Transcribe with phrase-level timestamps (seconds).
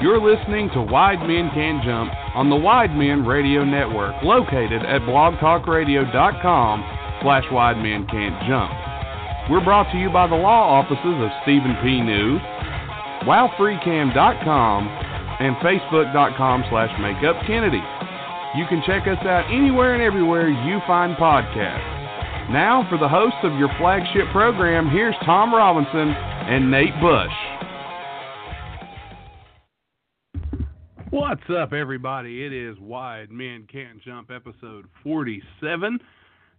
[0.00, 5.02] You're listening to Wide Men Can Jump on the Wide Men Radio Network, located at
[5.02, 6.74] blogtalkradio.com
[7.22, 8.70] slash Wide Men Can't Jump.
[9.50, 11.98] We're brought to you by the law offices of Stephen P.
[11.98, 12.38] New,
[13.26, 17.82] WowFreeCam.com, and Facebook.com slash MakeupKennedy.
[18.54, 22.52] You can check us out anywhere and everywhere you find podcasts.
[22.52, 27.57] Now, for the hosts of your flagship program, here's Tom Robinson and Nate Bush.
[31.10, 32.44] What's up, everybody?
[32.44, 35.98] It is Wide Men Can't Jump, episode 47.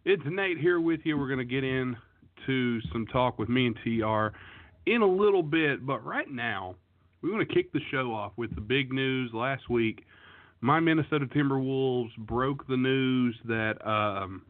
[0.05, 1.19] It's Nate here with you.
[1.19, 4.35] We're going to get into some talk with me and TR
[4.87, 6.73] in a little bit, but right now,
[7.21, 9.29] we want to kick the show off with the big news.
[9.35, 10.03] Last week,
[10.61, 14.41] my Minnesota Timberwolves broke the news that um,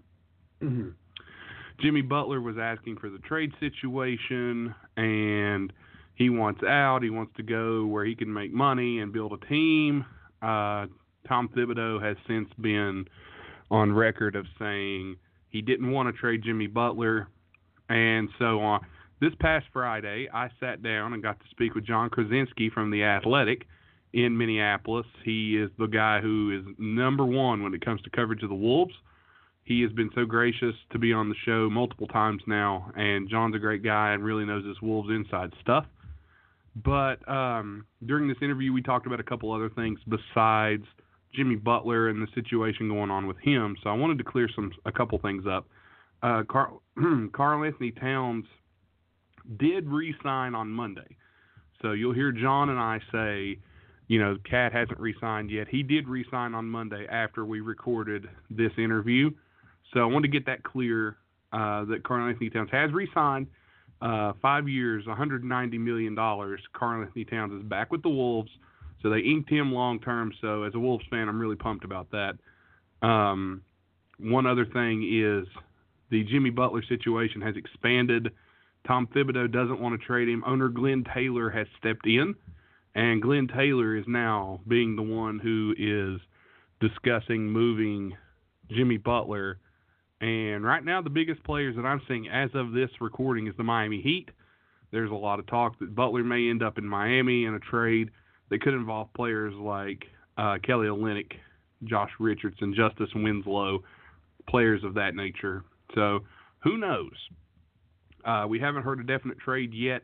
[1.81, 5.73] Jimmy Butler was asking for the trade situation and–
[6.19, 7.01] he wants out.
[7.01, 10.05] He wants to go where he can make money and build a team.
[10.41, 10.85] Uh,
[11.27, 13.05] Tom Thibodeau has since been
[13.71, 15.15] on record of saying
[15.49, 17.29] he didn't want to trade Jimmy Butler,
[17.87, 18.81] and so on.
[19.21, 23.03] This past Friday, I sat down and got to speak with Jon Krawczynski from the
[23.03, 23.65] Athletic
[24.11, 25.07] in Minneapolis.
[25.23, 28.55] He is the guy who is number one when it comes to coverage of the
[28.55, 28.93] Wolves.
[29.63, 33.55] He has been so gracious to be on the show multiple times now, and Jon's
[33.55, 35.85] a great guy and really knows this Wolves inside stuff.
[36.83, 40.83] But um, during this interview, we talked about a couple other things besides
[41.33, 43.75] Jimmy Butler and the situation going on with him.
[43.83, 45.67] So I wanted to clear some a couple things up.
[46.21, 46.81] Uh, Karl,
[47.33, 48.45] Karl-Anthony Towns
[49.57, 51.15] did re-sign on Monday,
[51.81, 53.57] so you'll hear Jon and I say,
[54.07, 55.67] you know, KAT hasn't re-signed yet.
[55.69, 59.31] He did re-sign on Monday after we recorded this interview.
[59.93, 61.17] So I wanted to get that clear
[61.53, 63.47] uh, that Karl-Anthony Towns has re-signed
[64.01, 66.61] uh, five years, 190 million dollars.
[66.73, 68.51] Karl-Anthony Towns is back with the Wolves,
[69.01, 70.31] so they inked him long term.
[70.41, 72.37] So as a Wolves fan, I'm really pumped about that.
[73.05, 73.61] Um,
[74.19, 75.47] one other thing is
[76.09, 78.31] the Jimmy Butler situation has expanded.
[78.87, 80.43] Tom Thibodeau doesn't want to trade him.
[80.45, 82.35] Owner Glenn Taylor has stepped in,
[82.95, 86.21] and Glenn Taylor is now being the one who is
[86.79, 88.13] discussing moving
[88.71, 89.59] Jimmy Butler
[90.21, 93.63] and right now, the biggest players that I'm seeing as of this recording is the
[93.63, 94.29] Miami Heat.
[94.91, 98.09] There's a lot of talk that Butler may end up in Miami in a trade
[98.49, 100.03] that could involve players like
[100.37, 101.31] uh, Kelly Olynyk,
[101.83, 103.83] Josh Richardson, Justice Winslow,
[104.49, 105.63] players of that nature.
[105.95, 106.19] So
[106.63, 107.11] who knows?
[108.25, 110.01] Uh, we haven't heard a definite trade yet,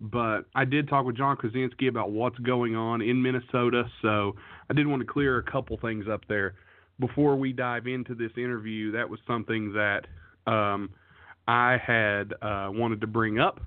[0.00, 3.84] but I did talk with Jon Krawczynski about what's going on in Minnesota.
[4.02, 4.34] So
[4.68, 6.54] I did want to clear a couple things up there
[7.00, 10.06] before we dive into this interview, that was something that
[10.46, 10.90] um,
[11.48, 13.60] I had uh, wanted to bring up,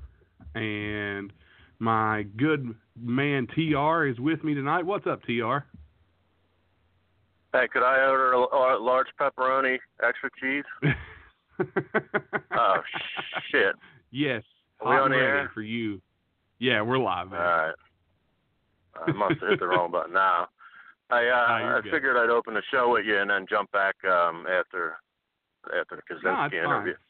[0.56, 1.32] and
[1.80, 4.86] my good man TR is with me tonight.
[4.86, 5.58] What's up, TR?
[7.54, 10.64] Hey, could I order a large pepperoni, extra cheese?
[12.58, 12.76] oh
[13.52, 13.76] shit!
[14.12, 14.44] Yes,
[14.82, 15.52] Are we on ready air?
[15.54, 16.02] for you.
[16.60, 17.32] Yeah, we're live.
[17.32, 17.40] Man.
[17.40, 17.76] All right.
[19.06, 20.48] I must have hit the wrong button now.
[21.10, 21.92] I uh, you're I good.
[21.92, 24.98] figured I'd open the show with you and then jump back um, after
[25.80, 26.94] after the No, Krawczynski it's interview.
[26.94, 27.02] fine.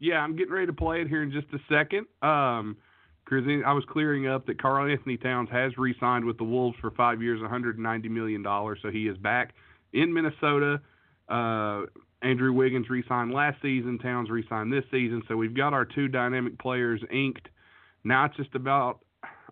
[0.00, 2.06] Yeah, I'm getting ready to play it here in just a second.
[2.22, 2.76] Um,
[3.30, 7.40] I was clearing up that Karl-Anthony Towns has re-signed with the Wolves for five years,
[7.40, 8.78] 190 million dollars.
[8.82, 9.54] So he is back
[9.92, 10.80] in Minnesota.
[11.28, 11.84] Uh,
[12.22, 13.98] Andrew Wiggins re-signed last season.
[13.98, 15.22] Towns re-signed this season.
[15.26, 17.48] So we've got our two dynamic players inked.
[18.04, 19.00] Now it's just about,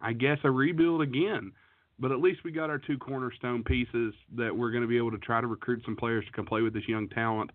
[0.02, 1.52] I guess, a rebuild again.
[1.98, 5.12] But at least we got our two cornerstone pieces that we're going to be able
[5.12, 7.50] to try to recruit some players to come play with this young talent.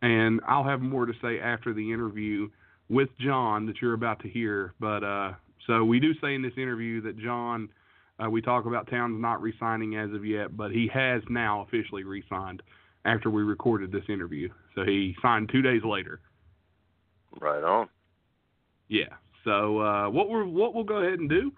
[0.00, 2.48] And I'll have more to say after the interview
[2.88, 4.74] with Jon that you're about to hear.
[4.80, 5.32] But uh,
[5.66, 7.68] so we do say in this interview that Jon
[8.22, 12.04] Uh, we talk about Towns not re-signing as of yet, but he has now officially
[12.04, 12.62] re-signed
[13.04, 14.48] after we recorded this interview.
[14.74, 16.20] So he signed two days later.
[17.40, 17.88] Right on.
[18.88, 19.14] Yeah.
[19.44, 21.52] So uh, what we're what we'll go ahead and do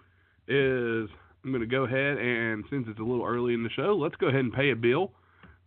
[0.47, 1.09] is
[1.45, 4.15] I'm going to go ahead and since it's a little early in the show, let's
[4.15, 5.11] go ahead and pay a bill.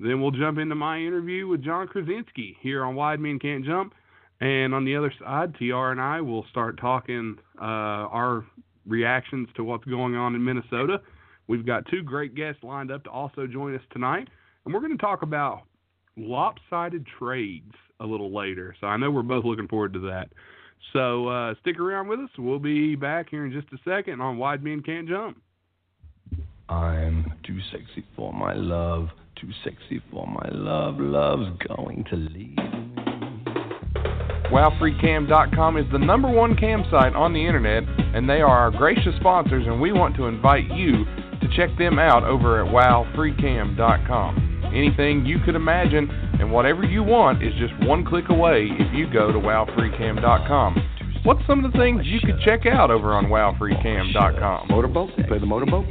[0.00, 3.94] Then we'll jump into my interview with Jon Krawczynski here on Wide Men Can't Jump.
[4.40, 8.44] And on the other side, TR and I will start talking uh, our
[8.86, 11.00] reactions to what's going on in Minnesota.
[11.46, 14.28] We've got two great guests lined up to also join us tonight,
[14.64, 15.62] and we're going to talk about
[16.16, 18.74] lopsided trades a little later.
[18.80, 20.28] So I know we're both looking forward to that.
[20.92, 22.30] So uh, stick around with us.
[22.36, 25.40] We'll be back here in just a second on Wide Men Can't Jump.
[26.68, 29.08] I'm too sexy for my love,
[29.40, 30.98] too sexy for my love.
[30.98, 32.88] Love's going to leave me.
[34.52, 37.84] WowFreeCam.com is the number one cam site on the internet,
[38.14, 41.98] and they are our gracious sponsors, and we want to invite you to check them
[41.98, 44.48] out over at WowFreeCam.com.
[44.74, 46.10] Anything you could imagine
[46.40, 51.20] and whatever you want is just one click away if you go to WowFreeCam.com.
[51.24, 54.68] What's some of the things you could check out over on WowFreeCam.com?
[54.68, 55.10] Motorboat?
[55.26, 55.86] Play the motorboat?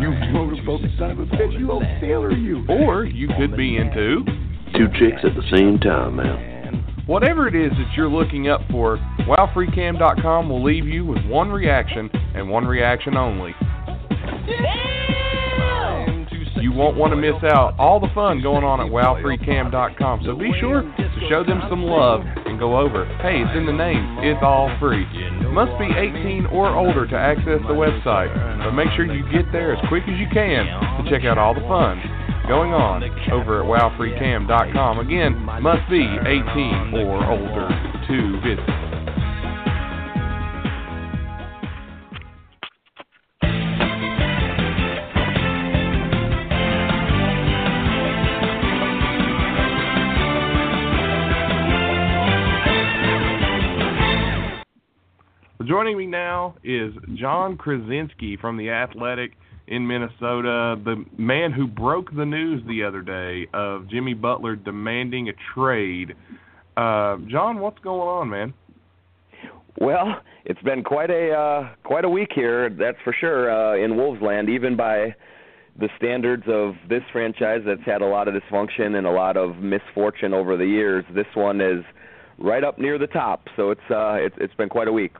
[0.00, 2.64] You motorboat son of a bitch, you old sailor, you.
[2.68, 4.24] Or you could be into
[4.76, 7.04] Two chicks at the same time, man.
[7.06, 8.98] Whatever it is that you're looking up for,
[9.28, 13.54] WowFreeCam.com will leave you with one reaction and one reaction only.
[16.62, 20.22] You won't want to miss out all the fun going on at WowFreeCam.com.
[20.24, 23.08] So be sure to show them some love and go over.
[23.24, 24.20] Hey, it's in the name.
[24.20, 25.08] It's all free.
[25.48, 28.30] Must be 18 or older to access the website.
[28.62, 30.68] But make sure you get there as quick as you can
[31.02, 31.98] to check out all the fun
[32.46, 33.02] going on
[33.32, 34.98] over at WowFreeCam.com.
[34.98, 37.68] Again, must be 18 or older
[38.06, 38.89] to visit.
[55.66, 59.32] Joining me now is Jon Krawczynski from The Athletic
[59.66, 65.28] in Minnesota, the man who broke the news the other day of Jimmy Butler demanding
[65.28, 66.14] a trade.
[66.78, 68.54] Uh, Jon, what's going on, man?
[69.78, 73.92] Well, it's been quite a uh, quite a week here, that's for sure, uh, in
[73.92, 75.14] Wolvesland, even by
[75.78, 79.56] the standards of this franchise that's had a lot of dysfunction and a lot of
[79.58, 81.04] misfortune over the years.
[81.14, 81.84] This one is
[82.38, 85.12] right up near the top, so it's uh, it's, it's been quite a week.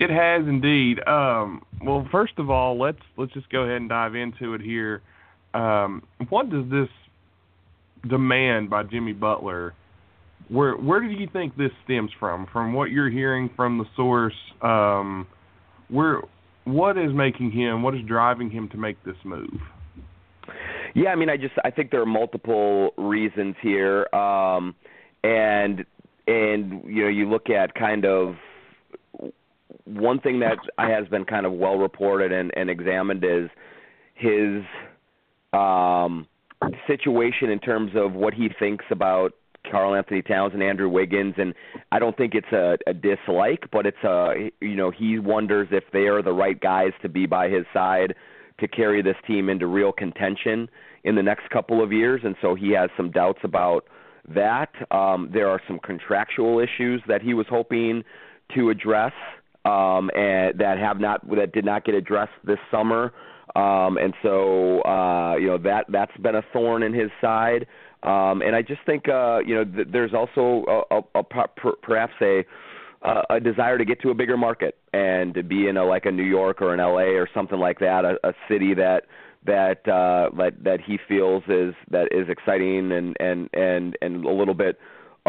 [0.00, 1.06] It has indeed.
[1.06, 5.02] Um, well, first of all, let's let's just go ahead and dive into it here.
[5.52, 6.88] Um, what does this
[8.08, 9.74] demand by Jimmy Butler?
[10.48, 12.46] Where where do you think this stems from?
[12.50, 15.26] From what you're hearing from the source, um,
[15.88, 16.22] where
[16.64, 17.82] what is making him?
[17.82, 19.60] What is driving him to make this move?
[20.94, 24.74] Yeah, I mean, I just I think there are multiple reasons here, um,
[25.22, 25.84] and
[26.26, 28.36] and you know you look at kind of
[29.98, 33.50] one thing that has been kind of well reported and, and examined is
[34.14, 34.62] his
[35.52, 36.26] um,
[36.86, 39.32] situation in terms of what he thinks about
[39.70, 41.54] Karl-Anthony Towns and Andrew Wiggins, and
[41.92, 45.84] I don't think it's a, a dislike, but it's a you know he wonders if
[45.92, 48.14] they are the right guys to be by his side
[48.58, 50.68] to carry this team into real contention
[51.04, 53.84] in the next couple of years, and so he has some doubts about
[54.34, 54.70] that.
[54.90, 58.02] Um, there are some contractual issues that he was hoping
[58.54, 59.12] to address
[59.64, 63.12] um, and that have not that did not get addressed this summer.
[63.56, 67.66] Um, and so uh, you know that that's been a thorn in his side.
[68.02, 71.76] Um, and I just think uh, you know th- there's also a, a, a per-
[71.82, 72.44] perhaps a
[73.30, 76.10] a desire to get to a bigger market and to be in a like a
[76.10, 79.04] New York or an LA or something like that, a, a city that
[79.46, 84.30] that uh, that that he feels is that is exciting and and and and a
[84.30, 84.78] little bit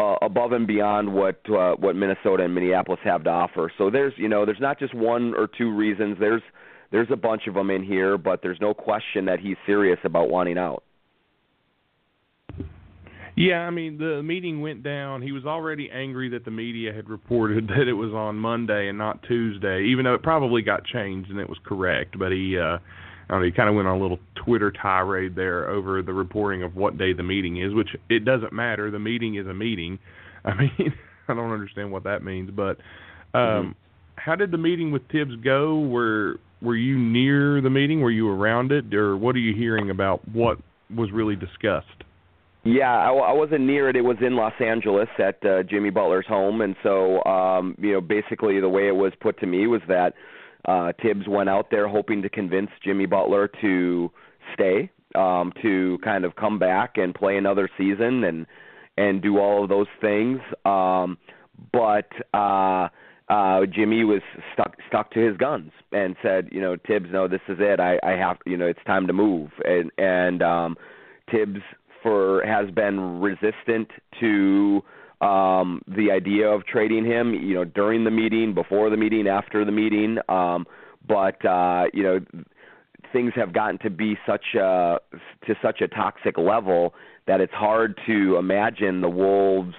[0.02, 3.70] uh, above and beyond what uh, what Minnesota and Minneapolis have to offer.
[3.78, 6.16] So there's you know there's not just one or two reasons.
[6.18, 6.42] There's
[6.90, 10.28] there's a bunch of them in here, but there's no question that he's serious about
[10.28, 10.82] wanting out.
[13.34, 15.22] Yeah, I mean the meeting went down.
[15.22, 18.98] He was already angry that the media had reported that it was on Monday and
[18.98, 22.18] not Tuesday, even though it probably got changed and it was correct.
[22.18, 22.78] But he uh
[23.28, 26.12] I don't know, he kind of went on a little Twitter tirade there over the
[26.12, 28.90] reporting of what day the meeting is, which it doesn't matter.
[28.90, 29.98] The meeting is a meeting.
[30.44, 30.94] I mean,
[31.28, 32.78] I don't understand what that means, but
[33.34, 33.70] um mm-hmm.
[34.16, 35.80] how did the meeting with Thibs go?
[35.80, 38.00] Were were you near the meeting?
[38.00, 40.58] Were you around it, or what are you hearing about what
[40.94, 42.04] was really discussed?
[42.64, 43.96] Yeah, I, I wasn't near it.
[43.96, 48.00] It was in Los Angeles at uh, Jimmy Butler's home, and so um, you know,
[48.00, 50.14] basically the way it was put to me was that
[50.66, 54.10] uh, Thibs went out there hoping to convince Jimmy Butler to
[54.54, 58.46] stay, um, to kind of come back and play another season and
[58.98, 60.38] and do all of those things.
[60.64, 61.16] Um,
[61.72, 62.88] but uh,
[63.28, 64.20] uh, Jimmy was
[64.52, 67.80] stuck stuck to his guns and said, you know, Thibs, no, this is it.
[67.80, 69.50] I, I have, you know, it's time to move.
[69.64, 70.76] And and um,
[71.30, 71.60] Thibs
[72.02, 73.88] for has been resistant
[74.20, 74.82] to
[75.22, 77.34] um, the idea of trading him.
[77.34, 80.18] You know, during the meeting, before the meeting, after the meeting.
[80.28, 80.66] Um,
[81.06, 82.20] but uh, you know,
[83.12, 84.98] things have gotten to be such a
[85.46, 86.94] to such a toxic level
[87.26, 89.74] that it's hard to imagine the Wolves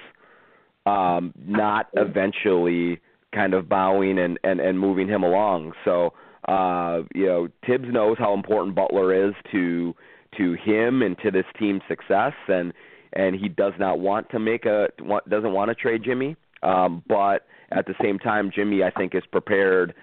[0.86, 3.00] um, not eventually
[3.34, 5.74] kind of bowing and, and, and moving him along.
[5.84, 6.14] So
[6.48, 9.96] uh, you know, Thibs knows how important Butler is to
[10.38, 12.74] to him and to this team's success, and
[13.16, 14.88] and he does not want to make a
[15.30, 16.36] doesn't want to trade Jimmy.
[16.62, 19.94] Um, but at the same time, Jimmy I think is prepared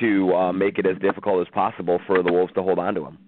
[0.00, 3.06] to uh, make it as difficult as possible for the Wolves to hold on to
[3.06, 3.18] him.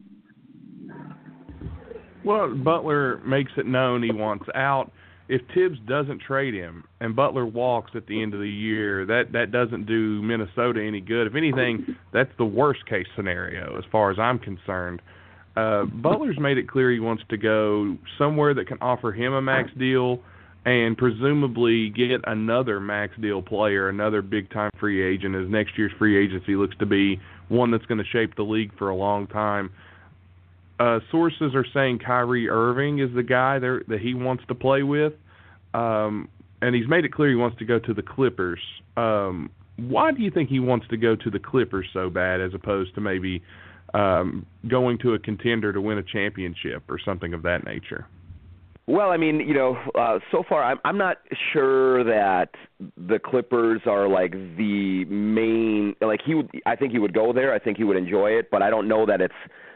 [2.24, 4.92] Well, Butler makes it known he wants out.
[5.28, 9.32] If Thibs doesn't trade him and Butler walks at the end of the year, that
[9.32, 11.26] that doesn't do Minnesota any good.
[11.26, 15.02] If anything, that's the worst case scenario as far as I'm concerned.
[15.58, 19.42] Uh, Butler's made it clear he wants to go somewhere that can offer him a
[19.42, 20.20] max deal
[20.64, 25.90] and presumably get another max deal player, another big time free agent, as next year's
[25.98, 29.26] free agency looks to be one that's going to shape the league for a long
[29.26, 29.70] time.
[30.78, 34.84] Uh, sources are saying Kyrie Irving is the guy there that he wants to play
[34.84, 35.14] with,
[35.74, 36.28] um,
[36.62, 38.60] and he's made it clear he wants to go to the Clippers.
[38.96, 42.54] Um, why do you think he wants to go to the Clippers so bad, as
[42.54, 43.42] opposed to maybe
[43.94, 48.06] um, going to a contender to win a championship or something of that nature?
[48.88, 51.18] Well, I mean, you know, uh, so far I'm I'm not
[51.52, 52.48] sure that
[52.96, 55.94] the Clippers are like the main.
[56.00, 57.52] Like he would, I think he would go there.
[57.52, 59.34] I think he would enjoy it, but I don't know that it's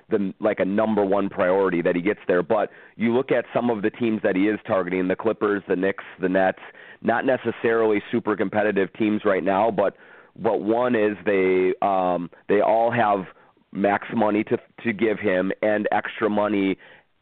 [0.08, 2.42] the like a number one priority that he gets there.
[2.42, 5.76] But you look at some of the teams that he is targeting: the Clippers, the
[5.76, 6.60] Knicks, the Nets.
[7.02, 9.94] Not necessarily super competitive teams right now, but
[10.38, 13.26] but one is they um they all have
[13.72, 16.76] max money to to give him and extra money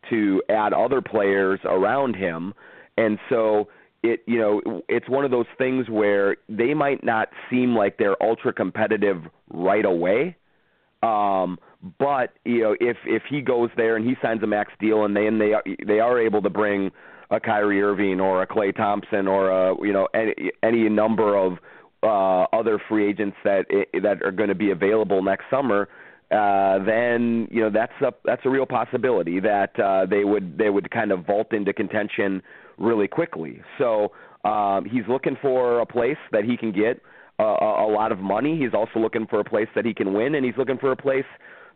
[0.09, 2.53] to add other players around him.
[2.97, 3.69] And so
[4.03, 8.21] it you know it's one of those things where they might not seem like they're
[8.23, 10.37] ultra competitive right away.
[11.03, 11.59] Um
[11.99, 15.17] but you know if if he goes there and he signs a max deal and
[15.17, 15.53] they and they
[15.87, 16.91] they are able to bring
[17.31, 21.59] a Kyrie Irving or a Klay Thompson or a you know any any number of
[22.03, 23.67] uh other free agents that
[24.03, 25.89] that are going to be available next summer
[26.31, 30.71] uh, then you know that's a that's a real possibility that uh, they would they
[30.71, 32.43] would kind of vault into contention
[32.79, 33.61] really quickly.
[33.79, 34.13] So
[34.45, 37.01] um, he's looking for a place that he can get
[37.39, 38.59] a, a lot of money.
[38.59, 40.97] He's also looking for a place that he can win, and he's looking for a
[40.97, 41.25] place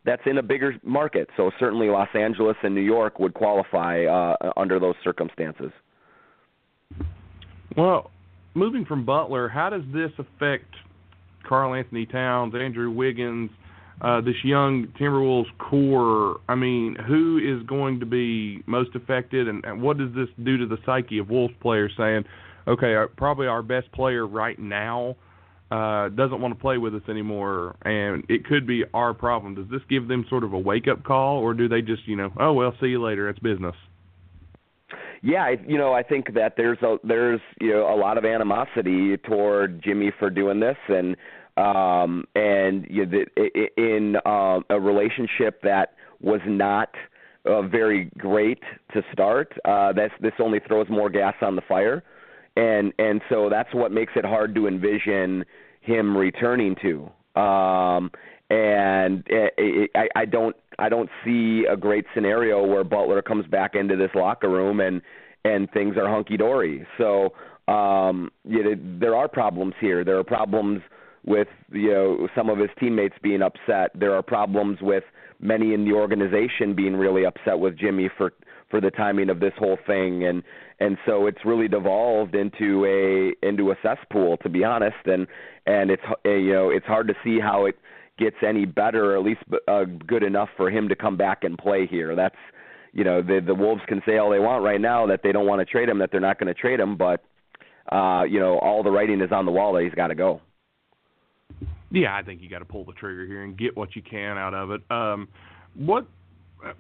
[0.04, 1.28] that's in a bigger market.
[1.36, 5.72] So certainly Los Angeles and New York would qualify uh, under those circumstances.
[7.76, 8.10] Well,
[8.54, 10.74] moving from Butler, how does this affect
[11.48, 13.50] Karl-Anthony Towns, Andrew Wiggins?
[14.04, 19.64] Uh, this young Timberwolves core, I mean, who is going to be most affected, and,
[19.64, 22.24] and what does this do to the psyche of Wolves players saying,
[22.68, 25.16] okay, our, probably our best player right now
[25.70, 29.54] uh, doesn't want to play with us anymore, and it could be our problem.
[29.54, 32.16] Does this give them sort of a wake up call, or do they just, you
[32.16, 33.74] know, oh well, see you later, it's business?
[35.22, 39.16] Yeah, you know, I think that there's a there's you know a lot of animosity
[39.16, 41.16] toward Jimmy for doing this, and
[41.56, 46.90] um, and you know, the, in uh, a relationship that was not
[47.46, 52.02] uh, very great to start, uh, this this only throws more gas on the fire,
[52.56, 55.44] and and so that's what makes it hard to envision
[55.80, 57.40] him returning to.
[57.40, 58.10] Um,
[58.50, 63.46] and it, it, I, I don't I don't see a great scenario where Butler comes
[63.46, 65.02] back into this locker room and
[65.44, 66.86] and things are hunky dory.
[66.98, 67.32] So
[67.68, 70.04] um, you know, there are problems here.
[70.04, 70.82] There are problems
[71.24, 73.90] with you know some of his teammates being upset.
[73.94, 75.04] There are problems with
[75.40, 78.32] many in the organization being really upset with Jimmy for
[78.70, 80.24] for the timing of this whole thing.
[80.24, 80.42] And
[80.80, 85.06] and so it's really devolved into a into a cesspool to be honest.
[85.06, 85.26] And
[85.66, 87.76] and it's you know it's hard to see how it
[88.18, 91.58] gets any better or at least uh, good enough for him to come back and
[91.58, 92.14] play here.
[92.14, 92.36] That's
[92.92, 95.46] you know the the wolves can say all they want right now that they don't
[95.46, 97.24] want to trade him that they're not going to trade him but
[97.92, 100.40] uh you know all the writing is on the wall that he's got to go
[101.94, 104.36] yeah, I think you got to pull the trigger here and get what you can
[104.36, 104.82] out of it.
[104.90, 105.28] Um,
[105.74, 106.06] what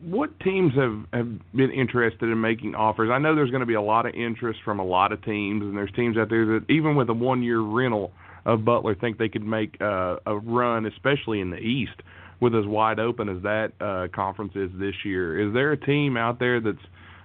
[0.02, 3.10] what teams have have been interested in making offers?
[3.12, 5.62] I know there's going to be a lot of interest from a lot of teams,
[5.62, 8.12] and there's teams out there that even with a one year rental
[8.44, 12.02] of Butler think they could make uh, a run, especially in the East,
[12.40, 15.48] with as wide open as that uh, conference is this year.
[15.48, 16.76] Is there a team out there that's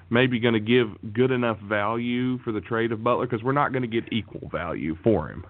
[0.10, 3.26] maybe going to give good enough value for the trade of Butler?
[3.26, 5.44] Because we're not going to get equal value for him.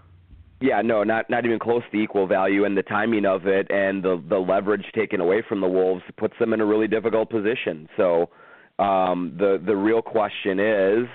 [0.61, 4.03] Yeah, no, not not even close to equal value, and the timing of it and
[4.03, 7.87] the the leverage taken away from the Wolves puts them in a really difficult position.
[7.95, 8.29] So,
[8.77, 11.07] um, the the real question is,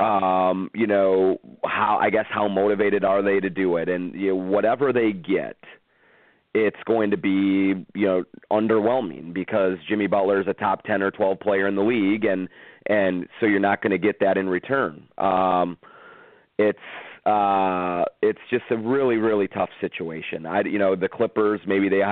[0.00, 4.28] um, you know, how I guess how motivated are they to do it, and you
[4.28, 5.58] know, whatever they get,
[6.54, 11.10] it's going to be you know underwhelming because Jimmy Butler is a top ten or
[11.10, 12.48] twelve player in the league, and
[12.86, 15.06] and so you're not going to get that in return.
[15.18, 15.76] Um,
[16.58, 16.78] it's
[17.28, 20.46] uh, it's just a really really tough situation.
[20.46, 22.02] I you know the Clippers maybe they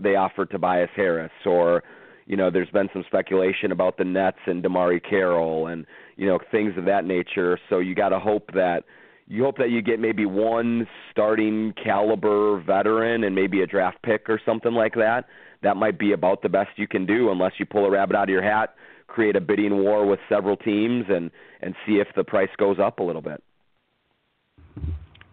[0.00, 1.82] they offered Tobias Harris or
[2.26, 5.84] you know there's been some speculation about the Nets and DeMarre Carroll and
[6.16, 7.58] you know things of that nature.
[7.68, 8.84] So you got to hope that
[9.28, 14.30] you hope that you get maybe one starting caliber veteran and maybe a draft pick
[14.30, 15.26] or something like that.
[15.62, 18.24] That might be about the best you can do unless you pull a rabbit out
[18.24, 18.74] of your hat,
[19.06, 23.00] create a bidding war with several teams and and see if the price goes up
[23.00, 23.42] a little bit.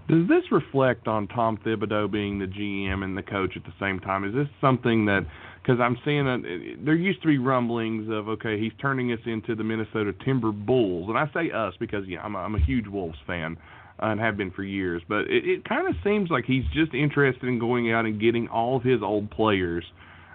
[0.09, 3.99] Does this reflect on Tom Thibodeau being the GM and the coach at the same
[3.99, 4.25] time?
[4.25, 5.21] Is this something that
[5.61, 9.53] because I'm seeing that there used to be rumblings of okay, he's turning us into
[9.53, 12.87] the Minnesota Timber Bulls, and I say us because yeah, I'm a, I'm a huge
[12.87, 13.55] Wolves fan
[13.99, 17.43] and have been for years, but it, it kind of seems like he's just interested
[17.43, 19.83] in going out and getting all of his old players.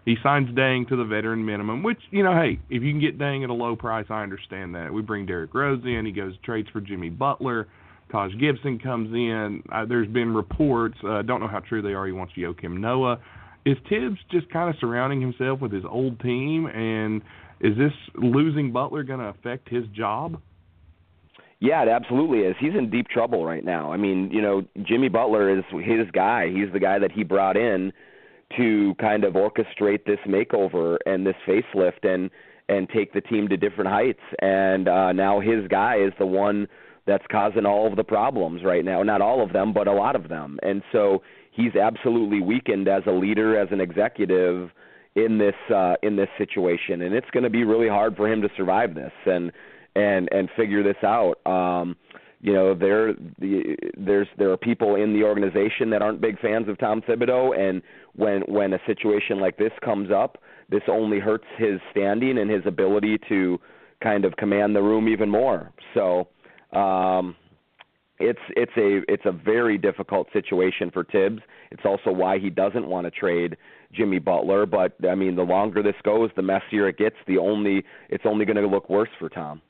[0.05, 3.19] He signs Deng to the veteran minimum, which you know, hey, if you can get
[3.19, 4.93] Deng at a low price, I understand that.
[4.93, 7.67] We bring Derrick Rose in, he goes trades for Jimmy Butler
[8.11, 9.63] Taj Gibson comes in.
[9.73, 13.19] Uh, there's been reports, uh, don't know how true they are, he wants Joakim Noah.
[13.65, 17.23] Is Thibs just kind of surrounding himself with his old team, and
[17.61, 20.41] is this losing Butler going to affect his job?
[21.61, 22.57] Yeah, it absolutely is.
[22.61, 23.91] He's in deep trouble right now.
[23.91, 26.49] I mean, you know, Jimmy Butler is his guy.
[26.49, 27.91] He's the guy that he brought in
[28.59, 32.31] to kind of orchestrate this makeover and this facelift and
[32.69, 34.21] and take the team to different heights.
[34.41, 36.69] And uh now his guy is the one
[37.07, 39.03] that's causing all of the problems right now.
[39.03, 40.59] Not all of them, but a lot of them.
[40.63, 44.71] And so he's absolutely weakened as a leader, as an executive
[45.17, 48.43] in this uh, in this situation, and it's going to be really hard for him
[48.43, 49.53] to survive this and
[49.95, 51.35] and and figure this out.
[51.47, 51.97] Um,
[52.41, 56.69] you know, there the, there's there are people in the organization that aren't big fans
[56.69, 57.81] of Tom Thibodeau, and
[58.17, 60.39] when when a situation like this comes up,
[60.69, 63.59] this only hurts his standing and his ability to
[64.03, 65.73] kind of command the room even more.
[65.95, 66.29] So
[66.75, 67.37] um,
[68.19, 71.43] it's it's a it's a very difficult situation for Thibs.
[71.71, 73.57] It's also why he doesn't want to trade
[73.93, 74.67] Jimmy Butler.
[74.67, 77.17] But I mean, the longer this goes, the messier it gets.
[77.27, 79.61] The only it's only going to look worse for Tom.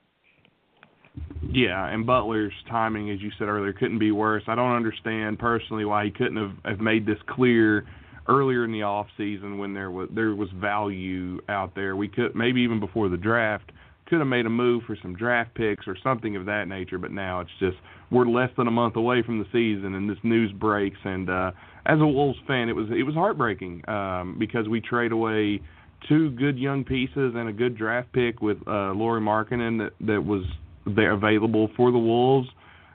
[1.48, 4.42] Yeah, and Butler's timing, as you said earlier, couldn't be worse.
[4.48, 7.86] I don't understand personally why he couldn't have, have made this clear
[8.26, 11.96] earlier in the off season when there was there was value out there.
[11.96, 13.70] We could maybe even before the draft
[14.06, 17.10] could have made a move for some draft picks or something of that nature, but
[17.10, 17.76] now it's just
[18.10, 21.50] we're less than a month away from the season and this news breaks and uh
[21.86, 25.60] as a Wolves fan it was it was heartbreaking um because we trade away
[26.08, 30.24] two good young pieces and a good draft pick with uh Lauri Markkanen that that
[30.24, 30.44] was
[30.86, 32.48] there available for the Wolves.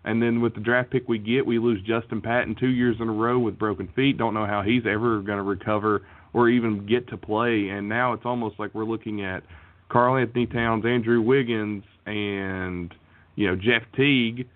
[0.03, 3.09] And then with the draft pick we get, we lose Justin Patton two years in
[3.09, 4.17] a row with broken feet.
[4.17, 7.69] Don't know how he's ever going to recover or even get to play.
[7.69, 9.43] And now it's almost like we're looking at
[9.89, 12.93] Karl-Anthony Towns, Andrew Wiggins, and
[13.35, 14.47] you know Jeff Teague,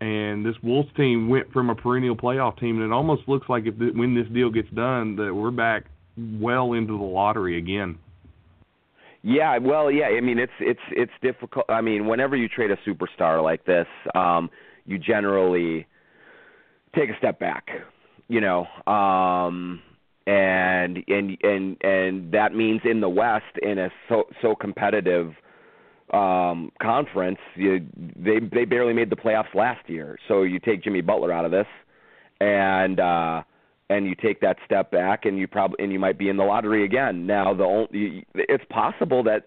[0.00, 3.64] and this Wolves team went from a perennial playoff team, and it almost looks like
[3.66, 5.84] if when this deal gets done, that we're back
[6.16, 7.98] well into the lottery again.
[9.22, 10.06] Yeah, well, yeah.
[10.06, 11.66] I mean, it's it's it's difficult.
[11.68, 14.50] I mean, whenever you trade a superstar like this, um,
[14.84, 15.86] you generally
[16.96, 17.68] take a step back.
[18.26, 19.80] You know, um,
[20.26, 25.32] and and and and that means in the West in a so so competitive
[26.12, 27.80] um conference you,
[28.16, 30.18] they they barely made the playoffs last year.
[30.28, 31.66] So you take Jimmy Butler out of this
[32.40, 33.42] and uh
[33.90, 36.44] and you take that step back and you probably and you might be in the
[36.44, 37.26] lottery again.
[37.26, 39.46] Now the only it's possible that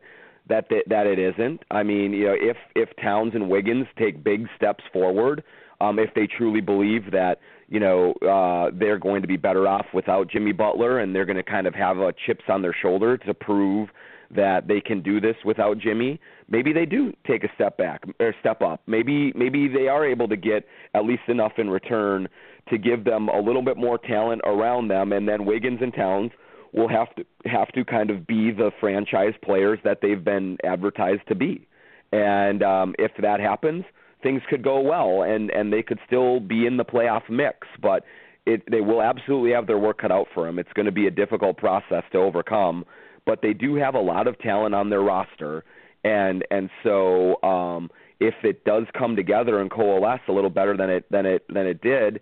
[0.50, 1.62] that that it isn't.
[1.72, 5.44] I mean you know if if Towns and Wiggins take big steps forward
[5.82, 9.86] um if they truly believe that you know uh they're going to be better off
[9.94, 13.18] without Jimmy Butler and they're going to kind of have uh, chips on their shoulder
[13.18, 13.90] to prove
[14.36, 18.34] that they can do this without Jimmy maybe they do take a step back or
[18.40, 18.82] step up.
[18.88, 22.28] Maybe maybe they are able to get at least enough in return
[22.70, 25.14] to give them a little bit more talent around them.
[25.14, 26.32] And then Wiggins and Towns
[26.74, 31.28] will have to have to kind of be the franchise players that they've been advertised
[31.28, 31.68] to be.
[32.12, 33.86] And um if that happens
[34.26, 38.04] things could go well and and they could still be in the playoff mix but
[38.46, 40.60] it they will absolutely have their work cut out for them.
[40.60, 42.86] It's going to be a difficult process to overcome,
[43.26, 45.64] but they do have a lot of talent on their roster,
[46.04, 50.90] and and so um, if it does come together and coalesce a little better than
[50.90, 52.22] it than it than it did,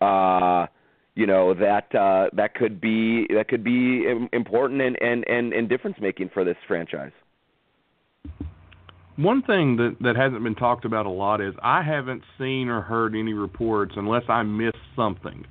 [0.00, 0.66] uh,
[1.14, 5.68] you know that uh, that could be that could be important and and and, and
[5.68, 7.12] difference making for this franchise.
[9.18, 12.80] One thing that that hasn't been talked about a lot is I haven't seen or
[12.80, 15.44] heard any reports unless I missed something.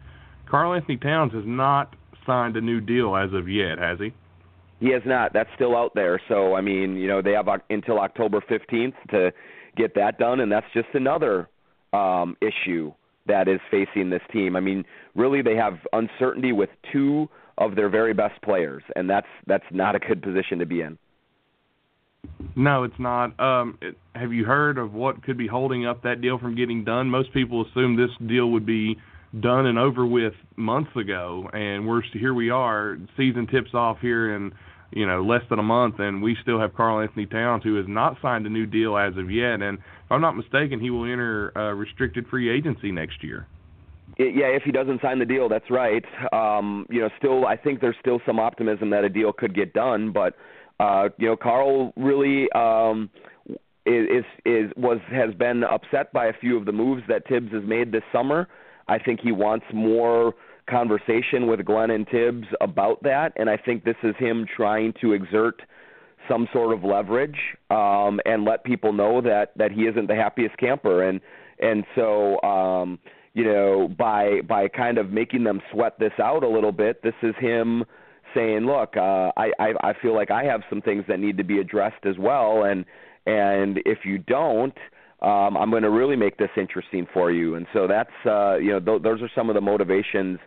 [0.49, 1.93] Karl-Anthony Towns has not
[2.25, 4.13] signed a new deal as of yet, has he?
[4.79, 5.33] He has not.
[5.33, 6.21] That's still out there.
[6.29, 9.33] So I mean, you know, they have until October 15th to
[9.75, 11.49] get that done, and that's just another
[11.91, 12.93] um, issue
[13.25, 14.55] that is facing this team.
[14.55, 17.27] I mean, really, they have uncertainty with two
[17.57, 20.97] of their very best players, and that's that's not a good position to be in.
[22.55, 23.39] No, it's not.
[23.39, 26.83] Um, it, have you heard of what could be holding up that deal from getting
[26.83, 27.09] done?
[27.09, 28.97] Most people assume this deal would be
[29.39, 32.33] done and over with months ago, and we're here.
[32.33, 32.97] We are.
[33.15, 34.53] Season tips off here in
[34.91, 38.17] you know less than a month, and we still have Karl-Anthony Towns who has not
[38.21, 39.61] signed a new deal as of yet.
[39.61, 43.47] And if I'm not mistaken, he will enter uh, restricted free agency next year.
[44.17, 46.03] Yeah, if he doesn't sign the deal, that's right.
[46.33, 49.73] Um, you know, still, I think there's still some optimism that a deal could get
[49.73, 50.33] done, but
[50.79, 53.09] uh, you know, Karl really um,
[53.85, 57.63] is is was has been upset by a few of the moves that Thibs has
[57.63, 58.47] made this summer.
[58.87, 60.33] I think he wants more
[60.69, 65.13] conversation with Glenn and Thibs about that, and I think this is him trying to
[65.13, 65.61] exert
[66.29, 67.37] some sort of leverage
[67.69, 71.21] um, and let people know that that he isn't the happiest camper, and
[71.59, 72.99] and so um,
[73.33, 77.15] you know by by kind of making them sweat this out a little bit, this
[77.23, 77.85] is him
[78.37, 81.43] saying, look, uh, I, I I feel like I have some things that need to
[81.43, 82.85] be addressed as well, and
[83.25, 84.77] and if you don't,
[85.21, 87.55] um, I'm going to really make this interesting for you.
[87.55, 90.39] And so that's uh, you know th- those are some of the motivations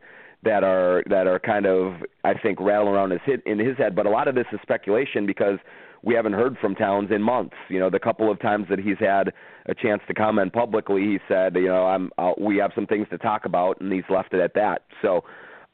[0.43, 3.97] that are that are kind of I think rattling around his hit in his head.
[3.97, 5.59] But a lot of this is speculation because
[6.03, 7.57] we haven't heard from Towns in months.
[7.69, 9.33] You know, the couple of times that he's had
[9.67, 13.07] a chance to comment publicly, he said, you know, I'm I'll, we have some things
[13.11, 14.83] to talk about, and he's left it at that.
[15.03, 15.25] So,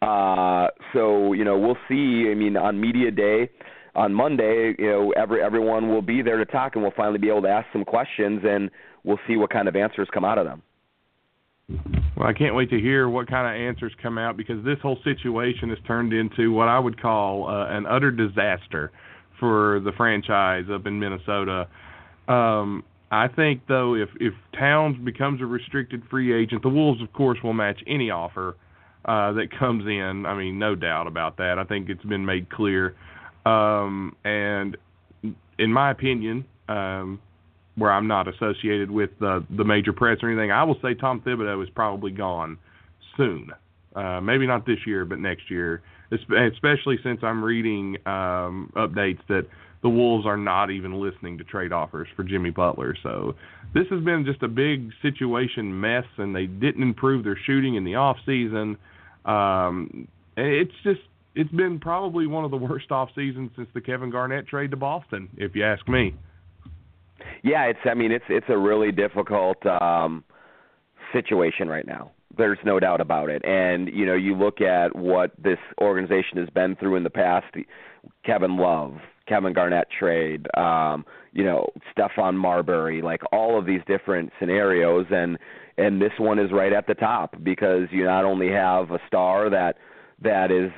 [0.02, 2.28] uh, so you know, we'll see.
[2.30, 3.50] I mean, on media day
[3.96, 7.28] on Monday, you know, every everyone will be there to talk, and we'll finally be
[7.28, 8.70] able to ask some questions, and
[9.04, 10.62] we'll see what kind of answers come out of them.
[12.16, 14.98] Well, I can't wait to hear what kind of answers come out because this whole
[15.02, 18.92] situation has turned into what I would call uh, an utter disaster
[19.40, 21.66] for the franchise up in Minnesota.
[22.28, 27.12] Um, I think though, if if Towns becomes a restricted free agent, the Wolves, of
[27.12, 28.56] course, will match any offer
[29.06, 30.24] uh, that comes in.
[30.26, 31.58] I mean, no doubt about that.
[31.58, 32.94] I think it's been made clear.
[33.44, 34.76] Um, and
[35.58, 37.20] in my opinion, um,
[37.76, 41.20] where I'm not associated with the the major press or anything, I will say Tom
[41.20, 42.58] Thibodeau is probably gone
[43.16, 43.50] soon.
[43.94, 45.82] Uh, maybe not this year, but next year.
[46.12, 49.46] Especially since I'm reading um, updates that
[49.82, 52.96] the Wolves are not even listening to trade offers for Jimmy Butler.
[53.02, 53.34] So
[53.74, 57.84] this has been just a big situation mess, and they didn't improve their shooting in
[57.84, 58.76] the off season.
[59.26, 61.00] Um, it's just
[61.34, 64.76] it's been probably one of the worst off seasons since the Kevin Garnett trade to
[64.76, 66.14] Boston, if you ask me.
[67.42, 67.78] Yeah, it's.
[67.84, 70.24] I mean, it's it's a really difficult um,
[71.12, 72.12] situation right now.
[72.36, 73.44] There's no doubt about it.
[73.44, 77.46] And you know, you look at what this organization has been through in the past.
[78.24, 78.94] Kevin Love,
[79.26, 85.38] Kevin Garnett trade, um, you know, Stephon Marbury, like all of these different scenarios, and
[85.78, 89.50] and this one is right at the top because you not only have a star
[89.50, 89.76] that
[90.22, 90.70] that is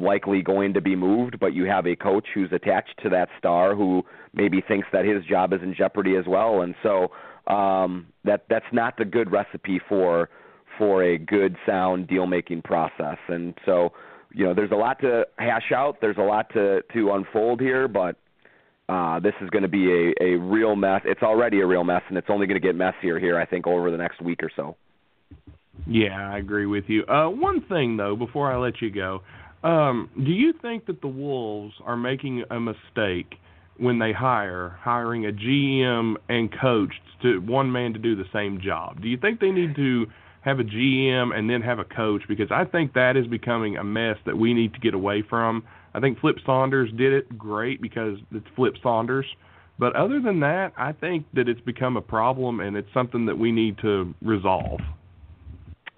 [0.00, 3.74] likely going to be moved, but you have a coach who's attached to that star
[3.74, 7.10] who maybe thinks that his job is in jeopardy as well, and so
[7.52, 10.28] um, that that's not the good recipe for
[10.78, 13.18] for a good sound deal making process.
[13.28, 13.92] And so,
[14.32, 16.00] you know, there's a lot to hash out.
[16.00, 18.16] There's a lot to to unfold here, but
[18.88, 21.02] uh, this is going to be a, a real mess.
[21.04, 23.66] It's already a real mess, and it's only going to get messier here, I think,
[23.66, 24.76] over the next week or so.
[25.86, 27.04] Yeah, I agree with you.
[27.06, 29.22] Uh, one thing though, before I let you go,
[29.62, 33.34] um, do you think that the Wolves are making a mistake
[33.78, 36.92] when they hire hiring a GM and coach
[37.22, 39.00] to one man to do the same job?
[39.02, 40.06] Do you think they need to
[40.42, 42.22] have a GM and then have a coach?
[42.28, 45.64] Because I think that is becoming a mess that we need to get away from.
[45.94, 49.26] I think Flip Saunders did it great because it's Flip Saunders.
[49.78, 53.38] But other than that, I think that it's become a problem and it's something that
[53.38, 54.80] we need to resolve.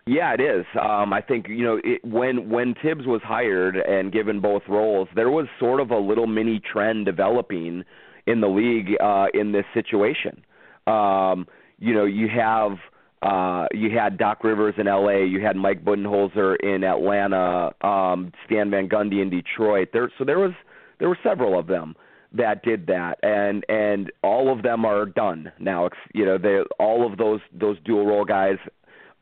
[0.07, 0.65] Yeah, it is.
[0.81, 5.09] Um, I think you know it, when when Thibs was hired and given both roles,
[5.17, 7.83] there was sort of a little mini trend developing
[8.27, 10.45] in the league uh, in this situation.
[10.87, 11.47] Um,
[11.79, 12.79] you know, you have
[13.23, 15.25] uh, you had Doc Rivers in L.A.
[15.27, 17.71] You had Mike Budenholzer in Atlanta.
[17.87, 19.89] Um, Stan Van Gundy in Detroit.
[19.93, 20.53] There, so there was
[20.99, 21.95] there were several of them
[22.33, 25.89] that did that, and and all of them are done now.
[26.15, 28.59] You know, they all of those those dual role guys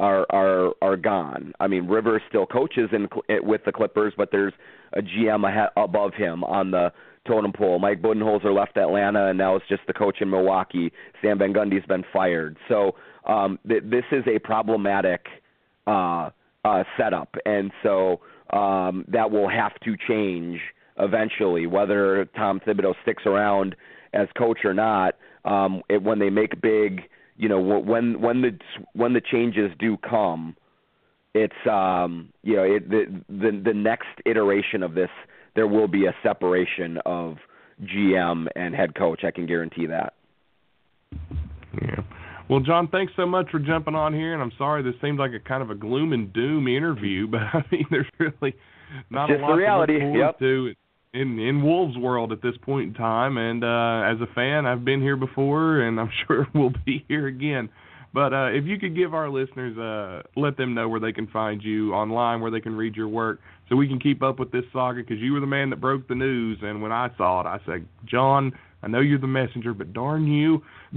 [0.00, 1.52] are are are gone.
[1.60, 3.08] I mean, Rivers still coaches in
[3.42, 4.52] with the Clippers, but there's
[4.92, 6.92] a GM ahead, above him on the
[7.26, 7.78] totem pole.
[7.78, 10.92] Mike Budenholzer left Atlanta and now is just the coach in Milwaukee.
[11.22, 12.56] Sam Van Gundy's been fired.
[12.68, 12.94] So
[13.26, 15.26] um, th- this is a problematic
[15.86, 16.30] uh,
[16.64, 20.60] uh, setup, and so um, that will have to change
[20.98, 23.74] eventually, whether Tom Thibodeau sticks around
[24.12, 25.14] as coach or not.
[25.44, 27.02] Um, it, when they make big,
[27.36, 28.58] you know, when when the
[28.94, 30.56] when the changes do come,
[31.34, 35.10] it's um, you know, it, the the the next iteration of this,
[35.54, 37.36] there will be a separation of
[37.82, 39.24] GM and head coach.
[39.24, 40.14] I can guarantee that.
[41.80, 42.02] Yeah.
[42.48, 45.32] Well, Jon, thanks so much for jumping on here, and I'm sorry this seems like
[45.32, 48.54] a kind of a gloom and doom interview, but I mean, there's really
[49.10, 49.98] not Just a lot reality.
[49.98, 50.38] to look forward yep.
[50.40, 50.74] to
[51.14, 53.38] in in Wolves world at this point in time.
[53.38, 57.26] And uh, as a fan, I've been here before, and I'm sure we'll be here
[57.26, 57.70] again.
[58.14, 61.26] But uh, if you could give our listeners, uh, let them know where they can
[61.26, 64.52] find you online, where they can read your work, so we can keep up with
[64.52, 65.00] this saga.
[65.00, 67.58] Because you were the man that broke the news, and when I saw it, I
[67.66, 68.52] said, Jon,
[68.84, 70.62] I know you're the messenger, but darn you.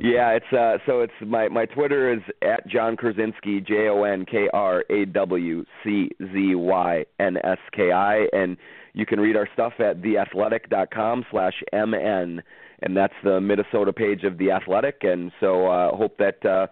[0.00, 4.26] yeah, it's uh so it's my my Twitter is at Jon Krawczynski J O N
[4.26, 8.58] K R A W C Z Y N S K I and
[8.92, 12.42] you can read our stuff at theathletic.com slash mn
[12.82, 16.66] and that's the Minnesota page of the Athletic and so uh hope that uh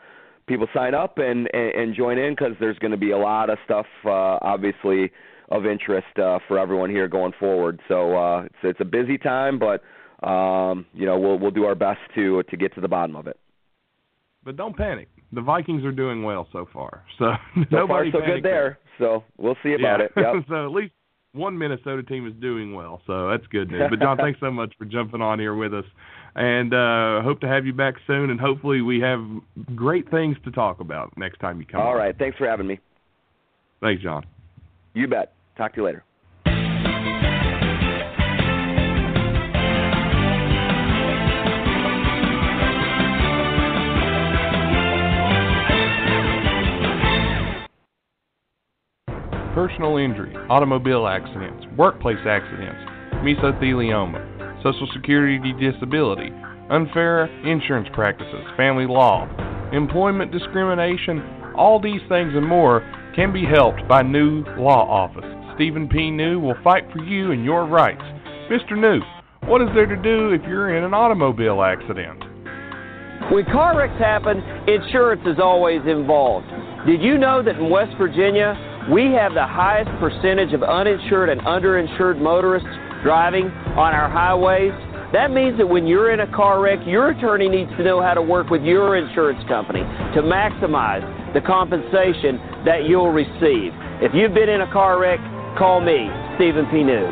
[0.47, 3.51] people sign up and and, and join in cuz there's going to be a lot
[3.51, 5.11] of stuff uh obviously
[5.51, 7.81] of interest uh for everyone here going forward.
[7.89, 9.83] So uh it's it's a busy time but
[10.23, 13.27] um, you know, we'll we'll do our best to to get to the bottom of
[13.27, 13.39] it.
[14.45, 15.09] But don't panic.
[15.33, 17.05] The Vikings are doing well so far.
[17.19, 17.33] So,
[17.71, 18.79] so far so good there.
[18.99, 20.07] So we'll see about yeah.
[20.07, 20.13] it.
[20.17, 20.45] Yep.
[20.49, 20.93] so at least
[21.37, 23.03] one Minnesota team is doing well.
[23.07, 23.83] So that's good news.
[23.91, 25.85] But Jon, thanks so much for jumping on here with us.
[26.35, 29.25] And uh hope to have you back soon and hopefully we have
[29.75, 31.97] great things to talk about next time you come All on.
[31.97, 32.19] right.
[32.19, 32.79] Thanks for having me.
[33.81, 34.25] Thanks, Jon.
[34.95, 35.35] You bet.
[35.57, 36.05] Talk to you later.
[49.57, 52.77] Personal injury, automobile accidents, workplace accidents,
[53.25, 56.29] mesothelioma, Social Security disability,
[56.69, 59.27] unfair insurance practices, family law,
[59.73, 61.23] employment discrimination,
[61.57, 62.83] all these things and more
[63.17, 65.25] can be helped by New Law Office.
[65.55, 66.11] Stephen P.
[66.11, 68.05] New will fight for you and your rights.
[68.51, 68.77] Mr.
[68.77, 69.01] New,
[69.49, 72.23] what is there to do if you're in an automobile accident?
[73.33, 74.37] When car wrecks happen,
[74.69, 76.47] insurance is always involved.
[76.87, 78.53] Did you know that in West Virginia,
[78.93, 82.69] we have the highest percentage of uninsured and underinsured motorists
[83.03, 84.73] driving on our highways?
[85.13, 88.15] That means that when you're in a car wreck, your attorney needs to know how
[88.15, 89.81] to work with your insurance company
[90.15, 91.03] to maximize
[91.35, 93.73] the compensation that you'll receive.
[94.03, 95.21] If you've been in a car wreck,
[95.59, 96.83] call me, Stephen P.
[96.83, 97.07] New.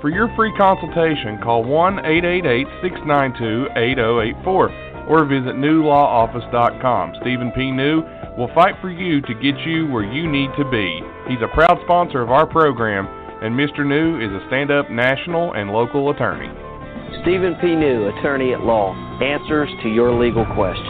[0.00, 7.14] For your free consultation, call 1 888 692 8084 or visit newlawoffice.com.
[7.20, 7.70] Stephen P.
[7.72, 8.02] New
[8.38, 11.00] will fight for you to get you where you need to be.
[11.26, 13.08] He's a proud sponsor of our program,
[13.42, 13.84] and Mr.
[13.84, 16.48] New is a stand up national and local attorney.
[17.22, 17.74] Stephen P.
[17.74, 20.86] New, attorney at law, answers to your legal questions.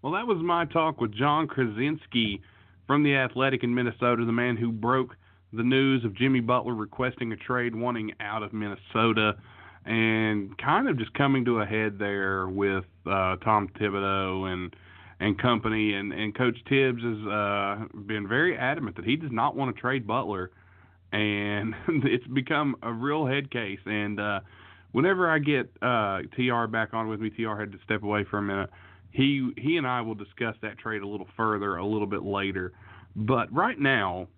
[0.00, 2.40] Well, that was my talk with Jon Krawczynski
[2.86, 5.16] from the Athletic in Minnesota, the man who broke
[5.52, 9.32] the news of Jimmy Butler requesting a trade, wanting out of Minnesota,
[9.84, 14.74] and kind of just coming to a head there with uh, Tom Thibodeau and
[15.18, 15.94] and company.
[15.94, 19.80] And, and Coach Thibs has uh, been very adamant that he does not want to
[19.80, 20.50] trade Butler,
[21.12, 23.80] and it's become a real head case.
[23.86, 24.40] And uh,
[24.92, 28.38] whenever I get uh, Tr back on with me, Tr had to step away for
[28.38, 28.70] a minute
[29.16, 32.72] he he and I will discuss that trade a little further a little bit later.
[33.16, 34.28] But right now,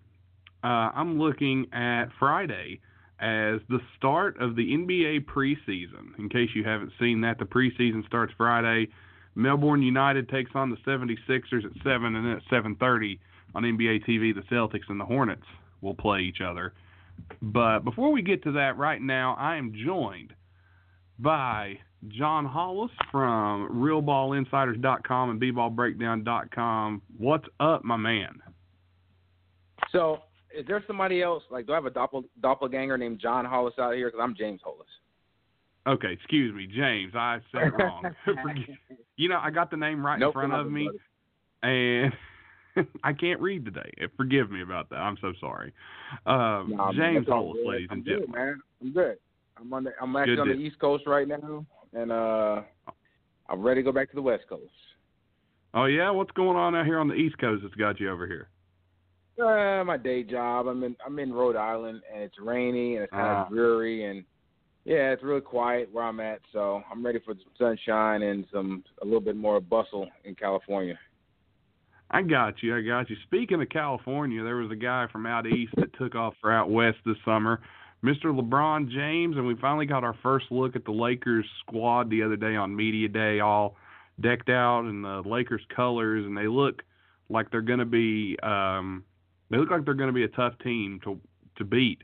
[0.63, 2.79] uh, I'm looking at Friday
[3.19, 6.17] as the start of the NBA preseason.
[6.17, 8.87] In case you haven't seen that, the preseason starts Friday.
[9.35, 13.19] Melbourne United takes on the 76ers at 7 and then at 7:30
[13.55, 15.45] on NBA TV the Celtics and the Hornets
[15.81, 16.73] will play each other.
[17.41, 20.33] But before we get to that right now, I am joined
[21.17, 27.01] by John Holas from BBallInsiders.com and BBallBreakdown.com.
[27.17, 28.41] What's up, my man?
[29.91, 30.19] So,
[30.57, 31.43] is there somebody else?
[31.49, 34.07] Like, do I have a doppel, doppelganger named John Holas out here?
[34.09, 35.91] Because I'm James Holas.
[35.93, 37.13] Okay, excuse me, James.
[37.15, 38.03] I said it wrong.
[39.17, 40.85] You know, I got the name right Nope, in front of me,
[41.61, 41.73] buddy.
[41.73, 43.91] and I can't read today.
[44.15, 44.95] Forgive me about that.
[44.95, 45.73] I'm so sorry.
[46.25, 48.39] Um, Nah, James that's Holas, ladies I'm and good, gentlemen.
[48.39, 48.59] man.
[48.81, 49.17] I'm good.
[49.59, 50.65] I'm on the, I'm actually Good on the deal.
[50.67, 52.61] East Coast right now, and uh,
[53.49, 54.71] I'm ready to go back to the West Coast.
[55.73, 58.25] Oh yeah, what's going on out here on the East Coast that's got you over
[58.25, 58.47] here?
[59.39, 60.67] Uh, my day job.
[60.67, 63.43] I'm in I'm in Rhode Island, and it's rainy and it's kind Ah.
[63.43, 64.23] of dreary, and
[64.85, 66.41] yeah, it's really quiet where I'm at.
[66.51, 70.97] So I'm ready for some sunshine and some a little bit more bustle in California.
[72.11, 72.75] I got you.
[72.75, 73.15] I got you.
[73.23, 76.69] Speaking of California, there was a guy from out east that took off for out
[76.69, 77.61] west this summer,
[78.03, 78.25] Mr.
[78.35, 82.35] LeBron James, and we finally got our first look at the Lakers squad the other
[82.35, 83.75] day on media day, all
[84.19, 86.81] decked out in the Lakers colors, and they look
[87.29, 88.37] like they're going to be.
[88.41, 89.03] Um,
[89.49, 91.19] they look like they're going to be a tough team to
[91.57, 92.03] to beat.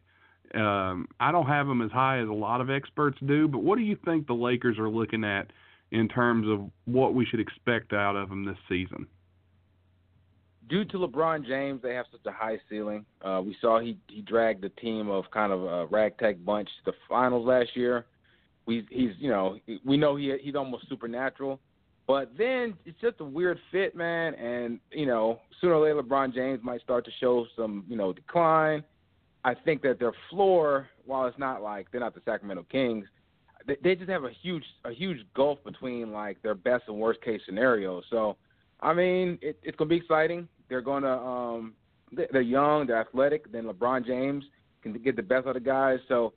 [0.53, 3.77] Um, I don't have them as high as a lot of experts do, but what
[3.77, 5.51] do you think the Lakers are looking at
[5.91, 9.07] in terms of what we should expect out of them this season?
[10.69, 13.05] due to LeBron James, they have such a high ceiling.
[13.21, 16.91] Uh, we saw he he dragged the team of kind of a ragtag bunch to
[16.91, 18.05] the finals last year.
[18.65, 21.59] We he's you know we know he he's almost supernatural,
[22.07, 24.33] but then it's just a weird fit, man.
[24.35, 28.13] And you know sooner or later LeBron James might start to show some you know
[28.13, 28.83] decline.
[29.43, 33.05] I think that their floor, while it's not like they're not the Sacramento Kings,
[33.67, 37.21] they, they just have a huge a huge gulf between like their best and worst
[37.21, 38.03] case scenarios.
[38.09, 38.37] So.
[38.81, 40.49] I mean, it, it's gonna be exciting.
[40.67, 41.73] They're gonna um,
[42.11, 43.49] they- they're young, they're athletic.
[43.51, 44.43] Then LeBron James
[44.83, 45.99] can get the best out of the guys.
[46.09, 46.33] So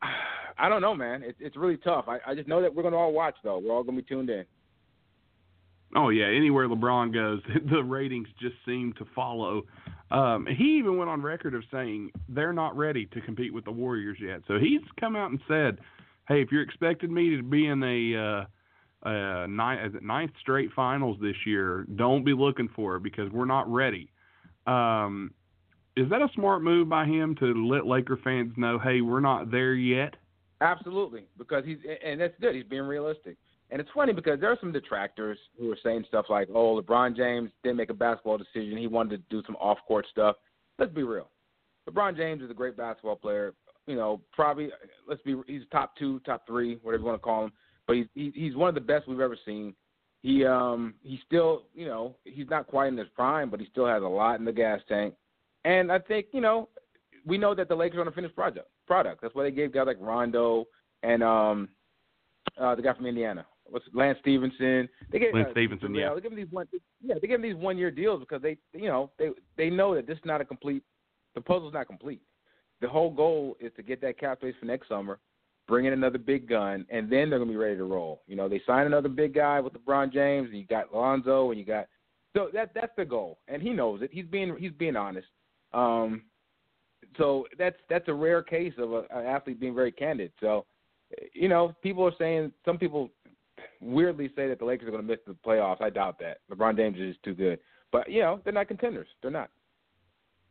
[0.58, 1.22] I don't know, man.
[1.22, 2.06] It's it's really tough.
[2.08, 3.58] I, I just know that we're gonna all watch though.
[3.58, 4.44] We're all gonna be tuned in.
[5.94, 9.62] Oh yeah, anywhere LeBron goes, the ratings just seem to follow.
[10.10, 13.72] Um, he even went on record of saying they're not ready to compete with the
[13.72, 14.40] Warriors yet.
[14.46, 15.78] So he's come out and said,
[16.28, 18.46] "Hey, if you're expecting me to be in a
[19.06, 23.44] uh, uh, ninth, ninth straight finals this year, don't be looking for it because we're
[23.44, 24.10] not ready."
[24.66, 25.32] Um,
[25.96, 29.50] is that a smart move by him to let Laker fans know, "Hey, we're not
[29.50, 30.14] there yet"?
[30.60, 32.54] Absolutely, because he's and that's good.
[32.54, 33.36] He's being realistic.
[33.74, 37.16] And it's funny because there are some detractors who are saying stuff like, "Oh, LeBron
[37.16, 38.78] James didn't make a basketball decision.
[38.78, 40.36] He wanted to do some off-court stuff."
[40.78, 41.28] Let's be real.
[41.90, 43.52] LeBron James is a great basketball player.
[43.88, 44.70] You know, probably
[45.08, 47.52] let's be he's top two, top three, whatever you want to call him.
[47.88, 49.74] But he's he's one of the best we've ever seen.
[50.22, 53.86] He um he's still you know he's not quite in his prime, but he still
[53.86, 55.14] has a lot in the gas tank.
[55.64, 56.68] And I think you know
[57.26, 59.20] we know that the Lakers are on a finished project product.
[59.20, 60.66] That's why they gave guys like Rondo
[61.02, 61.70] and um
[62.56, 63.44] uh the guy from Indiana.
[63.68, 64.88] What's Lance Stephenson?
[65.10, 66.14] They gave Lance uh, Stevenson, yeah.
[66.14, 66.66] They give them these one
[67.02, 69.94] yeah, they give them these one year deals because they you know they they know
[69.94, 70.82] that this is not a complete
[71.34, 72.22] the puzzle's not complete.
[72.80, 75.18] The whole goal is to get that cap space for next summer,
[75.66, 78.22] bring in another big gun, and then they're gonna be ready to roll.
[78.26, 81.58] You know, they sign another big guy with LeBron James, and you got Lonzo, and
[81.58, 81.86] you got
[82.36, 84.10] so that that's the goal, and he knows it.
[84.12, 85.28] He's being he's being honest.
[85.72, 86.22] Um,
[87.16, 90.32] so that's that's a rare case of a, an athlete being very candid.
[90.40, 90.66] So,
[91.32, 93.10] you know, people are saying some people
[93.84, 95.82] weirdly say that the Lakers are going to miss the playoffs.
[95.82, 96.38] I doubt that.
[96.50, 97.58] LeBron James is too good,
[97.92, 99.08] but you know they're not contenders.
[99.22, 99.50] They're not.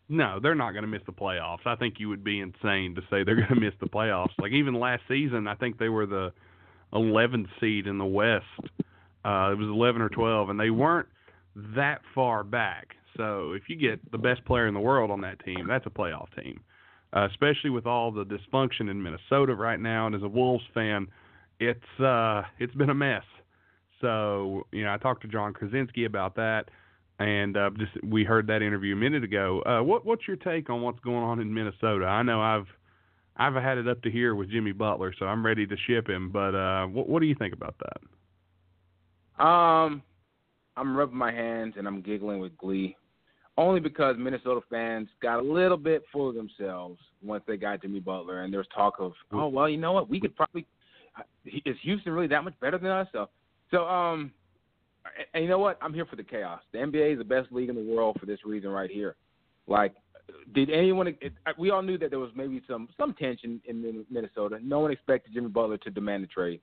[0.10, 1.66] No, they're not going to miss the playoffs.
[1.66, 4.34] I think you would be insane to say they're going to miss the playoffs.
[4.38, 6.34] Like even last season, I think they were the
[6.94, 8.46] 11th seed in the West.
[9.26, 11.08] Uh, it was 11 or 12, and they weren't
[11.76, 12.96] that far back.
[13.16, 15.90] So if you get the best player in the world on that team, that's a
[15.90, 16.60] playoff team.
[17.16, 21.08] Uh, especially with all the dysfunction in Minnesota right now, and as a Wolves fan,
[21.68, 23.24] it's uh, it's been a mess.
[24.02, 26.70] So you know, I talked to Jon Krawczynski about that
[27.20, 29.62] and uh, just we heard that interview a minute ago.
[29.66, 32.06] Uh, what what's your take on what's going on in Minnesota?
[32.06, 32.68] I know I've
[33.38, 36.30] I've had it up to here with Jimmy Butler, so I'm ready to ship him.
[36.32, 39.44] But uh, what what do you think about that?
[39.44, 40.02] Um,
[40.76, 42.96] I'm rubbing my hands and I'm giggling with glee,
[43.58, 48.00] only because Minnesota fans got a little bit full of themselves once they got Jimmy
[48.00, 50.66] Butler, and there's talk of, oh well, you know what, we could probably
[51.46, 53.08] is Houston really that much better than us?
[53.12, 53.30] So,
[53.72, 54.32] so um,
[55.34, 56.62] and- you know what, I'm here for the chaos.
[56.72, 59.16] The NBA is the best league in the world for this reason right here.
[59.68, 59.94] Like,
[60.54, 61.08] did anyone?
[61.08, 64.60] It, we all knew that there was maybe some some tension in Minnesota.
[64.64, 66.62] No one expected Jimmy Butler to demand a trade.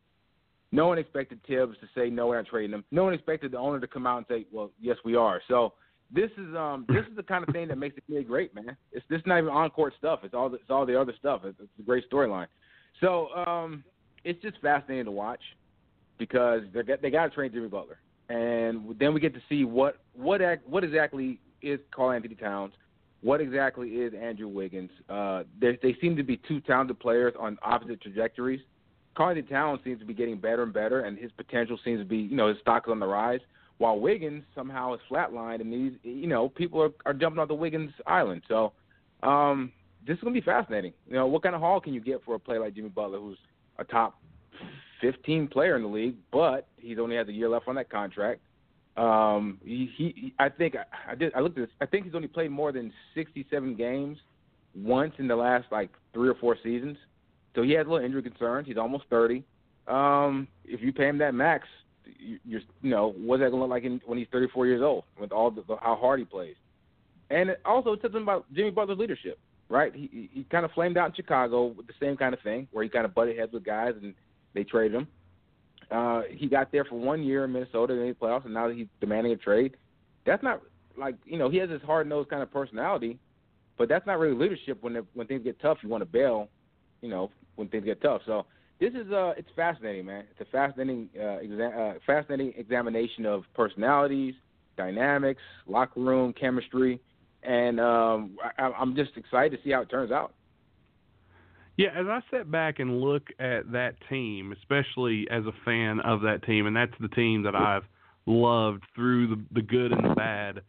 [0.73, 2.85] No one expected Thibs to say no, we're not trading him.
[2.91, 5.43] No one expected the owner to come out and say, well, yes, we are.
[5.49, 5.75] So
[6.13, 8.77] this is um this is the kind of thing that makes the NBA great, man.
[8.93, 10.21] It's this not even on court stuff.
[10.23, 11.43] It's all the, it's all the other stuff.
[11.45, 12.47] It's, it's a great storyline.
[13.01, 13.85] So um
[14.25, 15.41] it's just fascinating to watch
[16.19, 17.99] because they got they got to train Jimmy Butler,
[18.29, 22.73] and then we get to see what what what exactly is Karl-Anthony Towns.
[23.23, 24.91] What exactly is Andrew Wiggins?
[25.09, 28.61] Uh, they, seem to be two talented players on opposite trajectories.
[29.15, 32.17] Karl-Anthony Towns seems to be getting better and better, and his potential seems to be,
[32.17, 33.41] you know, his stock is on the rise.
[33.77, 37.55] While Wiggins somehow is flatlined, and these, you know, people are, are jumping off the
[37.55, 38.43] Wiggins island.
[38.49, 38.73] So,
[39.23, 39.73] um,
[40.07, 40.95] this is going to be fascinating.
[41.07, 43.19] You know, what kind of haul can you get for a player like Jimmy Butler,
[43.19, 43.39] who's
[43.81, 44.21] a top
[45.01, 48.41] 15 player in the league, but he's only has a year left on that contract.
[48.97, 50.77] Um, he, he, I think
[51.09, 51.33] I did.
[51.35, 51.75] I looked at this.
[51.81, 54.19] I think he's only played more than 67 games
[54.75, 56.97] once in the last like three or four seasons.
[57.55, 58.67] So he has a little injury concerns.
[58.69, 59.43] He's almost 30.
[59.89, 61.67] Um, if you pay him that max,
[62.05, 65.05] you, you're, you know, what's that to look like in, when he's 34 years old
[65.19, 66.57] with all the, the how hard he plays?
[67.31, 69.39] And it also it him about Jimmy Butler's leadership,
[69.71, 69.95] right?
[69.95, 72.85] He he kind of flamed out in Chicago with the same kind of thing, where
[72.85, 74.15] he kind of butted heads with guys and
[74.53, 75.09] they traded him.
[75.91, 78.87] Uh, he got there for one year in Minnesota in the playoffs, and now he's
[79.01, 79.77] demanding a trade.
[80.27, 80.61] That's not
[80.99, 83.19] like you know he has this hard nosed kind of personality,
[83.79, 84.79] but that's not really leadership.
[84.83, 86.49] When the, when things get tough, you want to bail,
[87.01, 88.23] you know, when things get tough.
[88.27, 88.47] So
[88.81, 90.25] this is uh, it's fascinating, man.
[90.31, 94.35] It's a fascinating, uh, exa- uh, fascinating examination of personalities,
[94.77, 97.01] dynamics, locker room chemistry,
[97.43, 100.35] and um, I, I'm just excited to see how it turns out.
[101.77, 106.21] Yeah, as I sit back and look at that team, especially as a fan of
[106.23, 107.85] that team, and that's the team that I've
[108.27, 110.61] loved through the the good and the bad.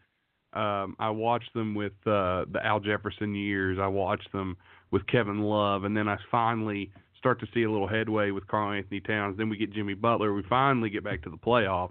[0.53, 3.77] Um, I watched them with uh, the Al Jefferson years.
[3.81, 4.57] I watched them
[4.91, 8.71] with Kevin Love, and then I finally start to see a little headway with Karl
[8.71, 9.37] Anthony Towns.
[9.37, 10.33] Then we get Jimmy Butler.
[10.33, 11.89] We finally get back to the playoffs,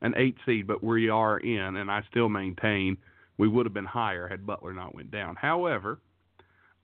[0.00, 2.96] an eight seed, but we are in, and I still maintain
[3.40, 5.34] we would have been higher had Butler not went down.
[5.34, 5.98] However,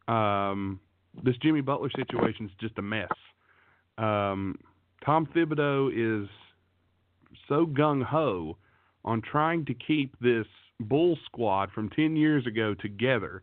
[0.09, 0.80] um,
[1.22, 3.11] this Jimmy Butler situation is just a mess.
[3.98, 4.59] Um,
[5.04, 6.28] Tom Thibodeau is
[7.46, 8.57] so gung ho
[9.04, 10.46] on trying to keep this
[10.80, 13.42] Bull squad from 10 years ago together.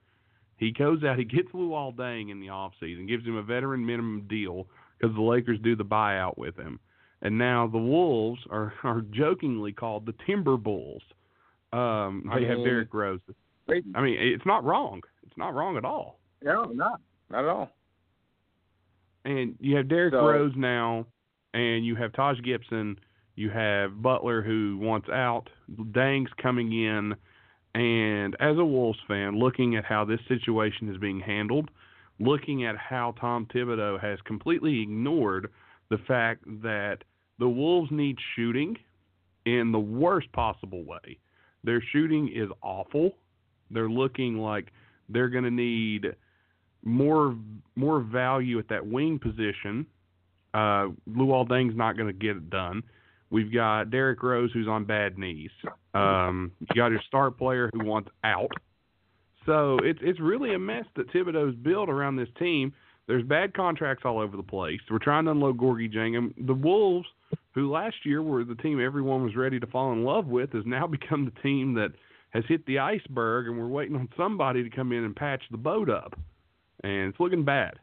[0.57, 4.25] He goes out, he gets Luol Deng in the offseason, gives him a veteran minimum
[4.27, 6.79] deal because the Lakers do the buyout with him.
[7.21, 11.03] And now the Wolves are, are jokingly called the Timber Bulls.
[11.73, 13.19] Um, they have Derrick Rose.
[13.69, 15.01] I mean, it's not wrong.
[15.25, 16.19] It's not wrong at all.
[16.43, 17.69] No, not not at all.
[19.25, 21.05] And you have Derrick So- Rose now,
[21.53, 22.99] and you have Taj Gibson.
[23.35, 25.49] You have Butler who wants out.
[25.91, 27.15] Deng's coming in,
[27.73, 31.71] and as a Wolves fan, looking at how this situation is being handled,
[32.19, 35.51] looking at how Tom Thibodeau has completely ignored
[35.89, 37.03] the fact that
[37.39, 38.77] the Wolves need shooting
[39.45, 41.17] in the worst possible way.
[41.63, 43.11] Their shooting is awful.
[43.71, 44.71] They're looking like
[45.09, 46.07] they're going to need
[46.83, 47.35] more
[47.75, 49.85] more value at that wing position.
[50.53, 52.83] Uh, Luol Deng's not going to get it done.
[53.29, 55.49] We've got Derrick Rose who's on bad knees.
[55.95, 58.51] Um, you got your star player who wants out.
[59.45, 62.73] So it's it's really a mess that Thibodeau's built around this team.
[63.07, 64.79] There's bad contracts all over the place.
[64.89, 66.33] We're trying to unload Gorgui Dieng.
[66.45, 67.07] The Wolves,
[67.53, 70.65] who last year were the team everyone was ready to fall in love with, has
[70.65, 71.91] now become the team that
[72.31, 75.57] has hit the iceberg, and we're waiting on somebody to come in and patch the
[75.57, 76.13] boat up.
[76.83, 77.73] And it's looking bad.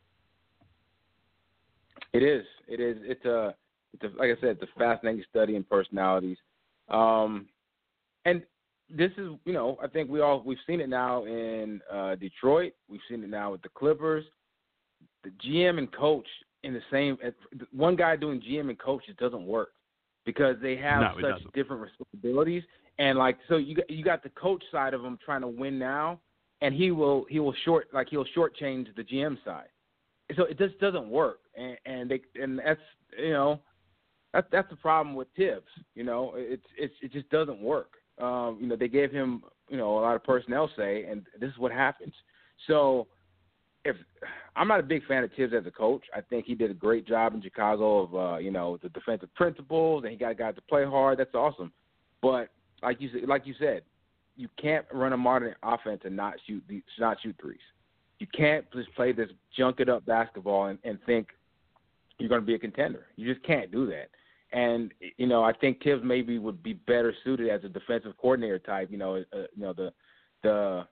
[2.13, 2.45] It is.
[2.67, 2.97] It is.
[3.03, 3.55] It's a.
[3.93, 6.37] It's a, like I said, it's a fascinating study in personalities.
[6.89, 7.47] Um,
[8.25, 8.43] and
[8.89, 12.73] this is, you know, I think we all we've seen it now in uh, Detroit.
[12.89, 14.25] We've seen it now with the Clippers.
[15.25, 16.27] The GM and coach
[16.63, 17.19] in the same.
[17.73, 19.71] One guy doing GM and coach it doesn't work
[20.25, 21.55] because they have No, such doesn't.
[21.55, 22.63] different responsibilities.
[22.99, 25.79] And like, so you got, you got the coach side of him trying to win
[25.79, 26.21] now,
[26.61, 29.69] and he will he will short like he'll shortchange the GM side.
[30.37, 32.81] So it just doesn't work, and, and they and that's
[33.19, 33.61] you know
[34.33, 35.67] that's that's the problem with Thibs.
[35.95, 37.93] You know, it's it's it just doesn't work.
[38.21, 41.51] Um, you know, they gave him you know a lot of personnel say, and this
[41.51, 42.13] is what happens.
[42.67, 43.07] So
[43.85, 43.97] if
[44.57, 46.75] I'm not a big fan of Thibs as a coach, I think he did a
[46.75, 50.55] great job in Chicago of uh, you know the defensive principles, and he got guys
[50.57, 51.19] to play hard.
[51.19, 51.73] That's awesome.
[52.23, 52.51] But
[52.83, 53.83] like you like you said,
[54.37, 57.59] you can't run a modern offense and not shoot the not shoot threes.
[58.19, 61.29] You can't just play this junk it up basketball and, and think
[62.19, 63.07] you're going to be a contender.
[63.17, 64.11] You just can't do that.
[64.53, 68.59] And you know, I think Thibs maybe would be better suited as a defensive coordinator
[68.59, 68.91] type.
[68.91, 69.93] You know, uh, you know the
[70.43, 70.87] the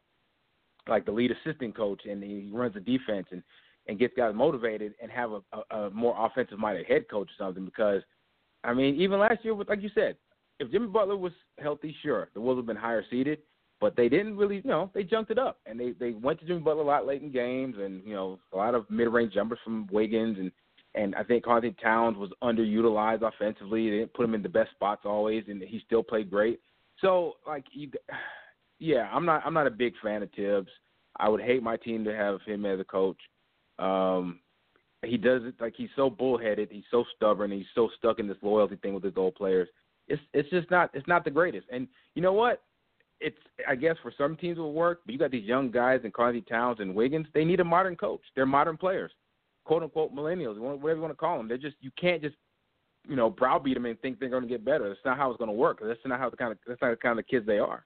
[0.88, 3.42] like the lead assistant coach, and he runs the defense and
[3.86, 7.44] and gets guys motivated, and have a, a, a more offensive minded head coach or
[7.44, 7.64] something.
[7.64, 8.02] Because
[8.64, 10.16] I mean, even last year, with like you said,
[10.60, 13.38] if Jimmy Butler was healthy, sure, the Wolves would have been higher seeded.
[13.80, 16.46] But they didn't really, you know, they junked it up, and they they went to
[16.46, 19.34] Jimmy Butler a lot late in games, and you know, a lot of mid range
[19.34, 20.50] jumpers from Wiggins, and
[20.94, 23.88] and I think Karl-Anthony Towns was underutilized offensively.
[23.88, 26.60] They didn't put him in the best spots always, and he still played great.
[27.00, 27.90] So like you,
[28.78, 30.70] yeah, I'm not I'm not a big fan of Thibs.
[31.18, 33.18] I would hate my team to have him as a coach.
[33.78, 34.40] Um,
[35.04, 38.36] he does it like he's so bullheaded, he's so stubborn, he's so stuck in this
[38.42, 39.68] loyalty thing with his old players.
[40.08, 41.66] It's it's just not it's not the greatest.
[41.70, 42.62] And you know what?
[43.20, 43.36] It's
[43.68, 46.10] I guess for some teams it will work, but you got these young guys in
[46.10, 47.26] Carly Towns and Wiggins.
[47.34, 48.22] They need a modern coach.
[48.34, 49.12] They're modern players,
[49.64, 51.48] quote unquote millennials, whatever you want to call them.
[51.48, 52.36] They're just you can't just
[53.08, 54.88] you know browbeat them and think they're going to get better.
[54.88, 55.80] That's not how it's going to work.
[55.82, 57.84] That's not how the kind of that's not the kind of kids they are.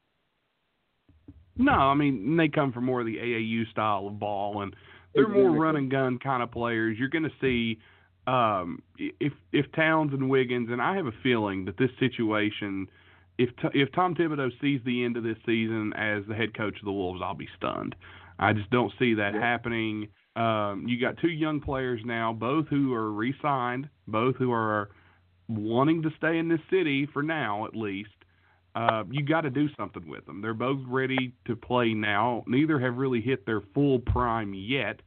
[1.62, 4.74] No, I mean they come from more of the AAU style of ball, and
[5.14, 6.96] they're more run and gun kind of players.
[6.98, 7.78] You're going to see
[8.26, 12.88] um, if if Towns and Wiggins, and I have a feeling that this situation,
[13.38, 16.84] if if Tom Thibodeau sees the end of this season as the head coach of
[16.84, 17.94] the Wolves, I'll be stunned.
[18.38, 20.08] I just don't see that happening.
[20.34, 24.88] Um, you got two young players now, both who are re-signed, both who are
[25.48, 28.08] wanting to stay in this city for now, at least
[28.74, 30.40] uh, you got to do something with them.
[30.40, 32.44] They're both ready to play now.
[32.46, 35.00] Neither have really hit their full prime yet.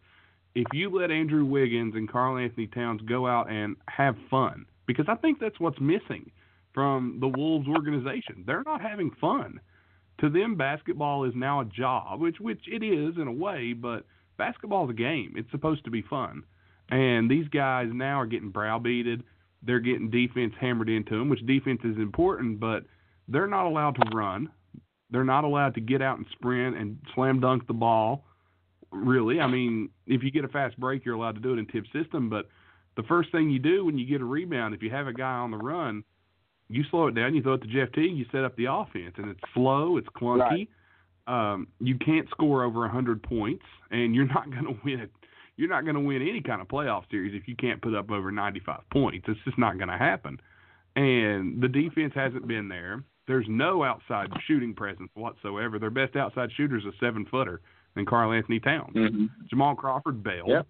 [0.54, 5.16] If you let Andrew Wiggins and Karl-Anthony Towns go out and have fun, because I
[5.16, 6.32] think that's what's missing
[6.74, 8.44] from the Wolves organization.
[8.46, 9.60] They're not having fun.
[10.20, 14.06] To them, basketball is now a job, which which it is in a way, but
[14.38, 15.34] basketball is a game.
[15.36, 16.44] It's supposed to be fun.
[16.90, 19.24] And these guys now are getting browbeated.
[19.64, 22.84] They're getting defense hammered into them, which defense is important, but
[23.28, 24.50] they're not allowed to run.
[25.10, 28.26] They're not allowed to get out and sprint and slam dunk the ball.
[28.92, 31.68] Really, I mean, if you get a fast break, you're allowed to do it in
[31.68, 32.30] tip system.
[32.30, 32.48] But
[32.96, 35.34] the first thing you do when you get a rebound, if you have a guy
[35.36, 36.04] on the run,
[36.70, 39.14] you slow it down, you throw it to Jeff Teague, you set up the offense,
[39.18, 40.40] and it's slow, it's clunky.
[40.40, 40.70] Right.
[41.28, 45.12] Um, you can't score over a hundred points, and you're not going to win it.
[45.58, 48.12] You're not going to win any kind of playoff series if you can't put up
[48.12, 49.26] over 95 points.
[49.28, 50.40] It's just not going to happen.
[50.96, 53.04] And the defense hasn't been there.
[53.28, 55.80] There's no outside shooting presence whatsoever.
[55.80, 57.62] Their best outside shooter is a seven footer
[57.96, 58.96] than Karl-Anthony Towns.
[58.96, 59.26] Mm-hmm.
[59.50, 60.50] Jamal Crawford bailed.
[60.50, 60.68] Yep.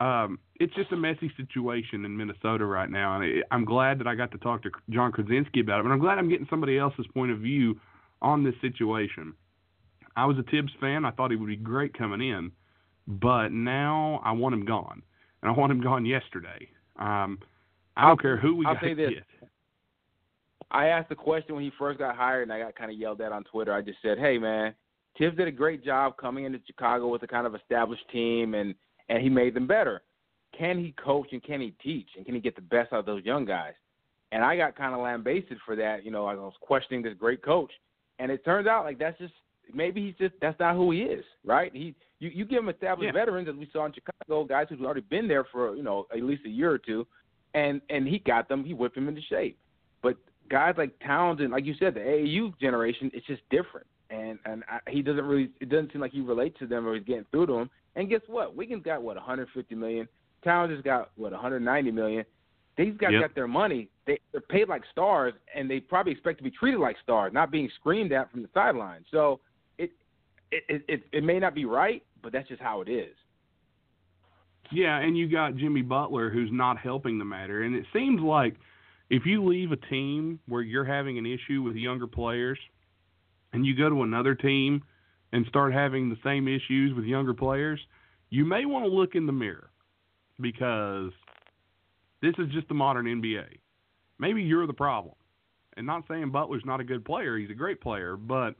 [0.00, 4.16] Um, it's just a messy situation in Minnesota right now, and I'm glad that I
[4.16, 5.84] got to talk to Jon Krawczynski about it.
[5.84, 7.78] But I'm glad I'm getting somebody else's point of view
[8.20, 9.34] on this situation.
[10.16, 11.04] I was a Thibs fan.
[11.04, 12.50] I thought he would be great coming in,
[13.06, 15.02] but now I want him gone,
[15.40, 16.68] and I want him gone yesterday.
[16.98, 17.38] Um,
[17.96, 19.10] I don't I'll, care who we I'll got say this.
[19.10, 19.24] get.
[20.72, 23.20] I asked the question when he first got hired, and I got kind of yelled
[23.20, 23.72] at on Twitter.
[23.72, 24.74] I just said, "Hey, man,
[25.18, 28.74] Thibs did a great job coming into Chicago with a kind of established team, and
[29.08, 30.02] and he made them better.
[30.58, 33.06] Can he coach and can he teach and can he get the best out of
[33.06, 33.74] those young guys?"
[34.32, 36.04] And I got kind of lambasted for that.
[36.04, 37.70] You know, I was questioning this great coach,
[38.18, 39.34] and it turns out like that's just
[39.74, 41.70] maybe he's just that's not who he is, right?
[41.74, 43.20] He you you give him established Yeah.
[43.20, 46.22] veterans as we saw in Chicago, guys who've already been there for you know at
[46.22, 47.06] least a year or two,
[47.52, 49.58] and and he got them, he whipped them into shape.
[50.00, 50.16] But
[50.50, 53.86] guys like Towns and like you said, the AAU generation, it's just different.
[54.10, 56.94] And and I, he doesn't really, it doesn't seem like he relates to them or
[56.94, 57.70] he's getting through to them.
[57.96, 58.56] And guess what?
[58.56, 60.08] Wiggins got what 150 million.
[60.44, 62.24] Towns has got what 190 million.
[62.76, 63.20] These guys Yep.
[63.20, 63.88] got their money.
[64.06, 67.50] They, they're paid like stars, and they probably expect to be treated like stars, not
[67.50, 69.04] being screamed at from the sideline.
[69.10, 69.40] So
[69.78, 69.90] it
[70.50, 73.14] it it, it, it may not be right, but that's just how it is.
[74.70, 77.62] Yeah, and you got Jimmy Butler who's not helping the matter.
[77.62, 78.56] And it seems like
[79.12, 82.58] if you leave a team where you're having an issue with younger players
[83.52, 84.82] and you go to another team
[85.34, 87.78] and start having the same issues with younger players,
[88.30, 89.68] you may want to look in the mirror
[90.40, 91.12] because
[92.22, 93.58] this is just the modern NBA.
[94.18, 95.14] Maybe you're the problem.
[95.76, 98.54] And not saying Butler's not a good player, he's a great player, but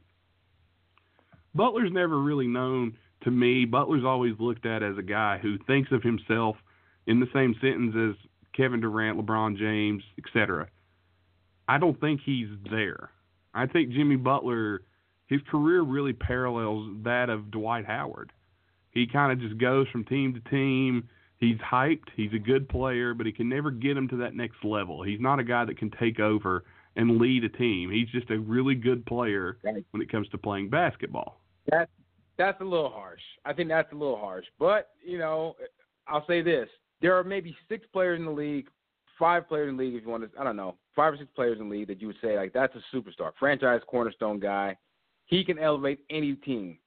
[1.55, 5.91] Butler's never really known to me, Butler's always looked at as a guy who thinks
[5.91, 6.57] of himself
[7.07, 10.67] in the same sentence as Kevin Durant, LeBron James, etc.
[11.67, 13.09] I don't think he's there.
[13.53, 14.81] I think Jimmy Butler,
[15.27, 18.31] his career really parallels that of Dwight Howard.
[18.91, 21.07] He kind of just goes from team to team.
[21.37, 22.09] He's hyped.
[22.15, 25.03] He's a good player, but he can never get him to that next level.
[25.03, 26.63] He's not a guy that can take over
[26.95, 27.89] and lead a team.
[27.89, 29.83] He's just a really good player Right.
[29.91, 31.41] when it comes to playing basketball.
[31.67, 31.89] That
[32.37, 33.21] that's a little harsh.
[33.45, 34.45] I think that's a little harsh.
[34.59, 35.55] But you know,
[36.07, 36.69] I'll say this:
[37.03, 38.67] there are maybe six players in the league,
[39.19, 39.93] five players in the league.
[39.93, 42.01] If you want to, I don't know, five or six players in the league that
[42.01, 44.75] you would say like that's a superstar, franchise cornerstone guy.
[45.25, 46.77] He can elevate any team.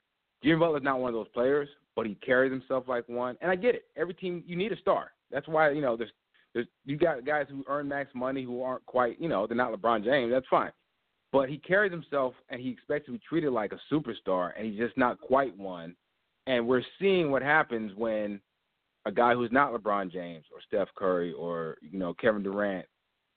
[0.42, 3.36] Jimmy Butler's not one of those players, but he carries himself like one.
[3.40, 3.84] And I get it.
[3.96, 5.12] Every team you need a star.
[5.30, 6.10] That's why you know there's
[6.54, 9.72] there's you got guys who earn max money who aren't quite you know they're not
[9.72, 10.32] LeBron James.
[10.32, 10.72] That's fine
[11.32, 14.78] but he carries himself and he expects to be treated like a superstar and he's
[14.78, 15.94] just not quite one.
[16.46, 18.40] And we're seeing what happens when
[19.06, 22.84] a guy who's not LeBron James or Steph Curry or you know Kevin Durant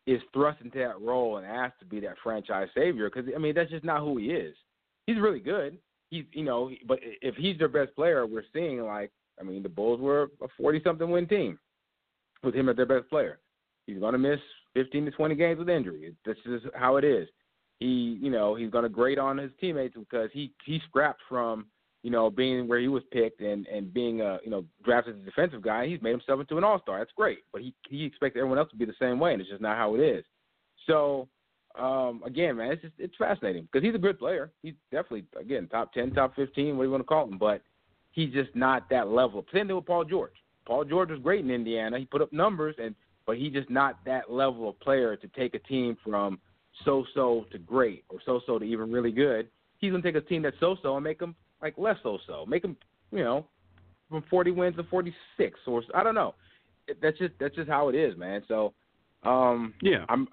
[0.08, 3.54] is thrust into that role and asked to be that franchise savior because I mean
[3.56, 4.56] that's just not who he is.
[5.06, 5.78] He's really good.
[6.10, 9.70] He's you know, but if he's their best player, we're seeing like I mean the
[9.70, 11.60] Bulls were a forty something win team.
[12.44, 13.40] with him as their best player.
[13.86, 14.40] He's going to miss
[14.76, 16.14] 15 to 20 games with injury.
[16.26, 17.28] This is how it is.
[17.80, 21.68] He, you know, he's going to grate on his teammates because he he scrapped from
[22.04, 25.22] you know being where he was picked and and being a you know drafted as
[25.22, 25.88] a defensive guy.
[25.88, 27.00] He's made himself into an all star.
[27.00, 29.50] That's great, but he he expects everyone else to be the same way, and it's
[29.50, 30.24] just not how it is.
[30.88, 31.28] So
[31.78, 34.52] um, again, man, it's just it's fascinating because he's a good player.
[34.64, 37.62] He's definitely again top ten, top fifteen, what do you want to call him, but
[38.12, 39.46] he's just not that level.
[39.54, 40.34] Same thing with Paul George.
[40.66, 42.00] Paul George was great in Indiana.
[42.00, 42.96] He put up numbers, and
[43.26, 46.40] but he's just not that level of player to take a team from
[46.86, 49.50] so-so to great or so-so to even really good.
[49.78, 52.78] He's gonna take a team that's so-so and make them like less so-so, make them
[53.12, 53.46] you know
[54.10, 56.36] from 40 wins to 46 or I don't know.
[57.02, 58.44] That's just that's just how it is, man.
[58.48, 58.74] So
[59.24, 60.28] um, yeah, I'm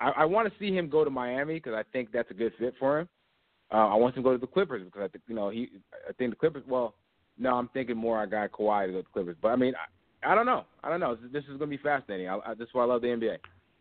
[0.00, 2.52] I, I want to see him go to Miami because I think that's a good
[2.58, 3.08] fit for him.
[3.72, 5.70] Uh, I want him to go to the Clippers because I think you know he.
[6.08, 6.64] I think the Clippers.
[6.68, 6.94] Well,
[7.38, 9.36] no, I'm thinking more I got Kawhi to go to the Clippers.
[9.40, 9.74] But I mean,
[10.22, 10.64] I, I don't know.
[10.84, 11.16] I don't know.
[11.32, 12.28] This is going to be fascinating.
[12.28, 13.38] I, I, that's why I love the NBA.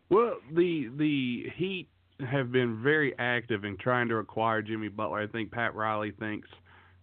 [0.10, 1.88] Well, the the Heat
[2.20, 5.20] have been very active in trying to acquire Jimmy Butler.
[5.20, 6.48] I think Pat Riley thinks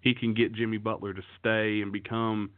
[0.00, 2.50] he can get Jimmy Butler to stay and become,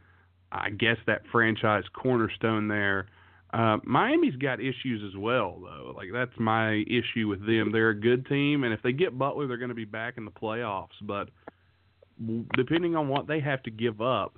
[0.51, 3.07] I guess, that franchise cornerstone there.
[3.53, 5.93] Uh, Miami's got issues as well, though.
[5.95, 7.71] Like that's my issue with them.
[7.71, 10.25] They're a good team, and if they get Butler, they're going to be back in
[10.25, 10.87] the playoffs.
[11.01, 11.29] But
[12.55, 14.37] depending on what they have to give up,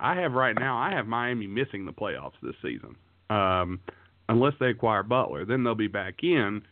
[0.00, 0.78] I have right now.
[0.78, 2.96] I have Miami missing the playoffs this season,
[3.30, 3.80] um,
[4.28, 5.44] unless they acquire Butler.
[5.44, 6.62] Then they'll be back in,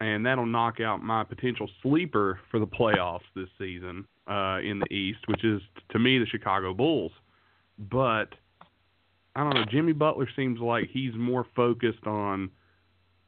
[0.00, 4.94] and that'll knock out my potential sleeper for the playoffs this season uh, in the
[4.94, 7.12] East, which is to me the Chicago Bulls.
[7.78, 8.34] But
[9.34, 9.64] I don't know.
[9.70, 12.50] Jimmy Butler seems like he's more focused on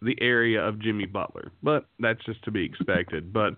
[0.02, 3.32] the area of Jimmy Butler, but that's just to be expected.
[3.32, 3.54] But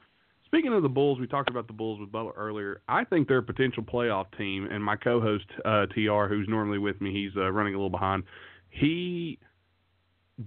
[0.46, 2.82] speaking of the Bulls, we talked about the Bulls with Butler earlier.
[2.88, 7.00] I think they're a potential playoff team, and my co-host uh, Tr, who's normally with
[7.00, 8.24] me, he's uh, running a little behind.
[8.70, 9.38] He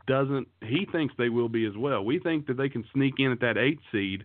[0.08, 0.48] doesn't.
[0.62, 2.04] He thinks they will be as well.
[2.04, 4.24] We think that they can sneak in at that eight seed.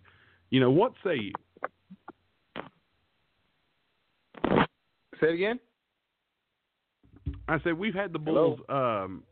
[0.49, 1.31] You know what say you?
[5.19, 5.59] Say it again.
[7.47, 8.59] I said we've had the Bulls.
[8.69, 9.23] Um,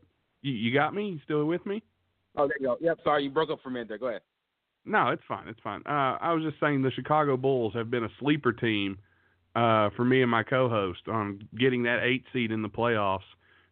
[0.42, 1.10] you, you got me?
[1.10, 1.82] You still with me?
[2.36, 2.76] Oh, there you go.
[2.80, 2.98] Yep.
[3.02, 3.98] Sorry, you broke up for a minute there.
[3.98, 4.20] Go ahead.
[4.84, 5.48] No, it's fine.
[5.48, 5.82] It's fine.
[5.86, 8.98] Uh, I was just saying the Chicago Bulls have been a sleeper team
[9.54, 13.20] uh, for me and my co-host on getting that eight seed in the playoffs.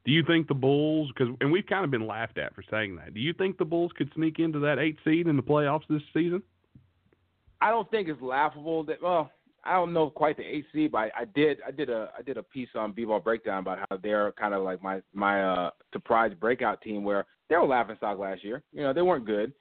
[0.04, 1.10] Do you think the Bulls?
[1.14, 3.14] Because and we've kind of been laughed at for saying that.
[3.14, 6.02] Do you think the Bulls could sneak into that eight seed in the playoffs this
[6.14, 6.42] season?
[7.60, 8.84] I don't think it's laughable.
[8.84, 9.30] That well,
[9.64, 12.36] I don't know quite the AC, but I, I did I did a I did
[12.36, 16.32] a piece on B-ball breakdown about how they're kind of like my my uh surprise
[16.38, 18.62] breakout team where they were laughing stock last year.
[18.72, 19.52] You know they weren't good,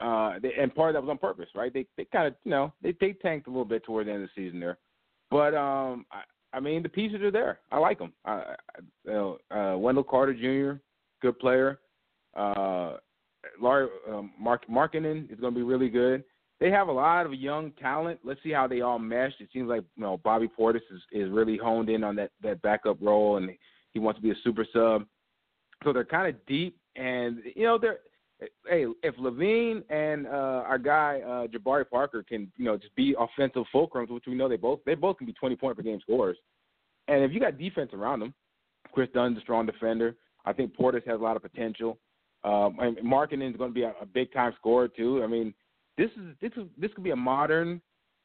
[0.00, 1.72] uh, they, and part of that was on purpose, right?
[1.72, 4.22] They they kind of you know they they tanked a little bit toward the end
[4.22, 4.78] of the season there,
[5.30, 6.22] but um I
[6.52, 7.60] I mean the pieces are there.
[7.70, 8.12] I like them.
[8.24, 8.54] I,
[9.08, 9.10] I
[9.50, 10.80] uh, Wendell Carter Jr.
[11.22, 11.80] good player.
[12.34, 12.96] Uh,
[13.60, 16.24] Larry um, Mark Markkanen is going to be really good
[16.60, 18.20] they have a lot of young talent.
[18.22, 19.32] Let's see how they all mesh.
[19.40, 22.60] It seems like you know Bobby Portis is is really honed in on that that
[22.62, 23.50] backup role, and
[23.92, 25.06] he wants to be a super sub.
[25.82, 27.98] So they're kind of deep, and you know they're.
[28.66, 33.14] Hey, if LaVine and uh, our guy uh, Jabari Parker can, you know, just be
[33.18, 36.00] offensive fulcrums, which we know they both they both can be twenty point per game
[36.00, 36.38] scorers,
[37.08, 38.34] and if you got defense around them,
[38.92, 40.16] Kris Dunn's a strong defender.
[40.46, 41.98] I think Portis has a lot of potential.
[42.42, 45.22] Um, and Markkanen is going to be a, a big time scorer too.
[45.22, 45.52] I mean,
[45.98, 47.82] this is this is this could be a modern,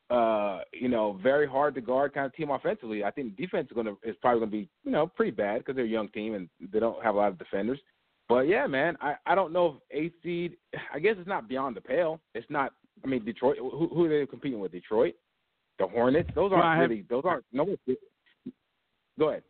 [0.10, 3.04] uh, you know, very hard to guard kind of team offensively.
[3.04, 5.86] I think defense is gonna is probably gonna be you know pretty bad because they're
[5.86, 7.80] a young team and they don't have a lot of defenders.
[8.28, 10.58] But yeah, man, I I don't know if eighth seed.
[10.94, 12.20] I guess it's not beyond the pale.
[12.34, 12.74] It's not.
[13.04, 13.58] I mean, Detroit.
[13.60, 14.72] Who, who are they competing with?
[14.72, 15.14] Detroit,
[15.80, 16.30] the Hornets.
[16.34, 17.06] Those aren't well, really.
[17.10, 17.46] Those aren't.
[17.52, 17.76] No.
[19.20, 19.44] Go ahead.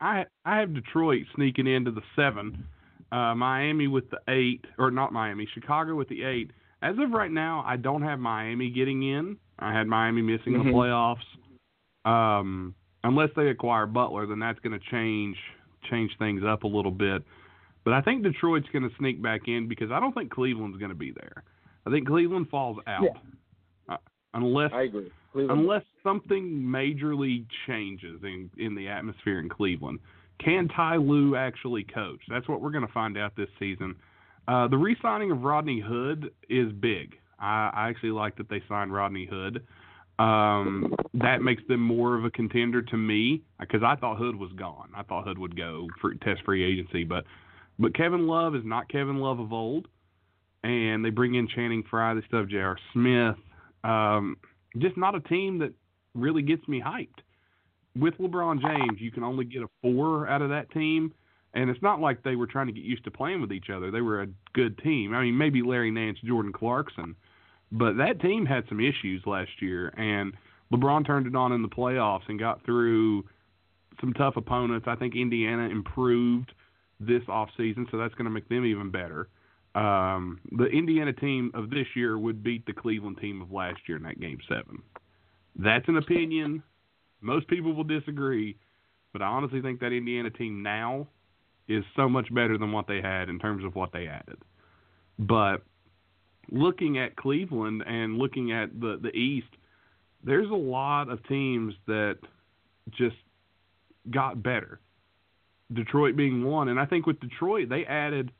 [0.00, 2.64] I I have Detroit sneaking into the seven,
[3.12, 6.50] uh, Miami with the eight, or not Miami, Chicago with the eight,
[6.84, 9.38] as of right now, I don't have Miami getting in.
[9.58, 10.68] I had Miami missing mm-hmm.
[10.68, 11.16] the playoffs.
[12.04, 15.36] Um, unless they acquire Butler, then that's going to change
[15.90, 17.22] change things up a little bit.
[17.84, 20.90] But I think Detroit's going to sneak back in because I don't think Cleveland's going
[20.90, 21.44] to be there.
[21.86, 23.94] I think Cleveland falls out yeah.
[23.94, 23.98] uh,
[24.32, 25.12] unless I agree.
[25.32, 25.60] Cleveland.
[25.60, 29.98] unless something majorly changes in in the atmosphere in Cleveland.
[30.42, 32.20] Can Ty Lue actually coach?
[32.28, 33.94] That's what we're going to find out this season.
[34.48, 37.14] Uh, the re-signing of Rodney Hood is big.
[37.38, 39.64] I, I actually like that they signed Rodney Hood.
[40.18, 44.52] Um, that makes them more of a contender to me because I thought Hood was
[44.52, 44.90] gone.
[44.94, 47.24] I thought Hood would go for test free agency, but
[47.78, 49.88] but Kevin Love is not Kevin Love of old,
[50.62, 52.14] and they bring in Channing Frye.
[52.14, 52.78] They still have J.R.
[52.92, 53.36] Smith.
[53.82, 54.36] Um,
[54.78, 55.72] just not a team that
[56.14, 57.22] really gets me hyped.
[57.96, 61.12] With LeBron James, you can only get a four out of that team
[61.54, 63.90] And it's not like they were trying to get used to playing with each other.
[63.90, 65.14] They were a good team.
[65.14, 67.14] I mean, maybe Larry Nance, Jordan Clarkson,
[67.70, 70.34] but that team had some issues last year, and
[70.72, 73.24] LeBron turned it on in the playoffs and got through
[74.00, 74.86] some tough opponents.
[74.88, 76.52] I think Indiana improved
[77.06, 79.28] this off season, so that's going to make them even better.
[79.74, 83.96] Um, the Indiana team of this year would beat the Cleveland team of last year
[83.96, 84.82] in that game seven.
[85.56, 86.62] That's an opinion.
[87.20, 88.56] Most people will disagree,
[89.12, 91.08] but I honestly think that Indiana team now
[91.68, 94.38] is so much better than what they had in terms of what they added.
[95.18, 95.62] But
[96.50, 99.48] looking at Cleveland and looking at the the East,
[100.22, 102.18] there's a lot of teams that
[102.90, 103.16] just
[104.10, 104.80] got better.
[105.72, 108.30] Detroit being one, and I think with Detroit they added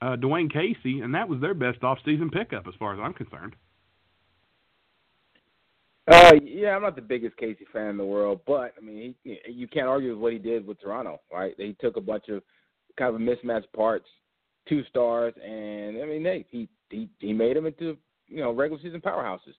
[0.00, 3.54] uh, Dwane Casey, and that was their best offseason pickup as far as I'm concerned.
[6.10, 9.38] Uh, yeah, I'm not the biggest Casey fan in the world, but I mean, he,
[9.46, 11.54] you can't argue with what he did with Toronto, right?
[11.58, 12.42] He took a bunch of
[12.98, 14.06] kind of mismatched parts,
[14.68, 18.80] two stars, and I mean, they he he he made them into you know regular
[18.82, 19.54] season powerhouses.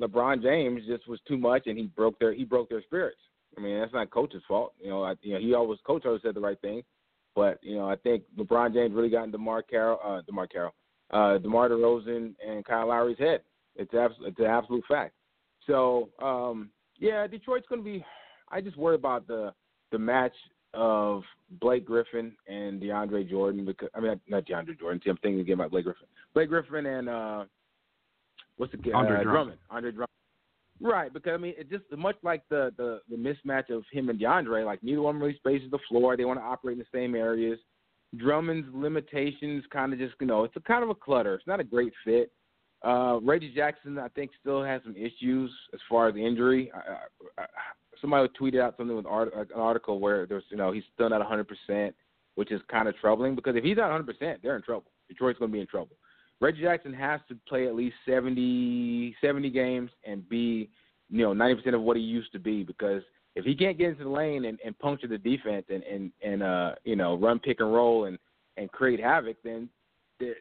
[0.00, 3.20] LeBron James just was too much, and he broke their he broke their spirits.
[3.56, 4.72] I mean, that's not coach's fault.
[4.80, 6.82] You know, I, you know, he always coach always said the right thing,
[7.34, 10.74] but you know, I think LeBron James really got into Demar Carroll, uh, Demar Carroll,
[11.10, 13.40] uh, DeMar DeRozan, and Kyle Lowry's head.
[13.76, 15.14] It's abs- it's an absolute fact.
[15.66, 18.04] So, um, yeah, Detroit's going to be.
[18.50, 19.52] I just worry about the
[19.92, 20.34] the match
[20.74, 21.22] of
[21.60, 25.00] Blake Griffin and DeAndre Jordan because I mean not DeAndre Jordan.
[25.06, 26.06] I'm thinking again about Blake Griffin.
[26.34, 27.44] Blake Griffin and uh,
[28.56, 29.58] what's the uh, Andre Drummond.
[29.70, 30.08] Andre Drummond.
[30.82, 34.18] Right, because I mean, it just much like the, the the mismatch of him and
[34.18, 34.66] DeAndre.
[34.66, 36.16] Like neither one really spaces the floor.
[36.16, 37.58] They want to operate in the same areas.
[38.16, 41.34] Drummond's limitations kind of just you know it's a kind of a clutter.
[41.34, 42.32] It's not a great fit.
[42.84, 46.72] Uh, Reggie Jackson, I think, still has some issues as far as injury.
[46.74, 47.46] I, I,
[48.00, 51.20] somebody tweeted out something with art, an article where there's you know he's still not
[51.20, 51.94] 100 percent,
[52.34, 54.90] which is kind of troubling because if he's not 100 percent, they're in trouble.
[55.08, 55.96] Detroit's going to be in trouble.
[56.42, 60.68] Reggie Jackson has to play at least 70, 70 games and be,
[61.08, 63.00] you know, 90% of what he used to be because
[63.36, 66.42] if he can't get into the lane and, and puncture the defense and, and, and
[66.42, 68.18] uh, you know, run pick and roll and,
[68.56, 69.68] and create havoc, then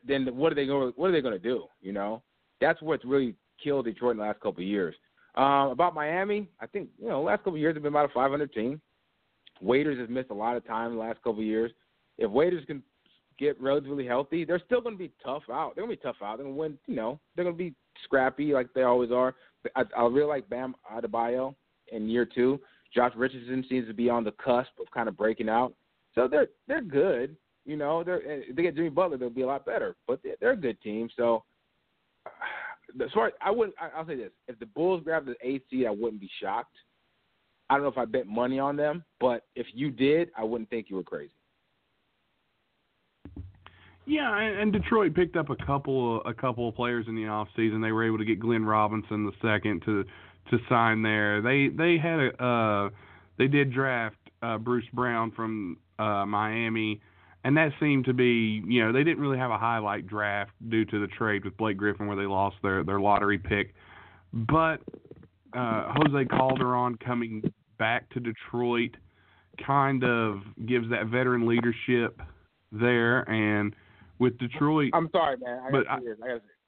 [0.08, 2.22] then what are they going what are they going to do, you know?
[2.60, 4.96] That's what's really killed Detroit in the last couple of years.
[5.36, 8.14] Um, about Miami, I think, you know, last couple of years have been about a
[8.14, 8.82] 500 team.
[9.62, 11.72] Waiters has missed a lot of time in the last couple of years.
[12.18, 12.84] If Waiters can
[13.42, 15.76] get relatively healthy, they're still going to be tough out.
[15.76, 16.38] They're going to be tough out.
[16.38, 16.78] They're going to win.
[16.88, 17.74] You know, they're going to be
[18.04, 19.36] scrappy like they always are.
[19.76, 21.56] I, I really like Bam Adebayo
[21.92, 22.60] in year two.
[22.94, 25.74] Josh Richardson seems to be on the cusp of kind of breaking out.
[26.14, 27.36] So they're they're good.
[27.66, 29.96] You know, they're if they get Jimmy Butler, they'll be a lot better.
[30.08, 31.10] But they're, they're a good team.
[31.18, 31.44] So
[32.28, 35.88] as far as I wouldn't, I'll say this: if the Bulls grab the eighth seed,
[35.88, 36.76] I wouldn't be shocked.
[37.70, 40.70] I don't know if I bet money on them, but if you did, I wouldn't
[40.70, 41.32] think you were crazy.
[44.12, 47.48] Yeah, and Detroit picked up a couple of, a couple of players in the off
[47.56, 47.80] season.
[47.80, 50.04] They were able to get Glenn Robinson the second to
[50.50, 51.42] to sign there.
[51.42, 52.90] They they had a uh,
[53.38, 57.00] they did draft uh, Bruce Brown from uh, Miami,
[57.46, 60.84] and that seemed to be you know they didn't really have a highlight draft due
[60.84, 63.74] to the trade with Blake Griffin where they lost their their lottery pick,
[64.34, 64.82] but
[65.54, 67.50] uh, Jose Calderon coming
[67.80, 68.98] back to Detroit
[69.66, 72.20] kind of gives that veteran leadership
[72.74, 73.74] there and
[74.22, 74.92] with Detroit.
[74.94, 75.60] I'm sorry, man.
[75.68, 75.98] I but I,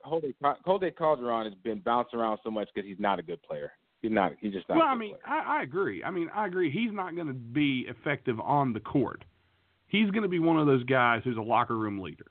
[0.03, 0.33] Jose,
[0.65, 3.71] Jose Calderon has been bouncing around so much because he's not a good player.
[4.01, 4.33] He's not.
[4.41, 4.79] He's just not.
[4.79, 6.03] Well, I mean, I, I agree.
[6.03, 6.71] I mean, I agree.
[6.71, 9.23] He's not going to be effective on the court.
[9.87, 12.25] He's going to be one of those guys who's a locker room leader.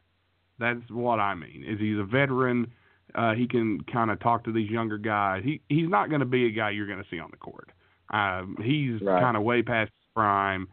[0.58, 1.64] That's what I mean.
[1.66, 2.66] Is he's a veteran.
[3.14, 5.42] Uh, he can kind of talk to these younger guys.
[5.44, 7.70] He he's not going to be a guy you're going to see on the court.
[8.10, 9.22] Um, he's right.
[9.22, 10.66] kind of way past his prime,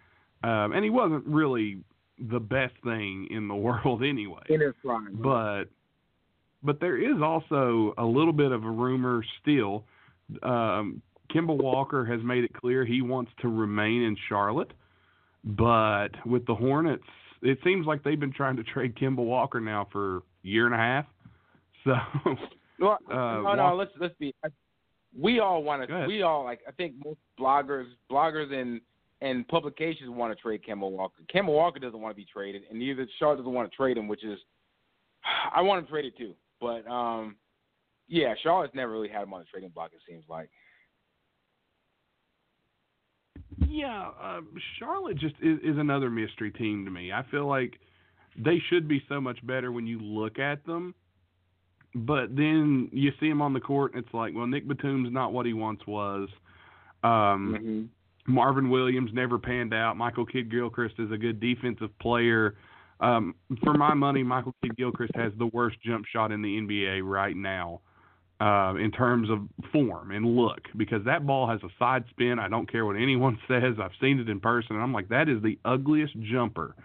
[0.43, 1.84] um, and he wasn't really
[2.20, 4.44] the best thing in the world anyway.
[4.50, 4.74] In his.
[5.14, 5.66] But
[6.62, 9.86] but there is also a little bit of a rumor still.
[10.44, 11.02] Um,
[11.34, 14.72] Kemba Walker has made it clear he wants to remain in Charlotte,
[15.44, 17.04] but with the Hornets,
[17.42, 20.76] it seems like they've been trying to trade Kemba Walker now for a year and
[20.76, 21.06] a half.
[21.86, 21.94] So,
[22.78, 24.36] well, uh, no, no, let's let's be.
[25.18, 26.06] We all want to.
[26.08, 26.60] We all like.
[26.68, 28.82] I think most bloggers, bloggers, and
[29.22, 31.24] and publications want to trade Kemba Walker.
[31.34, 34.08] Kemba Walker doesn't want to be traded, and neither Charlotte doesn't want to trade him,
[34.08, 34.40] which is
[35.56, 36.34] I want him traded too.
[36.62, 37.36] But um,
[38.08, 39.92] yeah, Charlotte's never really had him on the trading block.
[39.94, 40.50] It seems like.
[43.68, 44.42] Yeah, uh,
[44.78, 47.12] Charlotte just is, is another mystery team to me.
[47.12, 47.74] I feel like
[48.38, 50.96] they should be so much better when you look at them,
[51.94, 55.34] but then you see them on the court, and it's like, well, Nic Batum's not
[55.34, 56.30] what he once was.
[57.04, 57.84] Um, Mm-hmm.
[58.30, 59.98] Marvin Williams never panned out.
[59.98, 62.56] Michael Kidd Gilchrist is a good defensive player.
[63.00, 67.02] Um, for my money, Michael Kidd Gilchrist has the worst jump shot in the NBA
[67.04, 67.82] right now
[68.42, 69.40] uh, in terms of
[69.72, 72.40] form and look because that ball has a side spin.
[72.40, 73.76] I don't care what anyone says.
[73.82, 76.76] I've seen it in person, and I'm like, that is the ugliest jumper.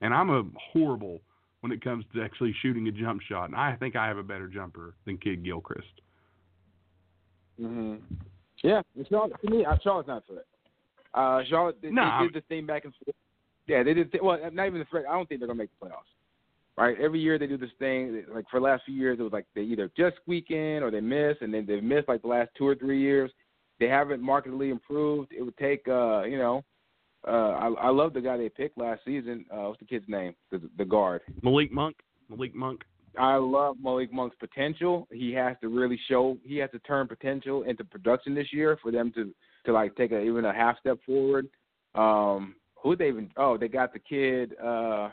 [0.00, 1.20] And I'm a horrible
[1.60, 3.46] when it comes to actually shooting a jump shot.
[3.46, 6.00] And I think I have a better jumper than Kidd Gilchrist.
[7.58, 7.96] hmm
[8.62, 10.46] Yeah, it's not to me, Charlotte's not a threat.
[11.14, 13.16] Uh, Charlotte, they, No, they did the thing back and forth.
[13.66, 14.10] Yeah, they did.
[14.12, 15.04] Th- well, not even the threat.
[15.08, 16.10] I don't think they're gonna make the playoffs.
[16.76, 16.96] Right?
[17.00, 18.24] Every year they do this thing.
[18.32, 20.90] Like for the last few years, it was like they either just squeak in or
[20.90, 23.30] they miss, and then they've missed like the last two or three years.
[23.78, 25.32] They haven't markedly improved.
[25.36, 26.64] It would take, uh, you know,
[27.26, 29.44] uh, I, I love the guy they picked last season.
[29.50, 30.34] Uh, what's the kid's name?
[30.50, 31.22] The, the guard.
[31.42, 31.96] Malik Monk.
[32.28, 32.82] Malik Monk.
[33.18, 35.08] I love Malik Monk's potential.
[35.10, 36.38] He has to really show.
[36.44, 39.34] He has to turn potential into production this year for them to
[39.66, 41.48] to like take a, even a half step forward.
[41.94, 43.30] Um, who they even?
[43.36, 44.54] Oh, they got the kid.
[44.58, 45.10] Uh,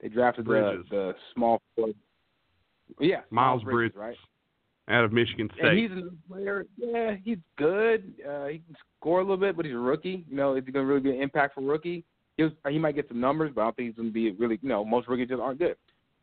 [0.00, 0.86] they drafted the Bridges.
[0.90, 1.60] the small.
[3.00, 3.96] Yeah, Miles Bridges, Bridges.
[4.88, 4.96] right?
[4.96, 5.64] Out of Michigan State.
[5.66, 6.64] And he's a player.
[6.76, 8.14] Yeah, he's good.
[8.28, 10.24] Uh, he can score a little bit, but he's a rookie.
[10.30, 12.04] You know, is he going to really be an impactful rookie?
[12.36, 14.30] He, was, he might get some numbers, but I don't think he's going to be
[14.32, 14.58] really.
[14.62, 15.76] You know, most rookies just aren't good.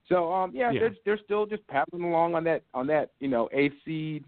[0.10, 0.80] So, um, yeah, Yeah.
[0.82, 4.24] they're they're still just paddling along on that on that you know eighth seed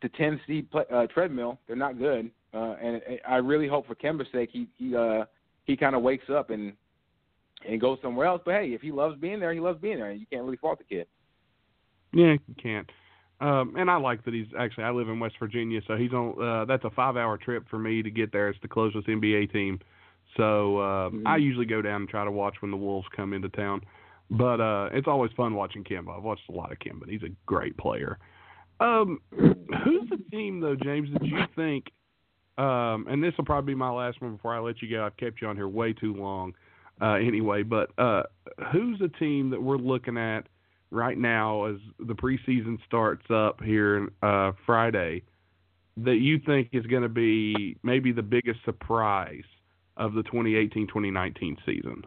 [0.00, 1.58] to ten seed play, uh, treadmill.
[1.66, 5.24] They're not good, uh, and I really hope for Kemba's sake he he uh,
[5.64, 6.72] he kind of wakes up and
[7.68, 8.42] and goes somewhere else.
[8.44, 10.56] But hey, if he loves being there, he loves being there, and you can't really
[10.56, 11.06] fault the kid.
[12.12, 12.90] Yeah, you can't.
[13.40, 14.84] Um, and I like that he's actually.
[14.84, 16.40] I live in West Virginia, so he's on.
[16.40, 18.48] Uh, that's a five-hour trip for me to get there.
[18.48, 19.80] It's the closest NBA team,
[20.36, 21.22] so uh, Mhm.
[21.26, 23.80] I usually go down and try to watch when the Wolves come into town.
[24.30, 26.16] But uh, it's always fun watching Kemba.
[26.16, 27.08] I've watched a lot of Kemba.
[27.08, 28.18] He's a great player.
[28.80, 31.08] Um, who's the team though, James?
[31.12, 31.90] That you think?
[32.58, 35.04] Um, and this will probably be my last one before I let you go.
[35.04, 36.52] I've kept you on here way too long,
[37.00, 37.62] uh, anyway.
[37.62, 38.24] But uh,
[38.72, 40.42] who's the team that we're looking at
[40.90, 45.22] right now as the preseason starts up here uh, Friday
[45.96, 49.44] that you think is going to be maybe the biggest surprise
[49.96, 52.04] of the 2018-2019 season?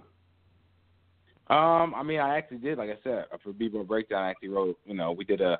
[1.47, 4.23] Um, I mean, I actually did, like I said, for B-ball breakdown.
[4.23, 5.59] I actually wrote, you know, we did a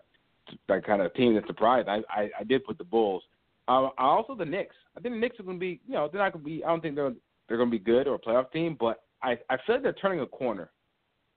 [0.68, 1.88] that kind of team that surprised.
[1.88, 3.24] I, I I did put the Bulls.
[3.68, 4.76] Um, also the Knicks.
[4.96, 6.64] I think the Knicks are going to be, you know, they're not going to be.
[6.64, 7.14] I don't think they're
[7.48, 9.94] they're going to be good or a playoff team, but I I feel like they're
[9.94, 10.70] turning a corner,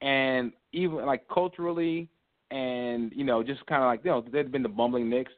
[0.01, 2.09] and even like culturally,
[2.51, 5.33] and you know, just kind of like you know, they've been the bumbling Knicks.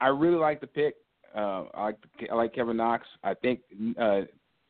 [0.00, 0.96] I really like the pick.
[1.34, 1.98] Uh, I like
[2.30, 3.06] I like Kevin Knox.
[3.24, 3.60] I think
[3.98, 4.22] uh,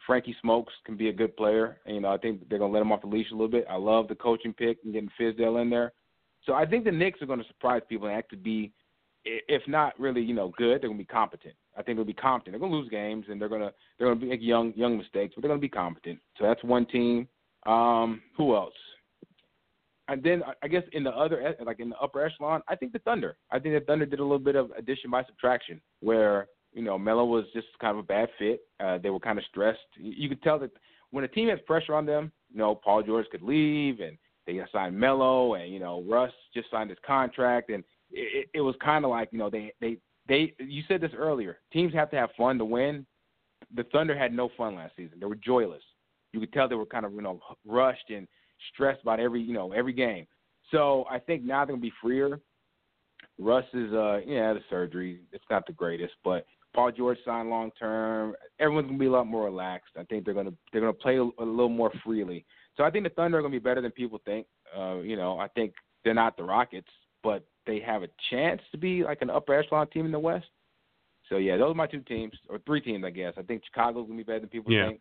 [0.06, 1.78] Frankie Smokes can be a good player.
[1.86, 3.66] And, you know, I think they're gonna let him off the leash a little bit.
[3.68, 5.92] I love the coaching pick and getting Fizdale in there.
[6.44, 8.72] So I think the Knicks are going to surprise people and actually be,
[9.24, 11.54] if not really, you know, good, they're to be competent.
[11.76, 12.58] I think they'll be competent.
[12.58, 15.56] They're to lose games and they're to they're to make young young mistakes, but they're
[15.56, 16.18] to be competent.
[16.38, 17.28] So that's one team.
[17.64, 18.74] Um, who else?
[20.08, 22.98] And then I- guess in the other like in the upper echelon, I think the
[23.00, 23.36] Thunder.
[23.50, 26.98] I think the Thunder did a little bit of addition by subtraction, where you know
[26.98, 28.60] Melo was just kind of a bad fit.
[28.80, 29.78] Uh, they were kind of stressed.
[29.96, 30.72] You you could tell that
[31.10, 34.60] when a team has pressure on them, you know Paul George could leave, and they
[34.72, 39.04] signed Melo, and you know Russ just signed his contract, and it, it was kind
[39.04, 39.98] of like you know they they
[40.28, 40.54] they.
[40.58, 41.58] You said this earlier.
[41.72, 43.06] Teams have to have fun to win.
[43.74, 45.18] The Thunder had no fun last season.
[45.20, 45.82] They were joyless.
[46.32, 48.26] You could tell they were kind of you know rushed and
[48.72, 50.26] stressed about every you know every game.
[50.70, 52.40] So I think now they're gonna be freer.
[53.38, 57.70] Russ is uh yeah the surgery it's not the greatest, but Paul George signed long
[57.78, 58.34] term.
[58.58, 59.92] Everyone's gonna be a lot more relaxed.
[59.98, 62.44] I think they're gonna they're gonna play a, a little more freely.
[62.76, 64.46] So I think the Thunder are gonna be better than people think.
[64.76, 66.88] Uh, you know I think they're not the Rockets,
[67.22, 70.46] but they have a chance to be like an upper echelon team in the West.
[71.28, 73.34] So yeah, those are my two teams or three teams I guess.
[73.36, 74.88] I think Chicago's gonna be better than people Yeah.
[74.88, 75.00] think.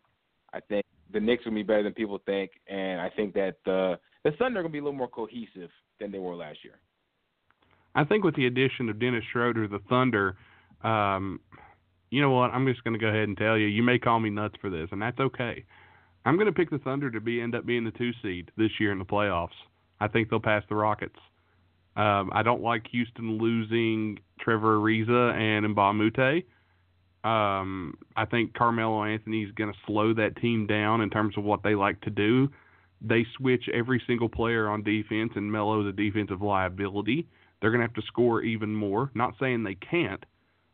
[0.52, 3.98] I think the Knicks will be better than people think, and I think that the
[4.24, 6.78] the Thunder are gonna be a little more cohesive than they were last year.
[7.94, 10.36] I think with the addition of Dennis Schroeder, the Thunder,
[10.82, 11.40] um,
[12.10, 12.50] you know what?
[12.50, 13.66] I'm just going to go ahead and tell you.
[13.66, 15.64] You may call me nuts for this, and that's okay.
[16.24, 18.70] I'm going to pick the Thunder to be end up being the two seed this
[18.78, 19.56] year in the playoffs.
[20.00, 21.16] I think they'll pass the Rockets.
[21.96, 26.44] Um, I don't like Houston losing Trevor Ariza and Mbah a Moute.
[27.24, 31.44] Um, I think Carmelo Anthony is going to slow that team down in terms of
[31.44, 32.48] what they like to do.
[33.00, 37.26] They switch every single player on defense, and Melo's a defensive liability
[37.62, 39.10] they're going to have to score even more.
[39.14, 40.22] Not saying they can't,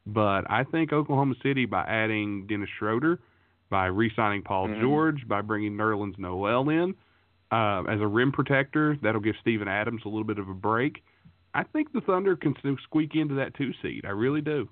[0.06, 3.20] but I think Oklahoma City, by adding Dennis Schroeder,
[3.68, 4.80] by re-signing Paul Mhm.
[4.80, 6.94] George, by bringing Nerlens Noel in
[7.50, 11.02] uh, as a rim protector, that'll give Steven Adams a little bit of a break.
[11.54, 14.04] I think the Thunder can squeak into that two seed.
[14.04, 14.68] I really do.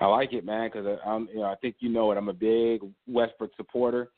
[0.00, 2.18] I like it, man, because I'm, you know, I think you know it.
[2.18, 4.10] I'm a big Westbrook supporter.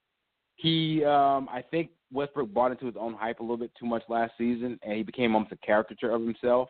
[0.56, 4.02] He, um, I think Westbrook bought into his own hype a little bit too much
[4.08, 6.68] last season, and he became almost a caricature of himself.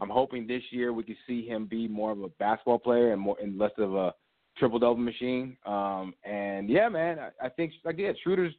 [0.00, 3.20] I'm hoping this year we can see him be more of a basketball player and
[3.20, 4.14] more and less of a
[4.58, 5.56] triple double machine.
[5.66, 8.54] Um, and yeah, man, I, I think like yeah, Schroeder's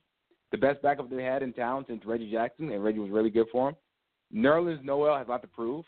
[0.52, 3.48] the best backup they had in town since Reggie Jackson, and Reggie was really good
[3.52, 3.76] for him.
[4.34, 5.86] Nerlens Noel has a lot to prove.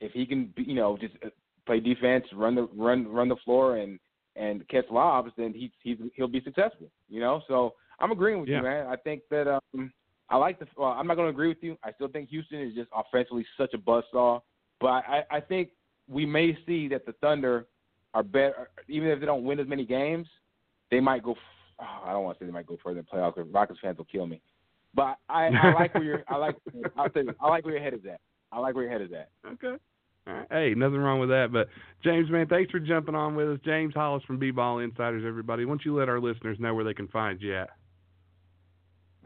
[0.00, 1.28] If he can, be, you know, just uh,
[1.66, 3.98] play defense, run the run run the floor, and
[4.36, 6.88] and catch lobs, then he he's he'll be successful.
[7.08, 8.58] You know, so I'm agreeing with Yeah.
[8.58, 8.86] you, man.
[8.86, 9.92] I think that um,
[10.30, 10.66] I like the.
[10.76, 11.76] Well, I'm not going to agree with you.
[11.84, 14.40] I still think Houston is just offensively such a buzzsaw,
[14.80, 15.70] but I I think
[16.08, 17.66] we may see that the Thunder
[18.14, 20.26] are better, even if they don't win as many games,
[20.90, 21.34] they might go.
[21.80, 23.34] Oh, I don't want to say they might go further in playoffs.
[23.34, 24.40] 'cause Rockets fans will kill me.
[24.94, 26.24] But I, I like where you're.
[26.28, 26.56] I like.
[26.96, 27.34] I'll tell you.
[27.40, 28.20] I like where your head is at.
[28.52, 29.30] I like where your head is at.
[29.52, 29.76] Okay.
[30.26, 30.46] All right.
[30.50, 31.48] Hey, nothing wrong with that.
[31.52, 31.68] But
[32.02, 33.58] James, man, thanks for jumping on with us.
[33.64, 35.64] James Holas from B-Ball Insiders, everybody.
[35.64, 37.70] Why don't you let our listeners know where they can find you at?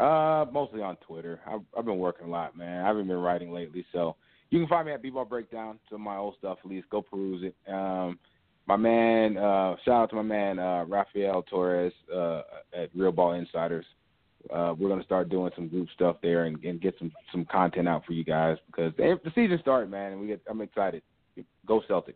[0.01, 1.40] Uh, mostly on Twitter.
[1.46, 2.82] I've, I've been working a lot, man.
[2.84, 4.16] I haven't been writing lately, so
[4.51, 5.78] you can find me at B-Ball Breakdown.
[5.90, 6.88] Some of my old stuff, at least.
[6.90, 7.72] Go peruse it.
[7.72, 8.18] Um,
[8.69, 12.43] my man, uh, shout out to my man uh, Rafael Torres uh,
[12.75, 13.87] at Real Ball Insiders.
[14.53, 17.89] Uh, we're gonna start doing some group stuff there and, and get some some content
[17.89, 20.41] out for you guys because the the season started, man, and we get.
[20.49, 21.03] I'm excited.
[21.66, 22.14] Go Celtics.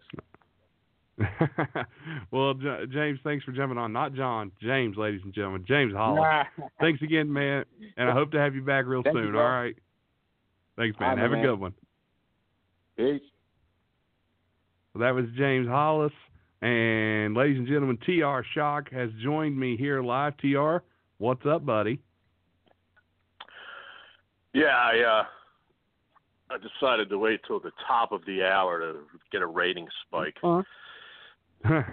[2.30, 3.92] well, J- James, thanks for jumping on.
[3.92, 5.64] Not John, James, ladies and gentlemen.
[5.66, 6.46] James Holas.
[6.80, 7.64] Thanks again, man.
[7.96, 9.32] And I hope to have you back real Thank soon.
[9.32, 9.40] bro.
[9.40, 9.76] All right.
[10.76, 11.10] Thanks, man.
[11.10, 11.40] Right, have man.
[11.40, 11.74] a good one.
[12.96, 13.20] Peace.
[14.94, 16.10] Well, that was James Holas.
[16.62, 20.36] And ladies and gentlemen, TR Shock has joined me here live.
[20.38, 20.76] TR,
[21.18, 21.98] what's up, buddy?
[24.54, 25.24] Yeah, I uh
[26.54, 28.98] I decided to wait till the top of the hour to
[29.32, 30.36] get a rating spike.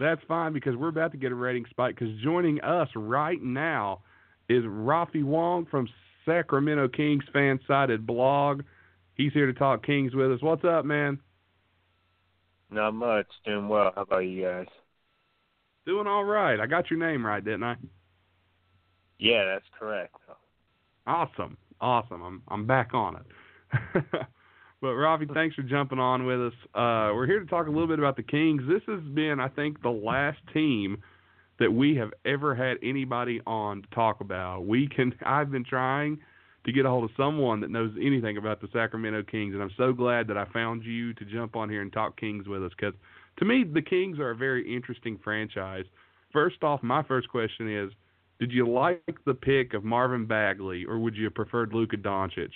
[0.00, 1.98] That's fine because we're about to get a rating spike.
[1.98, 4.00] Because joining us right now
[4.48, 5.86] is Rafi Wong from
[6.24, 8.62] Sacramento Kings fan sided blog.
[9.16, 10.40] He's here to talk Kings with us.
[10.40, 11.18] What's up, man?
[12.72, 13.26] Not much.
[13.44, 13.92] Doing well.
[13.94, 14.66] How about you guys?
[15.84, 16.58] Doing all right.
[16.58, 17.76] I got your name right, didn't I?
[19.18, 20.14] Yeah, that's correct.
[21.06, 22.22] Awesome, awesome.
[22.22, 24.02] I'm I'm back on it.
[24.80, 26.52] but Rafi, thanks for jumping on with us.
[26.74, 28.62] Uh, we're here to talk a little bit about the Kings.
[28.68, 31.02] This has been, I think, the last team
[31.58, 34.66] that we have ever had anybody on to talk about.
[34.66, 35.12] We can.
[35.26, 36.18] I've been trying
[36.64, 39.72] to get a hold of someone that knows anything about the Sacramento Kings, and I'm
[39.76, 42.72] so glad that I found you to jump on here and talk Kings with us.
[42.78, 42.94] Because
[43.38, 45.84] to me, the Kings are a very interesting franchise.
[46.32, 47.92] First off, my first question is
[48.38, 52.50] did you like the pick of Marvin Bagley, or would you have preferred Luka Doncic?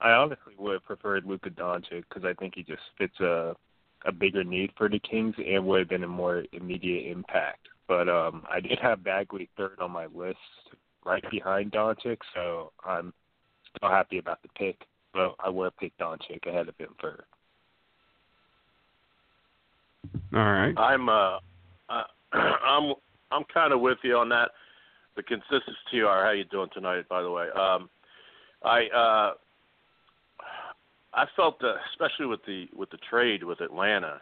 [0.00, 3.54] I honestly would have preferred Luka Doncic because I think he just fits a
[4.06, 7.68] a bigger need for the Kings and would have been a more immediate impact.
[7.86, 10.38] But um I did have Bagley third on my list,
[11.08, 13.12] right behind Doncic, so I'm
[13.76, 14.76] still happy about the pick.
[15.14, 17.24] But I would have picked Doncic ahead of him for
[20.34, 20.74] All right.
[20.76, 21.38] I'm uh,
[21.88, 22.94] uh I'm
[23.32, 24.50] I'm kind of with you on that.
[25.16, 27.08] The consistency TR, how you doing tonight?
[27.08, 27.88] By the way, um,
[28.62, 29.32] I uh,
[31.14, 34.20] I felt that, especially with the with the trade with Atlanta,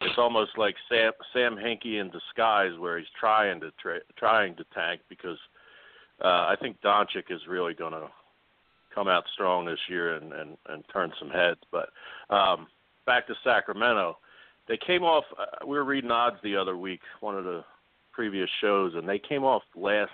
[0.00, 4.64] it's almost like Sam Sam Hinkie in disguise, where he's trying to tra- trying to
[4.72, 5.38] tank because
[6.22, 8.08] uh, I think Doncic is really going to
[8.94, 11.60] come out strong this year and, and and turn some heads.
[11.70, 11.88] But
[12.30, 12.66] um,
[13.06, 14.18] back to Sacramento,
[14.68, 15.24] they came off.
[15.38, 17.64] Uh, we were reading odds the other week, one of the
[18.12, 20.10] previous shows, and they came off last.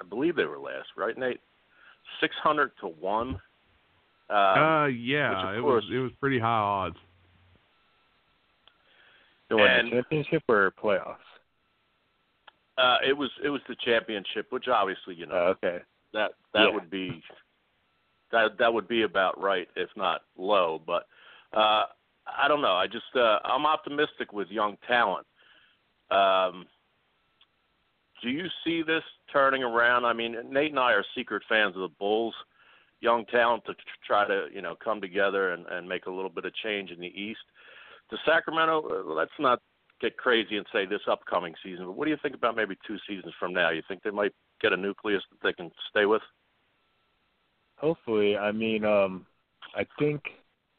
[0.00, 1.40] I believe they were last, right, Nate?
[2.20, 3.40] Six hundred to one.
[4.28, 6.96] Um, uh, yeah, of it course- was it was pretty high odds.
[9.48, 11.16] to win And- the championship or playoffs.
[12.78, 15.82] Uh, it was it was the championship, which obviously you know Oh, okay.
[16.12, 16.74] that that Yeah.
[16.74, 17.22] would be
[18.32, 20.80] that that would be about right, if not low.
[20.84, 21.06] But
[21.52, 21.84] uh,
[22.26, 22.74] I don't know.
[22.74, 25.26] I just uh, I'm optimistic with young talent.
[26.10, 26.66] Um,
[28.22, 29.02] do you see this
[29.32, 30.04] turning around?
[30.04, 32.34] I mean, Nate and I are secret fans of the Bulls.
[33.00, 36.30] Young talent to tr- try to you know come together and, and make a little
[36.30, 37.40] bit of change in the East.
[38.10, 39.60] To Sacramento, uh, let's not
[40.00, 41.86] get crazy and say this upcoming season.
[41.86, 43.70] But what do you think about maybe two seasons from now?
[43.70, 46.22] You think they might get a nucleus that they can stay with?
[47.78, 49.26] Hopefully, I mean, um,
[49.74, 50.22] I think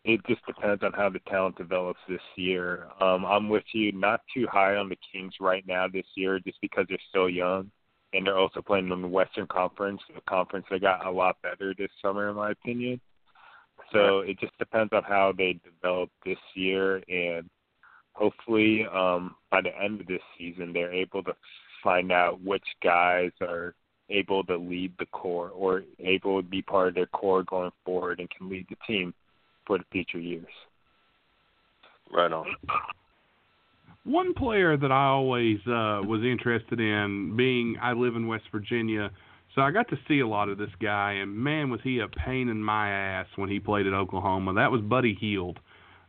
[0.03, 2.87] it just depends on how the talent develops this year.
[3.01, 6.59] Um, I'm with you, not too high on the Kings right now this year, just
[6.61, 7.69] because they're still young,
[8.13, 11.73] and they're also playing in the Western Conference, a conference that got a lot better
[11.77, 12.99] this summer, in my opinion.
[13.93, 17.49] So it just depends on how they develop this year, and
[18.17, 21.33] hopefully um, by the end of this season they're able to
[21.83, 23.75] find out which guys are
[24.09, 28.19] able to lead the core or able to be part of their core going forward
[28.19, 29.13] and can lead the team
[29.65, 30.45] for the future years.
[32.11, 32.45] Right on.
[34.05, 39.11] One player that I always uh, was interested in, being I live in West Virginia,
[39.53, 42.07] so I got to see a lot of this guy, and man, was he a
[42.07, 44.53] pain in my ass when he played at Oklahoma.
[44.53, 45.59] That was Buddy Hield.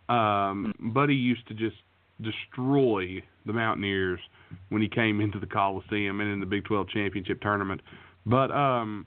[0.08, 1.76] Um, Buddy used to just
[2.22, 4.20] destroy the Mountaineers
[4.70, 7.80] when he came into the Coliseum and in the Big 12 championship tournament.
[8.26, 9.06] But um,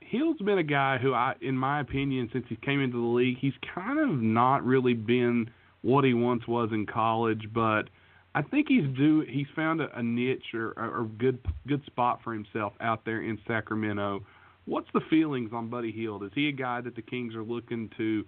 [0.00, 3.38] Hield's been a guy who, I, in my opinion, since he came into the league,
[3.40, 5.50] he's kind of not really been
[5.80, 7.88] what he once was in college, but
[8.34, 9.24] I think he's due.
[9.28, 13.38] He's found a, a niche or a good good spot for himself out there in
[13.46, 14.24] Sacramento.
[14.64, 16.22] What's the feelings on Buddy Hield?
[16.24, 18.24] Is he a guy that the Kings are looking to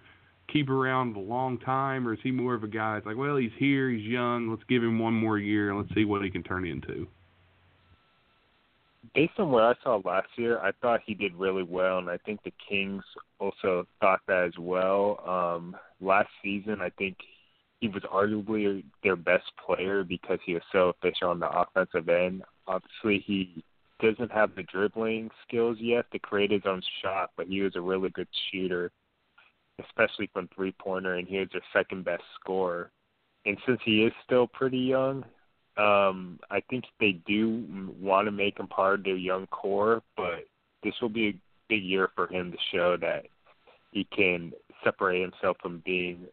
[0.49, 3.37] keep around a long time, or is he more of a guy that's like, well,
[3.37, 6.31] he's here, he's young, let's give him one more year and let's see what he
[6.31, 7.07] can turn into?
[9.15, 12.19] Based on what I saw last year, I thought he did really well, and I
[12.19, 13.05] think the Kings
[13.39, 15.21] also thought that as well.
[15.27, 17.17] Um, last season, I think
[17.81, 22.43] he was arguably their best player because he was so efficient on the offensive end.
[22.67, 23.63] Obviously, he
[24.01, 27.81] doesn't have the dribbling skills yet to create his own shot, but he was a
[27.81, 28.91] really good shooter,
[29.83, 32.91] especially from three pointer, and he was their second best scorer.
[33.47, 35.25] And since he is still pretty young,
[35.77, 37.65] um, I think they do
[38.01, 40.47] want to make him part of their young core, but
[40.83, 43.27] this will be a big year for him to show that
[43.91, 44.53] he can
[44.83, 46.27] separate himself from being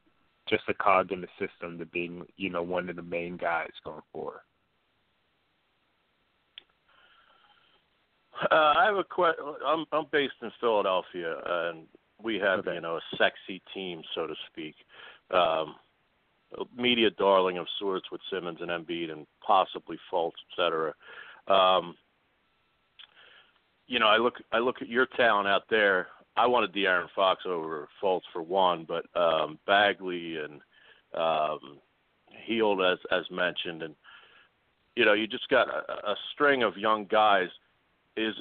[0.48, 3.72] just a cog in the system to being, you know, one of the main guys
[3.84, 4.42] going forward.
[8.52, 9.44] Uh, I have a question.
[9.66, 11.86] I'm I'm based in Philadelphia, and
[12.24, 12.76] we have Okay.
[12.76, 14.76] you know a sexy team, so to speak.
[15.32, 15.76] Um,
[16.76, 20.93] media darling of sorts with Simmons and Embiid and possibly Fultz, et cetera.
[21.47, 21.95] Um,
[23.88, 26.07] you know, I look I look at your talent out there.
[26.38, 30.61] I wanted De'Aaron Fox over Fultz for one, but um, Bagley and
[31.13, 31.80] um,
[32.45, 33.95] Hield as as mentioned, and
[34.95, 37.49] you know, you just got a, a string of young guys.
[38.17, 38.36] Is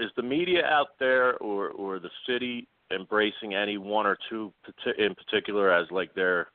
[0.00, 4.52] is the media out there or or the city embracing any one or two
[4.98, 6.48] in particular as like their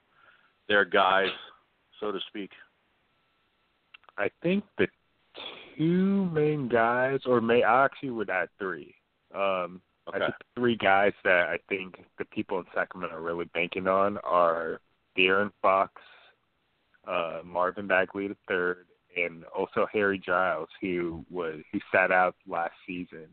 [0.67, 1.29] their guys,
[1.99, 2.51] so to speak?
[4.17, 4.87] I think the
[5.77, 8.95] two main guys, or may I actually would add three.
[9.33, 10.25] Um, I Okay.
[10.25, 14.81] think three guys that I think the people in Sacramento are really banking on are
[15.17, 16.01] De'Aaron Fox,
[17.07, 22.73] uh, Marvin Bagley the third, and also Harry Giles, who was who sat out last
[22.85, 23.27] season.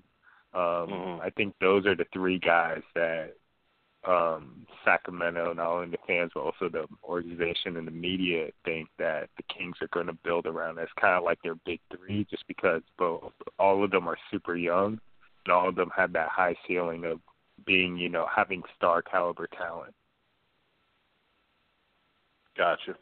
[0.55, 1.21] Um, Mhm.
[1.21, 3.37] I think those are the three guys that
[4.05, 9.29] um, Sacramento, not only the fans but also the organization and the media think that
[9.37, 12.47] the Kings are going to build around as kind of like their big three, just
[12.47, 14.99] because both all of them are super young
[15.45, 17.21] and all of them have that high ceiling of
[17.67, 19.95] being, you know, having star caliber talent.
[22.57, 22.97] Gotcha.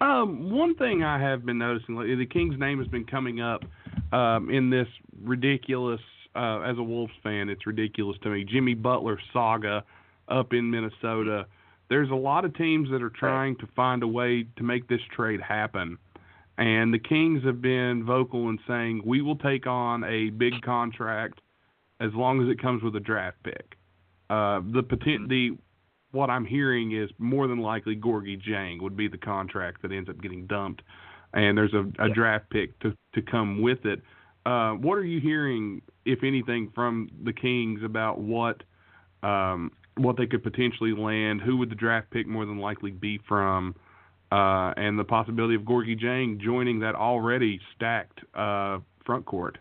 [0.00, 3.64] Um, one thing I have been noticing lately, the King's name has been coming up
[4.14, 4.88] um, in this
[5.22, 6.00] ridiculous.
[6.36, 8.44] Uh, as a Wolves fan, it's ridiculous to me.
[8.44, 9.84] Jimmy Butler saga
[10.26, 11.46] up in Minnesota.
[11.88, 15.00] There's a lot of teams that are trying to find a way to make this
[15.14, 15.96] trade happen,
[16.58, 21.40] and the Kings have been vocal in saying we will take on a big contract
[22.00, 23.76] as long as it comes with a draft pick.
[24.28, 25.56] Uh, the poten- the
[26.10, 30.08] what I'm hearing is more than likely Gorgui Dieng would be the contract that ends
[30.08, 30.82] up getting dumped,
[31.34, 34.00] and there's a, a draft pick to to come with it.
[34.46, 38.62] Uh, what are you hearing, if anything, from the Kings about what
[39.22, 41.40] um, what they could potentially land?
[41.40, 43.74] Who would the draft pick more than likely be from?
[44.32, 49.58] Uh, and the possibility of Gorgui Dieng joining that already stacked uh, front court.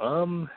[0.00, 0.50] Um,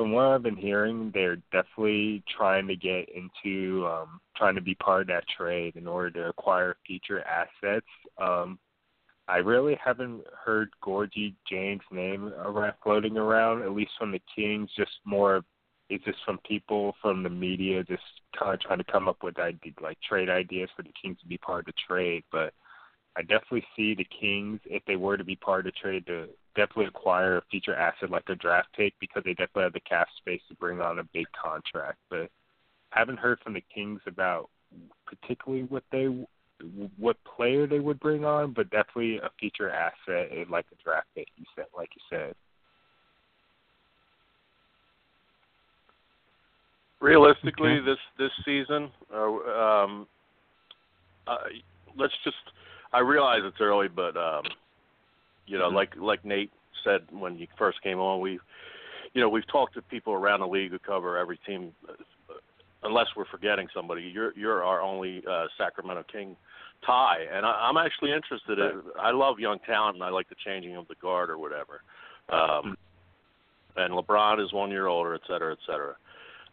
[0.00, 4.74] from what I've been hearing, they're definitely trying to get into um, trying to be
[4.76, 7.84] part of that trade in order to acquire future assets.
[8.16, 8.58] Um,
[9.28, 14.70] I really haven't heard Gorgui Dieng's name around, floating around, at least from the Kings.
[14.74, 15.42] Just more,
[15.90, 18.00] it's just from people from the media, just
[18.38, 19.34] kind of trying to come up with
[19.82, 22.24] like trade ideas for the Kings to be part of the trade.
[22.32, 22.54] But
[23.20, 26.26] I definitely see the Kings, if they were to be part of the trade, to
[26.56, 30.08] definitely acquire a future asset like a draft pick because they definitely have the cap
[30.16, 31.98] space to bring on a big contract.
[32.08, 32.30] But
[32.94, 34.48] I haven't heard from the Kings about
[35.06, 36.06] particularly what they
[36.96, 41.08] what player they would bring on, but definitely a future asset and like a draft
[41.14, 41.26] pick.
[41.36, 42.34] You said, like you said.
[47.00, 50.06] Realistically, this this season, uh, um,
[51.26, 51.36] uh,
[51.98, 52.36] let's just.
[52.92, 54.44] I realize it's early, but um,
[55.46, 55.74] you know, Mhm.
[55.74, 56.50] like like Nate
[56.84, 58.38] said when you first came on, we,
[59.14, 61.74] you know, we've talked to people around the league who cover every team.
[62.82, 66.36] Unless we're forgetting somebody, you're you're our only uh, Sacramento King
[66.84, 68.58] tie, and I, I'm actually interested.
[68.58, 71.82] In, I love young talent, and I like the changing of the guard or whatever.
[72.30, 72.78] Um,
[73.76, 75.94] and LeBron is one year older, et cetera, et cetera.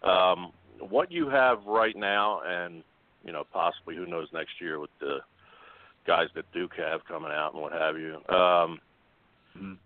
[0.03, 2.83] Um, what you have right now, and
[3.23, 5.19] you know, possibly who knows next year with the
[6.07, 8.15] guys that Duke have coming out and what have you.
[8.33, 8.81] Um,
[9.55, 9.77] Mhm.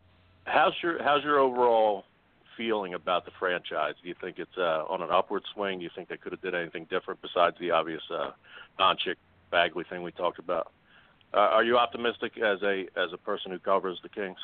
[0.45, 2.05] how's your how's your overall
[2.55, 3.95] feeling about the franchise?
[4.01, 5.79] Do you think it's uh, on an upward swing?
[5.79, 8.31] Do you think they could have did anything different besides the obvious uh,
[8.79, 9.15] Doncic
[9.49, 10.71] Bagley thing we talked about?
[11.33, 14.39] Uh, are you optimistic as a as a person who covers the Kings?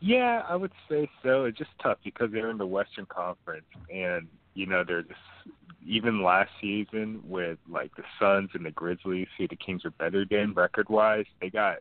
[0.00, 1.44] Yeah, I would say so.
[1.44, 5.20] It's just tough because they're in the Western Conference, and you know they're just
[5.86, 10.24] even last season with like the Suns and the Grizzlies, who the Kings are better
[10.28, 11.26] than record wise.
[11.40, 11.78] They got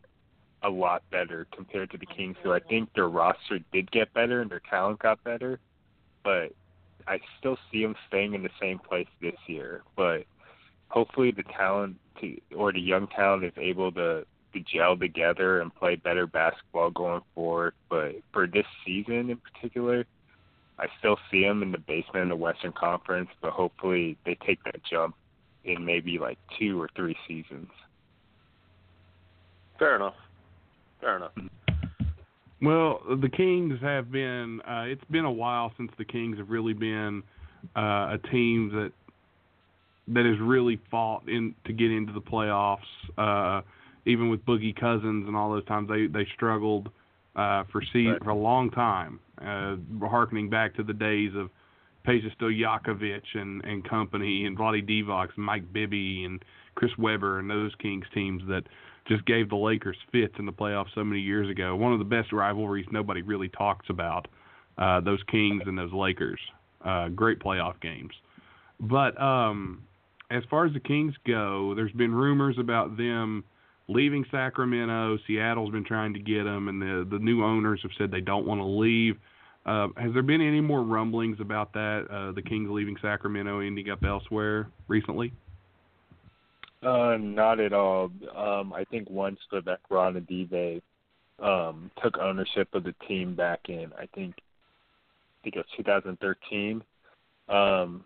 [0.63, 4.41] a lot better compared to the Kings, who I think their roster did get better
[4.41, 5.59] and their talent got better,
[6.23, 6.53] but
[7.07, 9.83] I still see them staying in the same place this year.
[9.95, 10.25] But
[10.87, 15.73] hopefully, the talent to, or the young talent is able to to gel together and
[15.73, 17.73] play better basketball going forward.
[17.89, 20.05] But for this season in particular,
[20.79, 23.29] I still see them in the basement of the Western Conference.
[23.41, 25.15] But hopefully, they take that jump
[25.63, 27.69] in maybe like two or three seasons.
[29.79, 30.15] Fair enough.
[30.99, 31.31] Fair enough.
[32.61, 34.61] Well, the Kings have been.
[34.61, 37.23] Uh, it's been a while since the Kings have really been
[37.75, 38.91] uh, a team that
[40.07, 42.79] that has really fought in to get into the playoffs.
[43.17, 43.61] Uh,
[44.05, 46.89] even with Boogie Cousins and all those times, they they struggled
[47.35, 48.23] uh, for se- Right.
[48.23, 49.19] for a long time.
[49.41, 49.75] Uh,
[50.07, 51.49] harkening back to the days of
[52.05, 56.43] Peja Stojakovic and and company and Vlade Divac and Mike Bibby and
[56.75, 58.63] Chris Webber and those Kings teams that
[59.07, 61.75] just gave the Lakers fits in the playoffs so many years ago.
[61.75, 64.27] One of the best rivalries nobody really talks about.
[64.77, 66.39] Uh, those Kings and those Lakers.
[66.83, 68.11] Uh, great playoff games.
[68.79, 69.83] But um,
[70.31, 73.43] as far as the Kings go, there's been rumors about them
[73.87, 75.17] leaving Sacramento.
[75.27, 78.45] Seattle's been trying to get them, and the the new owners have said they don't
[78.45, 79.17] want to leave.
[79.65, 82.05] Uh, has there been any more rumblings about that?
[82.09, 85.31] Uh, the Kings leaving Sacramento, ending up elsewhere recently?
[86.81, 88.11] Uh, not at all.
[88.35, 90.81] Um, I think once Vivek Ranadive
[91.39, 96.83] um, took ownership of the team back in, I think, I think it was 2013.
[97.47, 98.03] Um,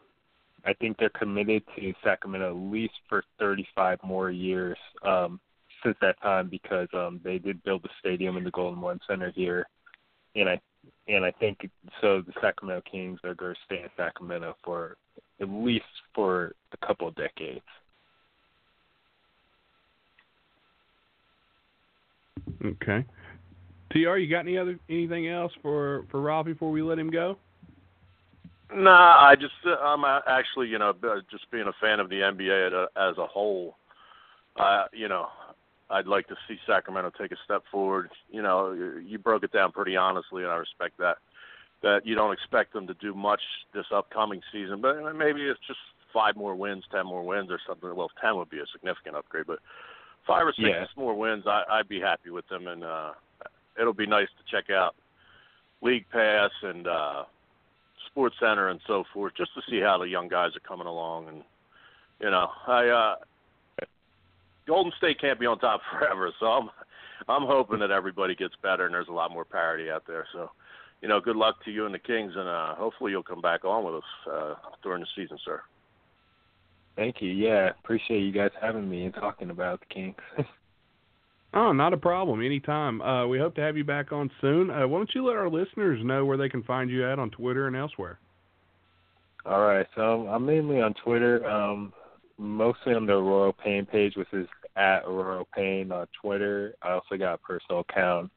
[0.64, 5.40] I think they're committed to Sacramento at least for 35 more years um,
[5.84, 9.32] since that time because um, they did build the stadium in the Golden One Center
[9.32, 9.68] here,
[10.36, 10.60] and I
[11.08, 11.70] and I think
[12.02, 12.22] so.
[12.22, 14.98] The Sacramento Kings are going to stay in Sacramento for
[15.40, 17.62] at least for a couple of decades.
[22.64, 23.06] Okay.
[23.92, 27.38] Tr, you got any other anything else for for Rob before we let him go?
[28.74, 30.94] Nah, I just uh, I'm uh, actually you know
[31.32, 33.76] just being a fan of the NBA at a, as a whole.
[34.58, 35.28] Uh, you know,
[35.90, 38.10] I'd like to see Sacramento take a step forward.
[38.30, 41.18] You know, you- broke it down pretty honestly, and I respect that.
[41.82, 43.42] That you don't expect them to do much
[43.74, 45.80] this upcoming season, but maybe it's just
[46.12, 47.94] five more wins, ten more wins, or something.
[47.96, 49.60] Well, ten would be a significant upgrade, but
[50.26, 50.86] five or six Yeah.
[50.96, 53.14] more wins, I, I'd be happy with them, and uh,
[53.80, 54.96] it'll be nice to check out
[55.82, 57.26] League Pass and uh,
[58.08, 61.28] Sports Center and so forth, just to see how the young guys are coming along.
[61.28, 61.44] And
[62.20, 63.16] you know, I uh,
[64.68, 66.70] Golden State can't be on top forever, so I'm
[67.28, 70.28] I'm hoping that everybody gets better and there's a lot more parity out there.
[70.34, 70.52] So,
[71.02, 73.66] you know, good luck to you and the Kings, and uh, hopefully you'll come back
[73.66, 74.54] on with us uh,
[74.84, 75.62] during the season, sir.
[76.96, 77.30] Thank you.
[77.30, 80.16] Yeah, appreciate you guys having me and talking about the Kings.
[81.54, 82.44] Oh, not a problem.
[82.44, 83.02] Anytime.
[83.02, 84.70] Uh, we hope to have you back on soon.
[84.70, 87.32] Uh, why don't you let our listeners know where they can find you at on
[87.32, 88.20] Twitter and elsewhere?
[89.46, 91.94] All right, so I'm mainly on Twitter, um,
[92.38, 96.76] mostly on the Royal Pain page, which is at Royal Pain on Twitter.
[96.82, 98.32] I also got a personal account,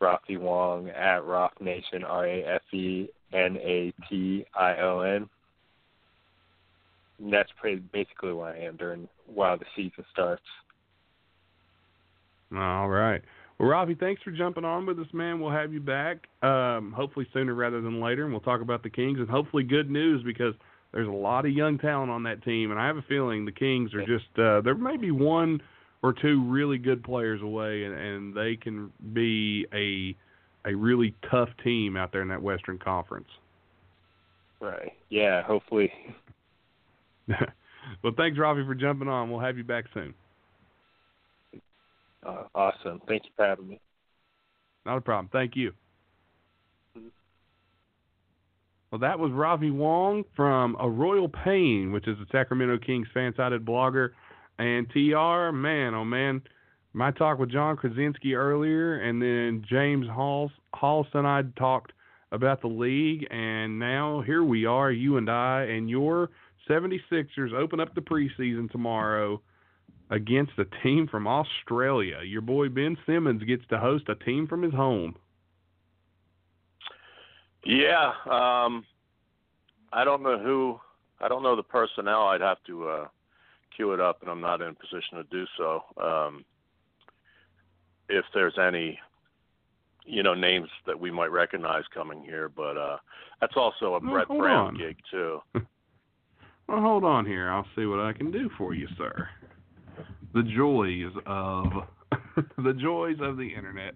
[0.00, 5.28] Rafi Wong at Rafe Nation, R A F E N A T I O N.
[7.30, 10.42] That's pretty basically where I am during while the season starts.
[12.54, 13.22] All right.
[13.58, 15.40] Well, Rafi, thanks for jumping on with us, man.
[15.40, 18.90] We'll have you back, um, hopefully sooner rather than later, and we'll talk about the
[18.90, 20.52] Kings and hopefully good news because
[20.92, 23.52] there's a lot of young talent on that team, and I have a feeling the
[23.52, 25.62] Kings are just uh, there may be one
[26.02, 30.16] or two really good players away, and, and they can be a
[30.68, 33.28] a really tough team out there in that Western Conference.
[34.60, 34.92] Right.
[35.10, 35.92] Yeah, hopefully.
[37.28, 39.30] well, thanks, Rafi, for jumping on.
[39.30, 40.12] We'll have you back soon.
[42.26, 43.00] Uh, awesome.
[43.06, 43.80] Thank you for having me.
[44.84, 45.28] Not a problem.
[45.32, 45.72] Thank you.
[48.90, 53.64] Well, that was Rafi Wong from A Royal Pain, which is a Sacramento Kings fan-sided
[53.64, 54.10] blogger.
[54.58, 56.42] And TR, man, oh man,
[56.92, 61.92] my talk with Jon Krawczynski earlier, and then James Holas, Holas and I talked
[62.32, 66.30] about the league, and now here we are, you and I, and your
[66.68, 69.40] 76ers open up the preseason tomorrow
[70.10, 72.20] against a team from Australia.
[72.24, 75.16] Your boy Ben Simmons gets to host a team from his home.
[77.64, 78.84] Yeah, um,
[79.92, 80.80] I don't know who.
[81.20, 82.28] I don't know the personnel.
[82.28, 83.08] I'd have to uh,
[83.76, 85.82] queue it up, and I'm not in a position to do so.
[86.02, 86.44] Um,
[88.08, 88.98] if there's any,
[90.04, 92.96] you know, names that we might recognize coming here, but uh,
[93.40, 94.74] that's also a Well, Brett Brown on.
[94.78, 95.40] gig too.
[96.68, 97.48] Well, hold on here.
[97.48, 99.28] I'll see what I can do for you, sir.
[100.34, 101.66] The joys of
[102.58, 103.94] the joys of the internet,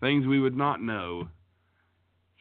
[0.00, 1.28] things we would not know.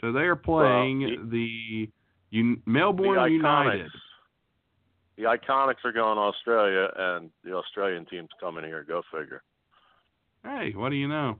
[0.01, 1.89] So they are playing the,
[2.37, 3.31] Un- Melbourne the.
[3.31, 3.89] United.
[5.19, 8.85] The Iconics are going to Australia, and the Australian team's coming here.
[8.87, 9.43] Go figure.
[10.45, 11.35] Hey, what do you know?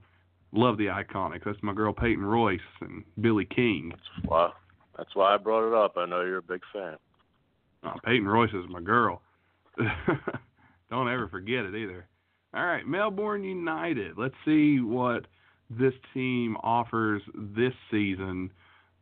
[0.52, 1.44] Love the Iconics.
[1.46, 3.92] That's my girl Peyton Royce and Billy King.
[4.28, 4.52] Well,
[4.98, 5.94] that's why I brought it up.
[5.96, 6.96] I know you're a big fan.
[7.82, 9.22] Oh, Peyton Royce is my girl.
[10.90, 12.06] Don't ever forget it either.
[12.52, 14.18] All right, Melbourne United.
[14.18, 15.26] Let's see what
[15.70, 18.50] this team offers this season.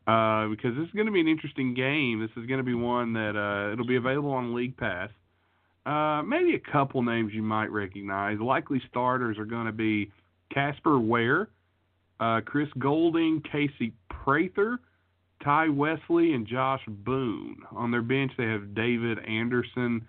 [0.09, 2.19] Uh, because this is going to be an interesting game.
[2.19, 5.11] This is going to be one that uh, it'll be available on League Pass.
[5.85, 8.39] Uh, maybe a couple names you might recognize.
[8.39, 10.11] Likely starters are going to be
[10.51, 11.49] Casper Ware,
[12.19, 14.79] uh, Chris Goulding, Casey Prather,
[15.43, 17.57] Tai Wesley, and Josh Boone.
[17.71, 20.07] On their bench, they have David Andersen,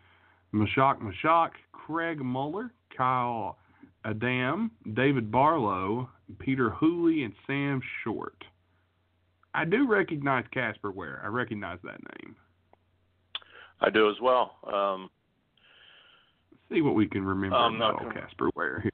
[0.54, 3.58] Majok Majok, Craig Moller, Kyle
[4.06, 6.08] Adnam, David Barlow,
[6.38, 8.44] Peter Hooley, and Sam Short.
[9.54, 11.20] I do recognize Casper Ware.
[11.24, 12.36] I recognize that name.
[13.80, 14.56] I do as well.
[14.72, 15.10] Um,
[16.52, 18.92] Let's see what we can remember I'm about gonna- Casper Ware here.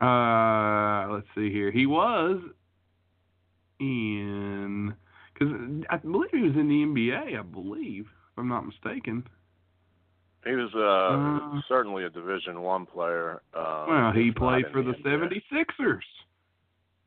[0.00, 1.70] Uh, let's see here.
[1.70, 2.40] He was
[3.80, 4.94] in
[5.32, 5.52] because
[5.90, 7.38] I believe he was in the NBA.
[7.38, 9.26] I believe, if I'm not mistaken.
[10.44, 13.42] he was uh, Uh, certainly a Division One player.
[13.54, 15.42] Um, Well, he played for the NBA.
[15.50, 16.02] 76ers.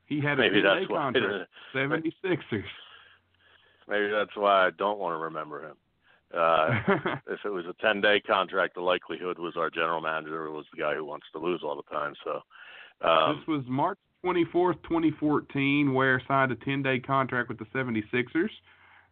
[0.07, 0.97] He had a Maybe 10-day that's why.
[1.13, 1.49] contract.
[1.75, 2.63] 76ers.
[3.87, 5.75] Maybe that's why I don't want to remember him.
[6.33, 10.65] Uh, if it was a 10 day contract, the likelihood was our general manager was
[10.73, 12.13] the guy who wants to lose all the time.
[12.23, 12.41] So,
[13.07, 18.49] um, this was March 24th, 2014, where signed a 10-day contract with the 76ers.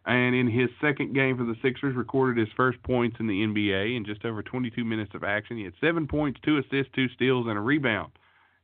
[0.04, 3.96] And in his second game for the Sixers, recorded his first points in the NBA
[3.96, 5.56] in just over 22 minutes of action.
[5.56, 8.12] He had seven points, two assists, two steals, and a rebound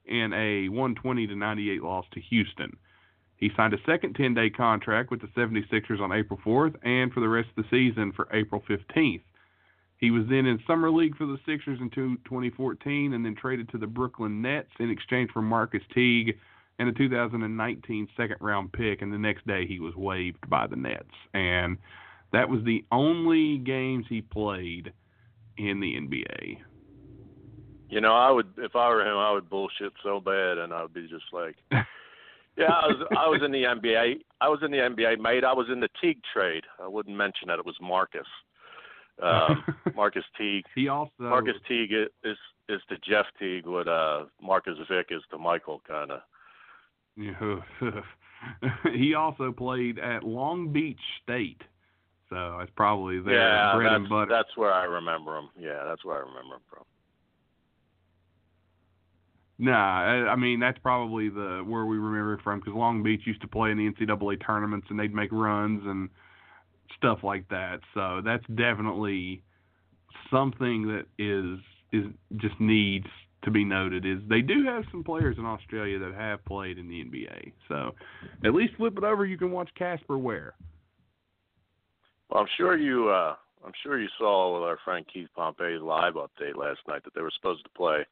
[0.07, 2.77] in a 120 to 98 loss to Houston.
[3.37, 7.29] He signed a second 10-day contract with the 76ers on April 4th, and for the
[7.29, 9.23] rest of the season for April 15th.
[9.99, 13.69] He was then in summer league for the Sixers in two- 2014, and then traded
[13.71, 16.39] to the Brooklyn Nets in exchange for Marcus Teague
[16.79, 19.03] and a 2019 second round pick.
[19.03, 21.79] And the next day, he was waived by the Nets, and
[22.33, 24.93] that was the only games he played
[25.57, 26.59] in the NBA.
[27.93, 30.81] You know, I would if I were him, I would bullshit so bad, and I
[30.81, 34.15] would be just like, yeah, I was I was in the NBA.
[34.41, 35.45] I was in the NBA, mate.
[35.45, 36.65] I was in the Teague trade.
[36.83, 38.27] I wouldn't mention that it was Marcus.
[39.23, 39.63] Um,
[39.95, 40.65] Marcus Teague.
[40.75, 41.93] He also Marcus Teague
[42.25, 42.39] is
[42.71, 46.21] is to Jeff Teague what uh Marcus Vick is to Michael kind of.
[47.15, 47.61] Yeah.
[48.95, 51.61] he also played at Long Beach State,
[52.31, 54.31] so it's probably their yeah, bread and butter.
[54.31, 55.51] that's where I remember him.
[55.61, 56.85] Yeah, that's where I remember him from.
[59.59, 63.41] Nah, I mean that's probably the where we remember it from because Long Beach used
[63.43, 66.09] to play in the NCAA tournaments and they'd make runs and
[66.97, 67.81] stuff like that.
[67.95, 69.43] So that's definitely
[70.31, 71.61] something that is
[71.93, 73.07] is just needs
[73.45, 74.07] to be noted.
[74.07, 77.53] Is they do have some players in Australia that have played in the NBA.
[77.69, 77.95] So
[78.45, 80.55] at least flip it over, you can watch Casper Ware.
[82.31, 86.15] Well, I'm sure you uh I'm sure you saw with our friend Keith Pompey's live
[86.15, 88.05] update last night that they were supposed to play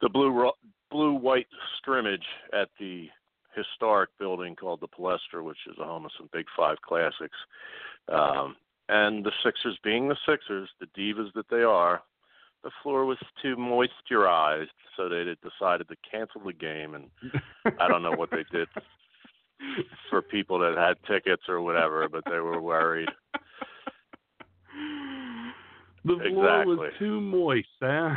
[0.00, 0.50] the blue
[0.90, 1.46] blue white
[1.76, 3.08] scrimmage at the
[3.54, 7.36] historic building called the Palestra, which is a home of some Big Five classics.
[8.08, 8.56] Um,
[8.88, 12.02] and the Sixers, being the Sixers, the divas that they are,
[12.62, 14.66] the floor was too moisturized,
[14.96, 16.94] so they decided to cancel the game.
[16.94, 17.06] And
[17.78, 18.68] I don't know what they did
[20.10, 23.08] for people that had tickets or whatever, but they were worried.
[26.04, 28.14] The floor was too moist, huh?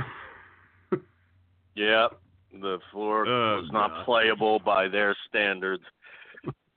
[1.75, 2.07] Yeah,
[2.61, 4.05] the floor Oh, was not God.
[4.05, 5.83] playable by their standards.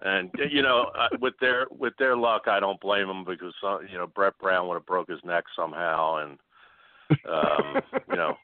[0.01, 0.91] And you know,
[1.21, 3.55] with their with their luck, I don't blame them because
[3.91, 6.39] you know Brett Brown would have broke his neck somehow, and
[7.31, 8.35] um, you know,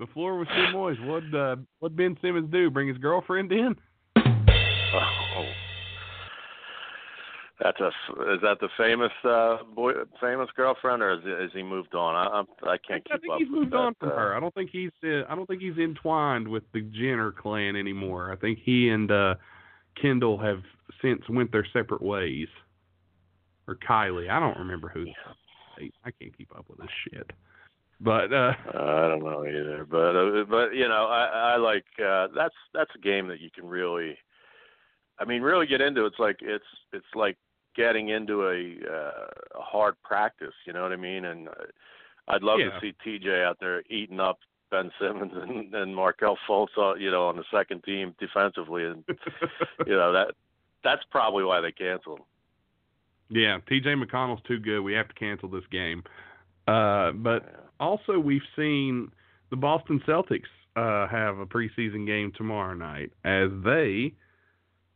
[0.00, 1.00] the floor was too moist.
[1.02, 2.70] What uh, what Ben Simmons do?
[2.70, 3.76] Bring his girlfriend in?
[4.16, 5.44] oh,
[7.60, 11.62] that's a is that the famous uh boy famous girlfriend or is he, is he
[11.62, 12.14] moved on?
[12.14, 13.38] I I'm, I can't I keep think up.
[13.38, 14.36] he's with moved that, on from uh, her.
[14.36, 18.32] I don't think he's uh, I don't think he's entwined with the Jenner clan anymore.
[18.32, 19.34] I think he and uh
[20.00, 20.62] Kendall have
[21.02, 22.48] since went their separate ways.
[23.66, 25.06] Or Kylie, I don't remember who.
[25.78, 27.30] I can't keep up with this shit.
[28.00, 32.28] But uh I don't know either, but uh, but you know, I I like uh
[32.34, 34.16] that's that's a game that you can really
[35.20, 36.06] I mean, really get into.
[36.06, 37.36] It's like it's it's like
[37.78, 41.24] getting into a uh, a hard practice, you know what I mean?
[41.24, 41.52] And uh,
[42.26, 42.70] I'd love Yeah.
[42.70, 44.40] to see TJ out there eating up
[44.70, 49.02] Ben Simmons and, and Markelle Fultz, uh, you know, on the second team defensively, and
[49.86, 50.34] you know that
[50.84, 52.20] that's probably why they canceled.
[53.30, 54.80] Yeah, TJ McConnell's too good.
[54.80, 56.02] We have to cancel this game.
[56.66, 59.10] Uh, but also, we've seen
[59.50, 64.12] the Boston Celtics uh, have a preseason game tomorrow night as they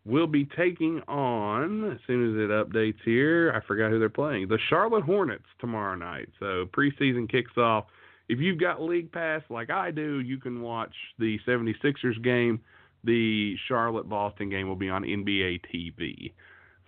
[0.04, 4.48] will be taking on, as soon as it updates here, I forgot who they're playing,
[4.48, 6.28] the Charlotte Hornets tomorrow night.
[6.40, 7.86] So preseason kicks off.
[8.28, 12.60] If you've got League Pass like I do, you can watch the 76ers game.
[13.04, 16.32] The Charlotte Boston game will be on NBA TV.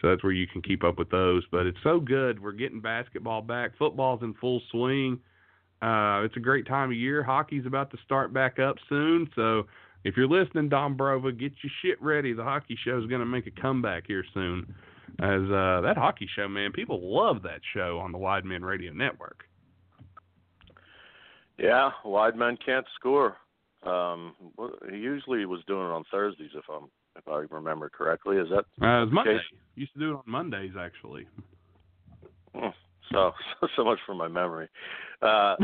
[0.00, 1.44] So that's where you can keep up with those.
[1.50, 2.42] But it's so good.
[2.42, 3.76] We're getting basketball back.
[3.78, 5.20] Football's in full swing.
[5.82, 7.22] Uh, it's a great time of year.
[7.22, 9.28] Hockey's about to start back up soon.
[9.34, 9.64] So
[10.04, 12.32] if you're listening, Don Brova, get your shit ready.
[12.32, 14.74] The hockey show is going to make a comeback here soon.
[15.20, 18.92] As uh, that hockey show, man, people love that show on the Wide Men Radio
[18.92, 19.44] Network.
[21.58, 23.36] Yeah, wide men can't score.
[23.84, 24.34] Um,
[24.90, 28.38] he usually was doing it on Thursdays, if I'm if I remember correctly.
[28.38, 29.34] Is that Uh, it Monday.
[29.34, 29.58] case?
[29.76, 31.26] Used to do it on Mondays, actually.
[32.54, 32.68] Hmm,
[33.12, 33.32] So
[33.76, 34.68] so much for my memory.
[35.22, 35.54] Uh,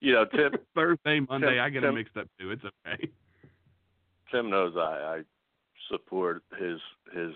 [0.00, 2.50] you know, Tim Thursday, Monday, Tim- I get Tim- mixed up too.
[2.50, 3.10] It's okay.
[4.30, 5.22] Tim knows I, I
[5.90, 6.78] support his
[7.12, 7.32] his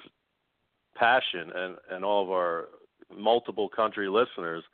[0.95, 2.69] passion and and all of our
[3.17, 4.65] multiple country listeners.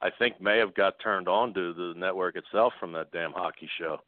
[0.00, 3.68] I think may have got turned on to the network itself from that damn hockey
[3.78, 3.98] show.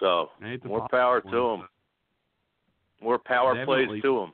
[0.00, 1.68] So Hey, it's a more power to him.
[3.00, 3.86] More power Definitely.
[3.86, 4.32] plays to him.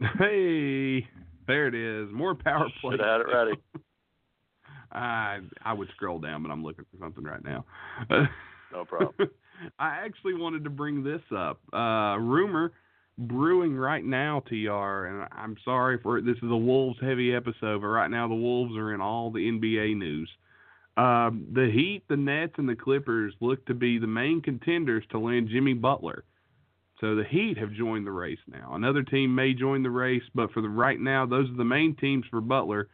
[0.18, 1.06] Hey,
[1.46, 2.12] there it is.
[2.12, 2.92] More power play.
[2.92, 3.52] Should have had it ready.
[4.92, 7.64] I I would scroll down, but I'm looking for something right now.
[8.72, 9.14] No problem.
[9.78, 11.60] I actually wanted to bring this up.
[11.72, 12.72] Uh, rumor
[13.18, 17.88] brewing right now, TR, and I'm sorry for this is a Wolves heavy episode, but
[17.88, 20.28] right now the Wolves are in all the NBA news.
[20.96, 25.18] Um, the Heat, the Nets, and the Clippers look to be the main contenders to
[25.18, 26.24] land Jimmy Butler.
[27.00, 28.74] So the Heat have joined the race now.
[28.74, 31.96] Another team may join the race, but for the right now, those are the main
[31.96, 32.88] teams for Butler.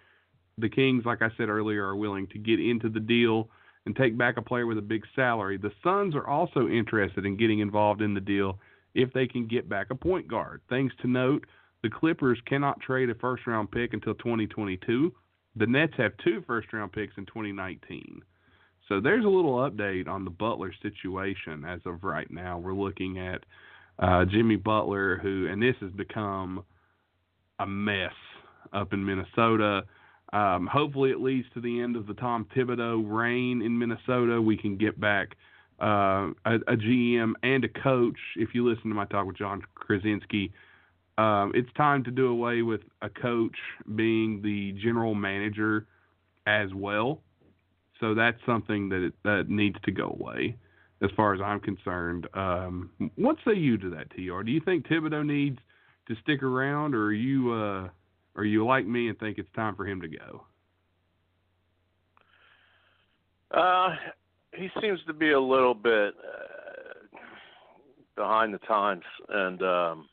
[0.58, 3.50] The Kings, like I said earlier, are willing to get into the deal
[3.88, 5.56] and take back a player with a big salary.
[5.56, 8.58] The Suns are also interested in getting involved in the deal
[8.94, 10.60] if they can get back a point guard.
[10.68, 11.46] Things to note
[11.82, 15.10] the Clippers cannot trade a first round pick until 2022.
[15.56, 18.20] The Nets have two first round picks in 2019.
[18.90, 22.58] So there's a little update on the Butler situation as of right now.
[22.58, 23.42] We're looking at
[23.98, 26.62] uh, Jimmy Butler, who, and this has become
[27.58, 28.12] a mess
[28.74, 29.84] up in Minnesota.
[30.32, 34.40] Um, hopefully, it leads to the end of the Tom Thibodeau reign in Minnesota.
[34.40, 35.36] We can get back
[35.80, 38.18] uh, a, a GM and a coach.
[38.36, 40.50] If you listen to my talk with Jon Krawczynski,
[41.18, 43.56] um, it's time to do away with a coach
[43.96, 45.86] being the general manager
[46.46, 47.20] as well.
[48.00, 50.56] So that's something that that needs to go away,
[51.02, 52.28] as far as I'm concerned.
[52.34, 54.42] Um, what say you to that, Tr?
[54.42, 55.58] Do you think Thibodeau needs
[56.06, 57.88] to stick around, or are you uh,
[58.38, 60.44] are you like me and think it's time for him to go?
[63.50, 63.96] Uh,
[64.54, 67.16] he seems to be a little bit uh,
[68.14, 70.08] behind the times, and um,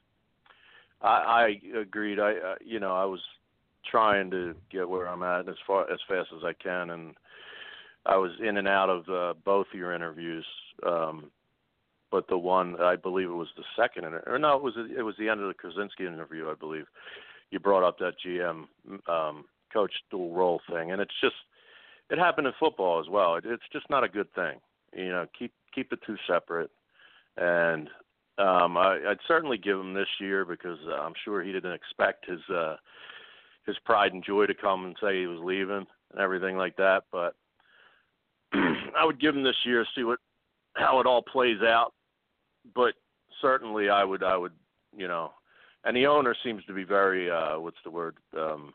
[1.01, 2.19] I, I agreed.
[2.19, 3.19] I, uh, you know, I was
[3.89, 7.13] trying to get where I'm at as far as fast as I can, and
[8.07, 10.45] I was in and out of uh, both your interviews.
[10.85, 11.29] Um,
[12.09, 15.15] but the one I believe it was the second, or no, it was it was
[15.19, 16.49] the end of the Krawczynski interview.
[16.49, 16.85] I believe
[17.51, 18.65] you brought up that GM
[19.07, 21.35] um, coach dual role thing, and it's just
[22.09, 23.35] it happened in football as well.
[23.35, 24.59] It, it's just not a good thing.
[24.95, 26.71] You know, keep keep the two separate.
[27.37, 27.89] And
[28.37, 32.29] um, I, I'd certainly give him this year because uh, I'm sure he didn't expect
[32.29, 32.77] his uh,
[33.65, 35.85] his pride and joy to come and say he was leaving.
[36.11, 37.03] and everything like that.
[37.11, 37.35] But
[38.53, 40.19] I would give him this year, see what
[40.75, 41.93] how it all plays out.
[42.73, 42.93] But
[43.41, 44.53] certainly, I would I would
[44.95, 45.31] you know,
[45.85, 48.73] and the owner seems to be very uh, what's the word um,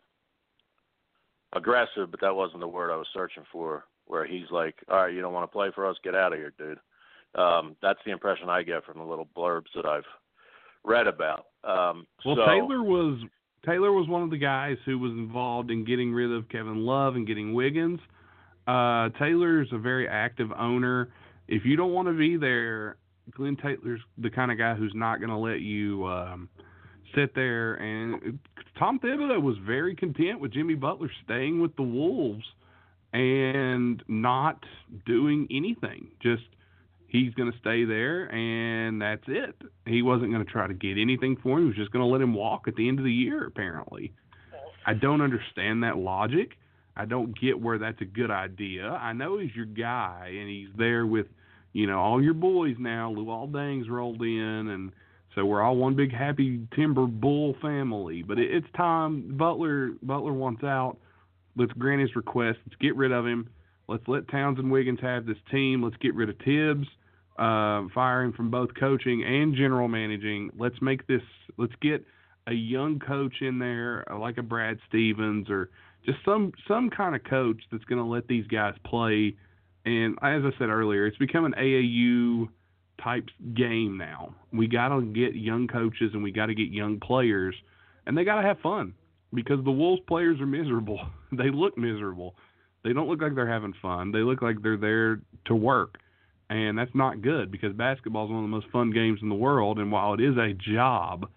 [1.55, 3.85] aggressive, but that wasn't the word I was searching for.
[4.07, 6.39] Where he's like, all right, you don't want to play for us, get out of
[6.39, 6.78] here, dude.
[7.41, 10.05] Um, that's the impression I get from the little blurbs that I've
[10.85, 11.47] read about.
[11.62, 13.20] Um, well, so, Taylor was
[13.65, 17.15] Taylor was one of the guys who was involved in getting rid of Kevin Love
[17.15, 18.01] and getting Wiggins.
[18.66, 21.11] Uh, Taylor's a very active owner.
[21.47, 22.97] If you don't want to be there,
[23.32, 26.49] Glenn Taylor's the kind of guy who's not going to let you um,
[27.15, 27.74] sit there.
[27.74, 28.39] And
[28.78, 32.45] Tom Thibodeau was very content with Jimmy Butler staying with the Wolves
[33.12, 34.65] and not
[35.07, 36.09] doing anything.
[36.23, 36.43] Just
[37.09, 39.57] he's going to stay there and that's it.
[39.87, 41.65] He wasn't going to try to get anything for him.
[41.65, 44.12] He was just going to let him walk at the end of the year, apparently.
[44.87, 46.53] I don't understand that logic.
[46.97, 48.89] I don't get where that's a good idea.
[48.89, 51.27] I know he's your guy and he's there with,
[51.73, 53.12] you know, all your boys now.
[53.12, 54.93] Luol rolled in and
[55.35, 58.23] so we're all one big happy Timber Bull family.
[58.23, 60.97] But it, it's time Butler Butler wants out.
[61.57, 62.59] Let's grant his request.
[62.66, 63.51] Let's get rid of him.
[63.89, 65.82] Let's let Towns and Wiggins have this team.
[65.82, 66.86] Let's get rid of Thibs
[67.39, 70.51] uh, firing from both coaching and general managing.
[70.59, 71.23] Let's make this.
[71.57, 72.05] Let's get
[72.47, 75.70] a young coach in there, uh, like a Brad Stevens, or
[76.05, 79.35] just some some kind of coach that's going to let these guys play.
[79.86, 82.48] And as I said earlier, it's become an AAU
[83.02, 84.35] type game now.
[84.52, 87.55] We got to get young coaches and we got to get young players,
[88.06, 88.94] and they got to have fun
[89.32, 91.01] because the Wolves players are miserable.
[91.32, 92.35] they look miserable.
[92.82, 94.10] They don't look like they're having fun.
[94.10, 95.98] They look like they're there to work
[96.51, 99.35] and that's not good because basketball is one of the most fun games in the
[99.35, 99.78] world.
[99.78, 101.31] And while it is a job,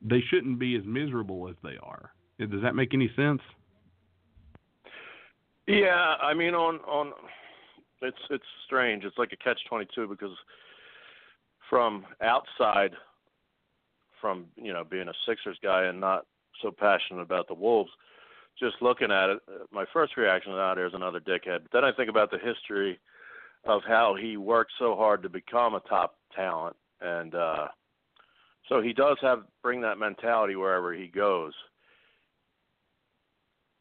[0.00, 2.12] they shouldn't be as miserable as they are.
[2.40, 3.42] Does that make any sense?
[5.66, 7.12] Yeah, I mean, on on
[8.02, 9.04] it's it's strange.
[9.04, 10.34] It's like a catch twenty two because
[11.68, 12.92] from outside,
[14.20, 16.26] from you know being a Sixers guy and not
[16.62, 17.90] so passionate about the Wolves,
[18.58, 19.38] just looking at it,
[19.72, 22.98] my first reaction is, "Ah, there's another dickhead." But then I think about the history
[23.64, 27.68] of how he worked so hard to become a top talent and uh
[28.68, 31.52] so he does have bring that mentality wherever he goes.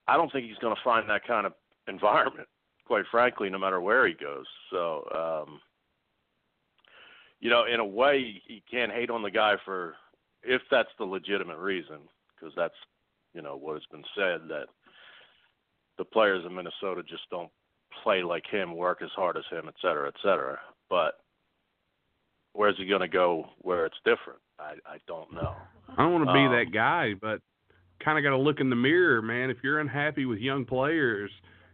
[0.08, 1.54] I don't think he's going to find that kind of
[1.88, 2.50] environment,
[2.86, 4.46] quite frankly, no matter where he goes.
[4.70, 5.62] So, um,
[7.44, 9.96] you know, in a way, he can't hate on the guy for
[10.44, 11.98] if that's the legitimate reason,
[12.30, 12.80] because that's,
[13.34, 14.68] you know, what has been said that
[15.98, 17.52] the players in Minnesota just don't
[18.02, 20.58] play like him, work as hard as him, et cetera, et cetera.
[20.90, 21.20] But
[22.54, 24.40] where's he going to go where it's different?
[24.58, 25.54] I I don't know.
[25.90, 27.42] I don't want to be Um, that guy, but
[28.04, 29.50] kind of got to look in the mirror, man.
[29.50, 31.32] If you're unhappy with young players,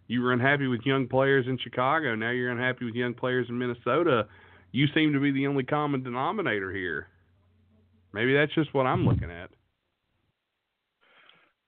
[0.08, 2.16] you were unhappy with young players in Chicago.
[2.16, 4.28] Now you're unhappy with young players in Minnesota.
[4.72, 7.08] You seem to be the only common denominator here.
[8.14, 9.50] Maybe that's just what I'm looking at.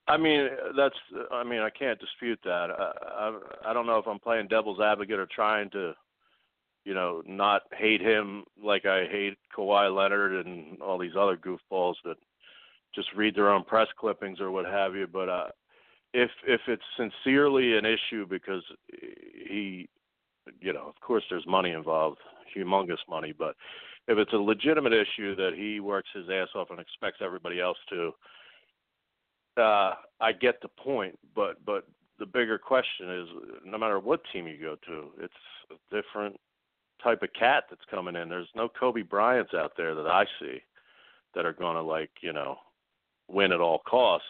[0.08, 0.96] I mean, that's.
[1.32, 2.70] I mean, I can't dispute that.
[2.72, 5.94] I, I I don't know if I'm playing devil's advocate or trying to,
[6.84, 11.96] you know, not hate him like I hate Kawhi Leonard and all these other goofballs
[12.04, 12.18] that
[12.94, 15.08] just read their own press clippings or what have you.
[15.08, 15.48] But uh,
[16.14, 18.64] if if it's sincerely an issue because
[19.48, 19.88] he,
[20.60, 22.20] you know, of course there's money involved,
[22.56, 23.34] humongous money.
[23.38, 23.56] But
[24.08, 27.78] if it's a legitimate issue that he works his ass off and expects everybody else
[27.90, 28.12] to
[29.58, 31.88] uh, I get the point, but but
[32.20, 33.28] the bigger question is,
[33.66, 35.34] no matter what team you go to, it's
[35.72, 36.40] a different
[37.04, 38.30] type of cat that's coming in.
[38.30, 40.60] There's no Kobe Bryants out there that I see
[41.36, 42.58] that are going to like you know
[43.28, 44.28] win at all costs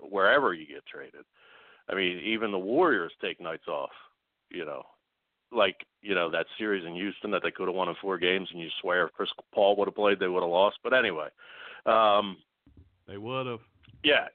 [0.00, 1.24] wherever you get traded.
[1.90, 3.90] I mean, even the Warriors take nights off.
[4.50, 4.82] You know,
[5.52, 8.48] like you know that series in Houston that they could have won in four games,
[8.52, 10.78] and you swear if Chris Paul would have played, they would have lost.
[10.82, 11.28] But anyway,
[11.86, 12.36] um,
[13.06, 13.60] They would have.
[14.02, 14.28] yeah,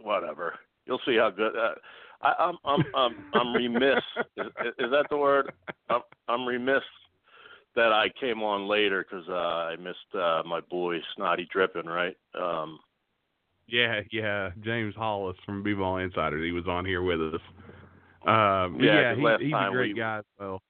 [0.00, 0.58] whatever.
[0.86, 1.56] You'll see how good.
[1.56, 1.74] Uh,
[2.22, 4.02] I, I'm I'm I'm I'm remiss.
[4.36, 4.46] Is,
[4.78, 5.52] is that the word?
[5.90, 6.82] I'm, I'm remiss
[7.74, 11.86] that I came on later because uh, I missed uh, my boy Snotty Dripping.
[11.86, 12.16] Right.
[12.38, 12.78] Um,
[13.66, 14.50] Yeah, yeah.
[14.62, 16.42] James Holas from B-Ball Insider.
[16.44, 17.40] He was on here with us.
[18.26, 20.62] Um, Yeah, yeah, he, last he's a time great we- guy as well.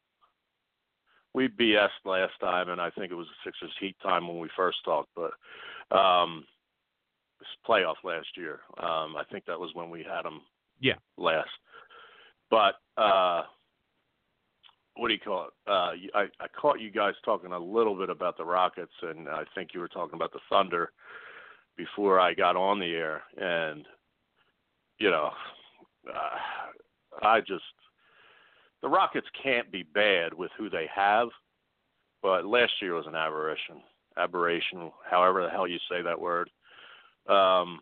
[1.35, 4.49] we BS'd last time, and I think it was the Sixers Heat time when we
[4.57, 5.33] first talked, but
[5.97, 6.45] um,
[7.39, 8.61] this playoff last year.
[8.79, 10.41] Um, I think that was when we had him
[10.81, 10.97] Yeah.
[11.19, 11.51] last.
[12.51, 13.45] But uh,
[14.97, 15.53] what do you call it?
[15.67, 19.45] Uh, I, I caught you guys talking a little bit about the Rockets, and I
[19.55, 20.93] think you were talking about the Thunder
[21.77, 23.87] before I got on the air, and
[24.99, 25.31] you know,
[26.09, 26.37] uh,
[27.21, 27.65] I just
[28.83, 31.29] the Rockets can't be bad with who they have,
[32.23, 33.83] but last year was an aberration.
[34.17, 36.51] Aberration, however the hell you say that word.
[37.29, 37.81] Um,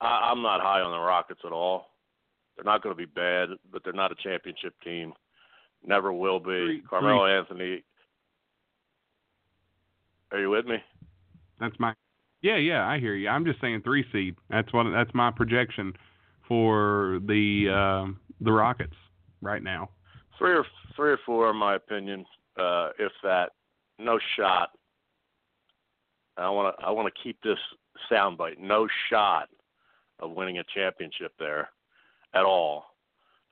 [0.00, 1.86] I, I'm not high on the Rockets at all.
[2.56, 5.12] They're not going to be bad, but they're not a championship team.
[5.86, 6.44] Never will be.
[6.44, 7.36] Three- Carmelo three.
[7.36, 7.84] Anthony.
[10.32, 10.76] Are you with me?
[11.60, 11.94] That's my.
[12.42, 13.28] Yeah, yeah, I hear you.
[13.28, 14.36] I'm just saying three seed.
[14.50, 14.84] That's what.
[14.90, 15.92] That's my projection
[16.48, 18.96] for the um, the Rockets
[19.42, 19.90] right now.
[20.38, 20.64] Three or
[20.96, 22.24] three or four, in my opinion.
[22.58, 23.50] Uh, if that,
[23.98, 24.70] no shot.
[26.36, 26.84] I want to.
[26.84, 27.58] I want to keep this
[28.10, 28.58] soundbite.
[28.58, 29.48] No shot
[30.20, 31.68] of winning a championship there,
[32.34, 32.86] at all.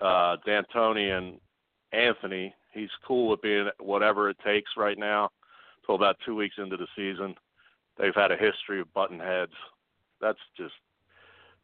[0.00, 1.38] Uh, D'Antoni and
[1.92, 2.54] Anthony.
[2.72, 5.30] He's cool with being whatever it takes right now.
[5.84, 7.34] Till about two weeks into the season,
[7.96, 9.52] they've had a history of button heads.
[10.20, 10.74] That's just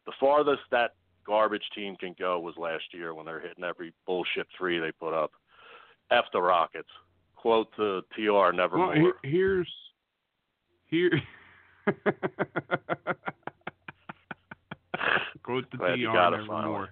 [0.05, 0.91] the farthest that
[1.25, 5.13] garbage team can go was last year when they're hitting every bullshit three they put
[5.13, 5.31] up.
[6.11, 6.89] F the Rockets.
[7.35, 8.95] Quote the TR Well, Nevermore.
[8.95, 9.71] here, here's
[10.85, 11.11] here.
[15.43, 16.89] Quote the Glad TR nevermore.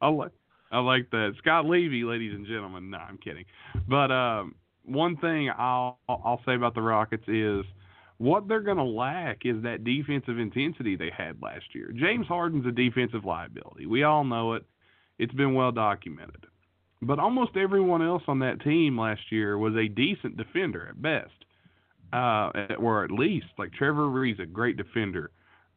[0.00, 0.32] I like
[0.72, 1.34] I like that.
[1.38, 2.90] Scott Levy, ladies and gentlemen.
[2.90, 3.44] No, I'm kidding.
[3.88, 4.54] But um,
[4.84, 7.64] one thing I'll I'll say about the Rockets is
[8.20, 11.90] what they're going to lack is that defensive intensity they had last year.
[11.98, 13.86] James Harden's a defensive liability.
[13.86, 14.64] We all know it.
[15.18, 16.44] It's been well documented.
[17.00, 21.32] But almost everyone else on that team last year was a decent defender at best,
[22.12, 25.30] uh, or at least like Trevor Ariza, great defender.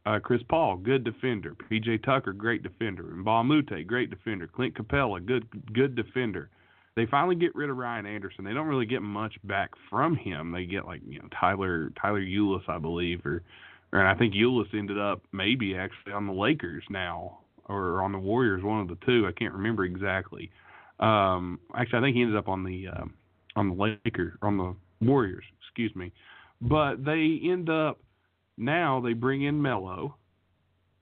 [0.06, 1.56] Uh, Chris Paul, good defender.
[1.72, 3.10] PJ Tucker, great defender.
[3.14, 4.48] And Moute, great defender.
[4.48, 6.50] Clint Capela, good good defender.
[6.96, 8.46] They finally get rid of Ryan Anderson.
[8.46, 10.52] They don't really get much back from him.
[10.52, 13.42] They get like you know Tyler Tyler Ulis, I believe, or
[13.92, 18.20] or I think Ulis ended up maybe actually on the Lakers now or on the
[18.20, 19.26] Warriors, one of the two.
[19.28, 20.52] I can't remember exactly.
[21.00, 23.14] Um, actually, I think he ended up on the um,
[23.56, 23.76] on the
[24.06, 24.76] Lakers on the
[25.06, 25.44] Warriors.
[25.62, 26.12] Excuse me,
[26.62, 28.00] but they end up
[28.58, 30.16] now they bring in Melo,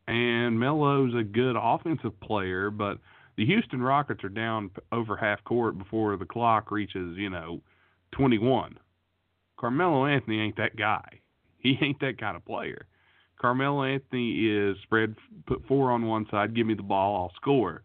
[0.08, 2.98] and Melo's a good offensive player, but
[3.42, 7.60] the Houston Rockets are down over half court before the clock reaches you know
[8.12, 8.78] 21.
[9.60, 11.22] Carmelo Anthony ain't that guy.
[11.58, 12.86] He ain't that kind of player.
[13.40, 15.16] Carmelo Anthony is spread,
[15.48, 17.82] put four on one side, give me the ball, I'll score,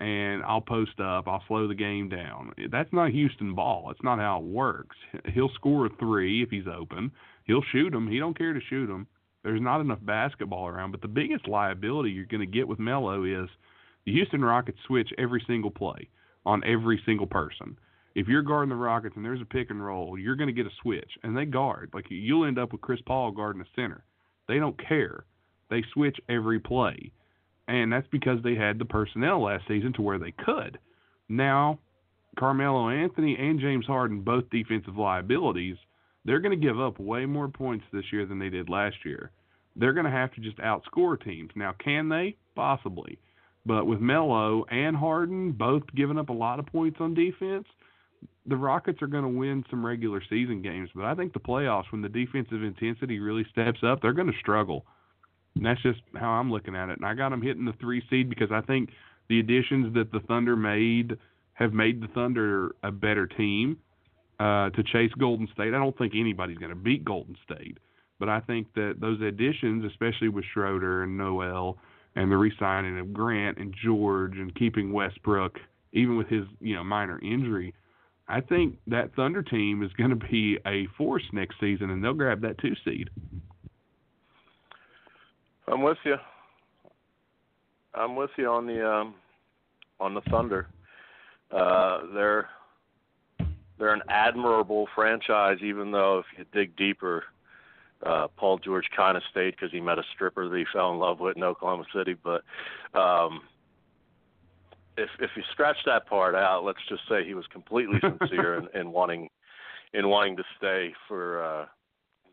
[0.00, 2.52] and I'll post up, I'll slow the game down.
[2.72, 3.84] That's not Houston ball.
[3.86, 4.96] That's not how it works.
[5.32, 7.12] He'll score a three if he's open.
[7.44, 8.10] He'll shoot them.
[8.10, 9.06] He don't care to shoot them.
[9.44, 10.90] There's not enough basketball around.
[10.90, 13.48] But the biggest liability you're going to get with Melo is
[14.06, 16.08] the Houston Rockets switch every single play
[16.46, 17.76] on every single person.
[18.14, 20.66] If you're guarding the Rockets and there's a pick and roll, you're going to get
[20.66, 21.90] a switch, and they guard.
[21.92, 24.04] Like you'll end up with Chris Paul guarding the center.
[24.48, 25.24] They don't care.
[25.68, 27.10] They switch every play.
[27.68, 30.78] And that's because they had the personnel last season to where they could.
[31.28, 31.80] Now,
[32.38, 35.76] Carmelo Anthony and James Harden, both defensive liabilities,
[36.24, 39.32] they're going to give up way more points this year than they did last year.
[39.74, 41.50] They're going to have to just outscore teams.
[41.56, 42.36] Now, can they?
[42.54, 43.18] Possibly.
[43.66, 47.66] But with Melo and Harden both giving up a lot of points on defense,
[48.46, 50.88] the Rockets are going to win some regular season games.
[50.94, 54.38] But I think the playoffs, when the defensive intensity really steps up, they're going to
[54.38, 54.86] struggle.
[55.56, 56.98] And that's just how I'm looking at it.
[56.98, 58.90] And I got them hitting the three seed because I think
[59.28, 61.18] the additions that the Thunder made
[61.54, 63.78] have made the Thunder a better team
[64.38, 65.74] uh, to chase Golden State.
[65.74, 67.78] I don't think anybody's going to beat Golden State,
[68.20, 71.78] but I think that those additions, especially with Schroeder and Noel,
[72.16, 75.58] and the re-signing of Grant and George, and keeping Westbrook,
[75.92, 77.74] even with his you know minor injury,
[78.26, 82.14] I think that Thunder team is going to be a force next season, and they'll
[82.14, 83.10] grab that two seed.
[85.68, 86.16] I'm with you.
[87.94, 89.14] I'm with you on the um,
[90.00, 90.68] on the Thunder.
[91.50, 92.48] Uh, they're
[93.78, 97.24] they're an admirable franchise, even though if you dig deeper,
[98.06, 100.98] uh, Paul George kind of stayed because he met a stripper that he fell in
[100.98, 102.14] love with in Oklahoma City.
[102.14, 102.42] But
[102.98, 103.40] um,
[104.96, 108.80] if if you scratch that part out, let's just say he was completely sincere in,
[108.80, 109.28] in wanting
[109.92, 111.66] in wanting to stay for uh,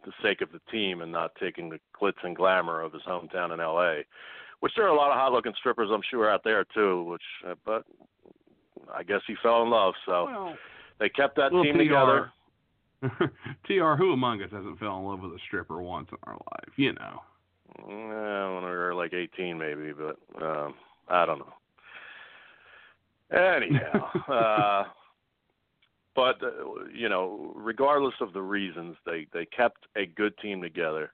[0.05, 3.53] the sake of the team and not taking the glitz and glamour of his hometown
[3.53, 4.03] in L.A.
[4.59, 7.03] Which there are a lot of hot-looking strippers, I'm sure, out there too.
[7.03, 7.83] Which, uh, but
[8.93, 10.57] I guess he fell in love, so Well,
[10.99, 12.31] they kept that team together.
[13.65, 16.73] TR, who among us hasn't fell in love with a stripper once in our life?
[16.77, 17.21] You know.
[17.79, 20.73] Eh, when we were like 18, maybe, but um,
[21.07, 21.53] I don't know.
[23.31, 24.83] Anyhow, uh,
[26.15, 31.11] but uh, you know, regardless of the reasons, they they kept a good team together,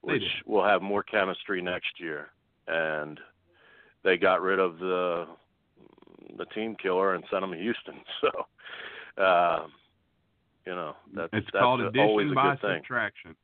[0.00, 2.28] which will have more chemistry next year,
[2.66, 3.20] and
[4.04, 5.26] they got rid of the
[6.38, 8.00] the team killer and sent him to Houston.
[8.22, 9.66] So, uh,
[10.66, 12.76] you know, that's it's that's called a- addition by good thing.
[12.78, 13.36] subtraction.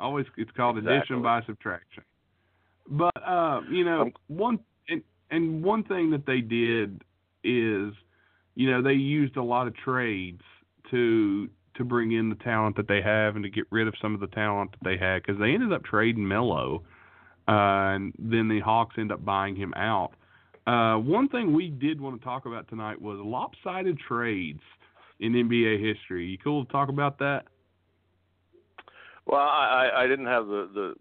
[0.00, 0.96] Always, it's called Exactly.
[0.98, 2.04] addition by subtraction.
[2.88, 4.58] But uh, you know, Um, one
[4.88, 7.02] and, and one thing that they did
[7.44, 7.92] is,
[8.54, 10.42] you know, they used a lot of trades
[10.90, 14.14] to to bring in the talent that they have and to get rid of some
[14.14, 16.82] of the talent that they had because they ended up trading Melo,
[17.46, 17.52] uh,
[17.94, 20.12] and then the Hawks end up buying him out.
[20.66, 24.60] Uh, one thing we did want to talk about tonight was lopsided trades
[25.20, 26.26] in NBA history.
[26.26, 27.44] You cool to talk about that?
[29.26, 30.94] Well, I, I I didn't have the the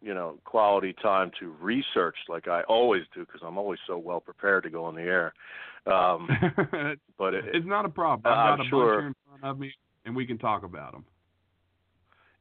[0.00, 4.20] you know quality time to research like I always do because I'm always so well
[4.20, 5.34] prepared to go on the air.
[5.86, 6.28] Um,
[7.18, 8.32] but it, it's not a problem.
[8.32, 9.72] I've I'm got a sure- bunch in front of me,
[10.04, 11.04] and we can talk about them.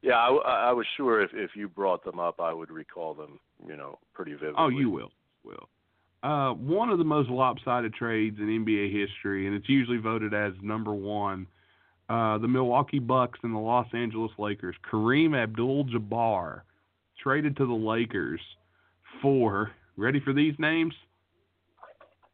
[0.01, 3.39] yeah, I, I was sure if if you brought them up, I would recall them.
[3.67, 4.55] You know, pretty vividly.
[4.57, 5.11] Oh, you will,
[5.43, 5.67] will.
[6.23, 10.53] Uh, one of the most lopsided trades in NBA history, and it's usually voted as
[10.61, 11.47] number one.
[12.09, 14.75] Uh, the Milwaukee Bucks and the Los Angeles Lakers.
[14.91, 16.61] Kareem Abdul-Jabbar
[17.23, 18.41] traded to the Lakers
[19.21, 20.93] for ready for these names?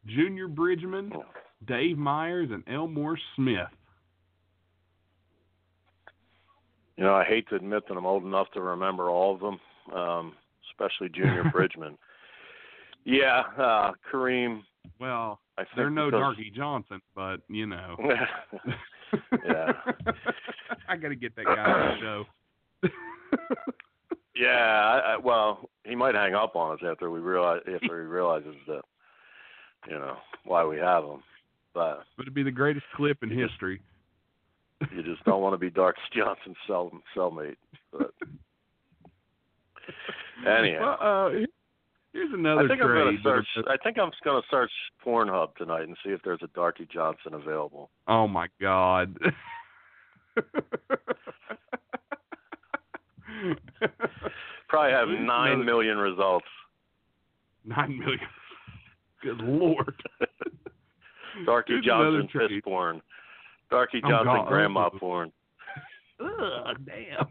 [0.06, 1.12] Junior Bridgeman,
[1.66, 3.68] Dave Meyers, and Elmore Smith.
[6.96, 9.60] You know, I hate to admit that I'm old enough to remember all of them,
[9.96, 10.32] um,
[10.70, 11.96] especially Junior Bridgeman.
[13.04, 14.62] Yeah, uh, Kareem.
[15.00, 17.96] Well, I think they're no because- Darky Johnson, but you know.
[19.44, 19.72] yeah.
[20.88, 21.98] I got to get that guy on
[22.82, 22.90] the show.
[24.34, 28.06] Yeah, I, I, well, he might hang up on us after we realize after he
[28.06, 28.82] realizes that,
[29.88, 31.22] you know, why we have him.
[31.74, 33.80] But But it'd be the greatest clip in history.
[34.94, 37.56] you just don't want to be Dark Johnson's cell cellmate.
[37.92, 38.12] But
[40.46, 41.46] anyhow, Well, uh,
[42.12, 43.46] here's another I think I'm gonna search.
[43.68, 44.70] I think I'm gonna search
[45.04, 47.90] Pornhub tonight and see if there's a Darky Johnson available.
[48.06, 49.16] Oh my God.
[54.68, 56.46] Probably have nine million results.
[57.64, 58.20] Nine million.
[59.22, 59.94] Good lord.
[61.46, 63.00] Darky Here's Johnson piss porn.
[63.70, 64.48] Darky Oh, Johnson God.
[64.48, 64.98] grandma Oh.
[64.98, 65.32] porn.
[66.20, 67.26] Ugh, damn.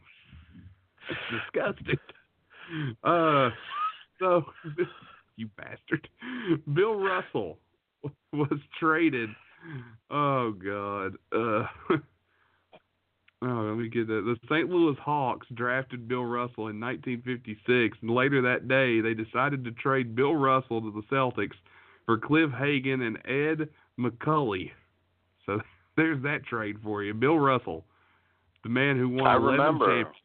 [1.10, 2.00] That's disgusting.
[3.04, 3.50] Uh,
[4.20, 4.44] so
[5.36, 6.08] you bastard.
[6.74, 7.58] Bill Russell
[8.34, 9.30] was traded.
[10.10, 11.14] Oh God.
[11.32, 11.66] Uh,
[13.42, 14.24] oh, let me get that.
[14.26, 14.70] The St.
[14.70, 20.16] Louis Hawks drafted Bill Russell in 1956, and later that day they decided to trade
[20.16, 21.56] Bill Russell to the Celtics
[22.06, 23.70] for Cliff Hagan and Ed
[24.00, 24.72] Macauley.
[25.46, 25.60] So
[25.96, 27.84] there's that trade for you, Bill Russell,
[28.64, 29.86] the man who won I 11 remember.
[29.86, 30.20] championships.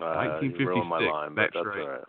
[0.00, 1.88] Uh, you my 1956, line, that's that's right.
[1.88, 2.08] right.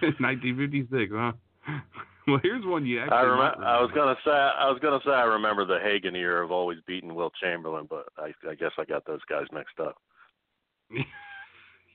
[0.20, 1.32] 1956, huh?
[2.26, 3.64] well, here's one you actually I remember.
[3.64, 4.30] I was gonna say.
[4.30, 5.10] I was gonna say.
[5.10, 8.84] I remember the Hagen year of always beating Wilt Chamberlain, but I, I guess I
[8.84, 9.96] got those guys mixed up.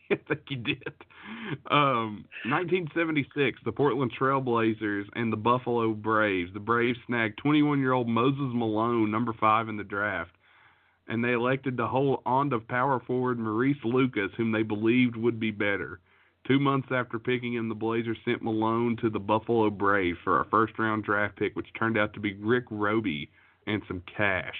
[0.10, 0.94] I think you did.
[1.70, 6.52] Um, 1976, the Portland Trailblazers and the Buffalo Braves.
[6.54, 10.32] The Braves snagged 21-year-old Moses Malone, number five in the draft,
[11.08, 15.40] and they elected to hold on to power forward Maurice Lucas, whom they believed would
[15.40, 16.00] be better.
[16.48, 20.46] Two months after picking him, the Blazers sent Malone to the Buffalo Braves for a
[20.46, 23.30] first-round draft pick, which turned out to be Rick Robey
[23.68, 24.56] and some cash.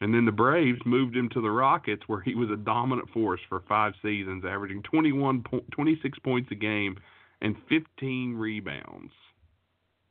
[0.00, 3.40] And then the Braves moved him to the Rockets, where he was a dominant force
[3.48, 6.96] for five seasons, averaging 21 po- 26 points a game
[7.40, 9.12] and 15 rebounds.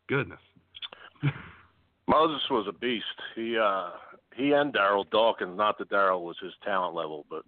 [0.07, 0.39] Goodness.
[2.07, 3.05] Moses was a beast.
[3.35, 3.91] He uh
[4.35, 5.57] he and Darryl Dawkins.
[5.57, 7.43] Not that Darryl was his talent level, but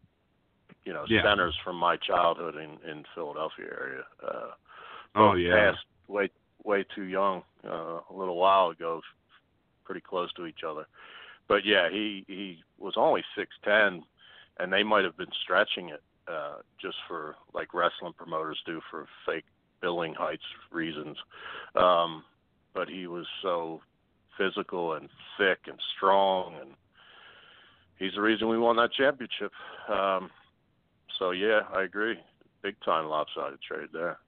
[0.86, 1.24] you know Yeah.
[1.24, 4.04] centers from my childhood in in Philadelphia area.
[4.22, 4.52] Uh,
[5.16, 5.72] Oh, yeah.
[5.72, 6.30] passed way
[6.64, 9.02] way too young uh, a little while ago,
[9.86, 10.88] pretty close to each other.
[11.48, 14.04] But yeah, he he was only six ten,
[14.60, 19.08] and they might have been stretching it uh, just for like wrestling promoters do for
[19.26, 19.46] fake
[19.82, 21.18] billing heights reasons.
[21.76, 22.24] Um,
[22.74, 23.82] but he was so
[24.38, 26.72] physical and thick and strong, and
[27.98, 29.52] he's the reason we won that championship.
[29.90, 30.30] Um,
[31.20, 32.16] so yeah, I agree.
[32.62, 34.20] Big time lopsided trade there.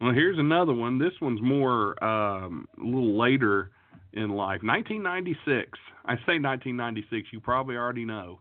[0.00, 0.98] Well, here's another one.
[0.98, 3.70] This one's more um, a little later
[4.12, 4.62] in life.
[4.62, 5.78] 1996.
[6.04, 7.28] I say 1996.
[7.32, 8.40] You probably already know.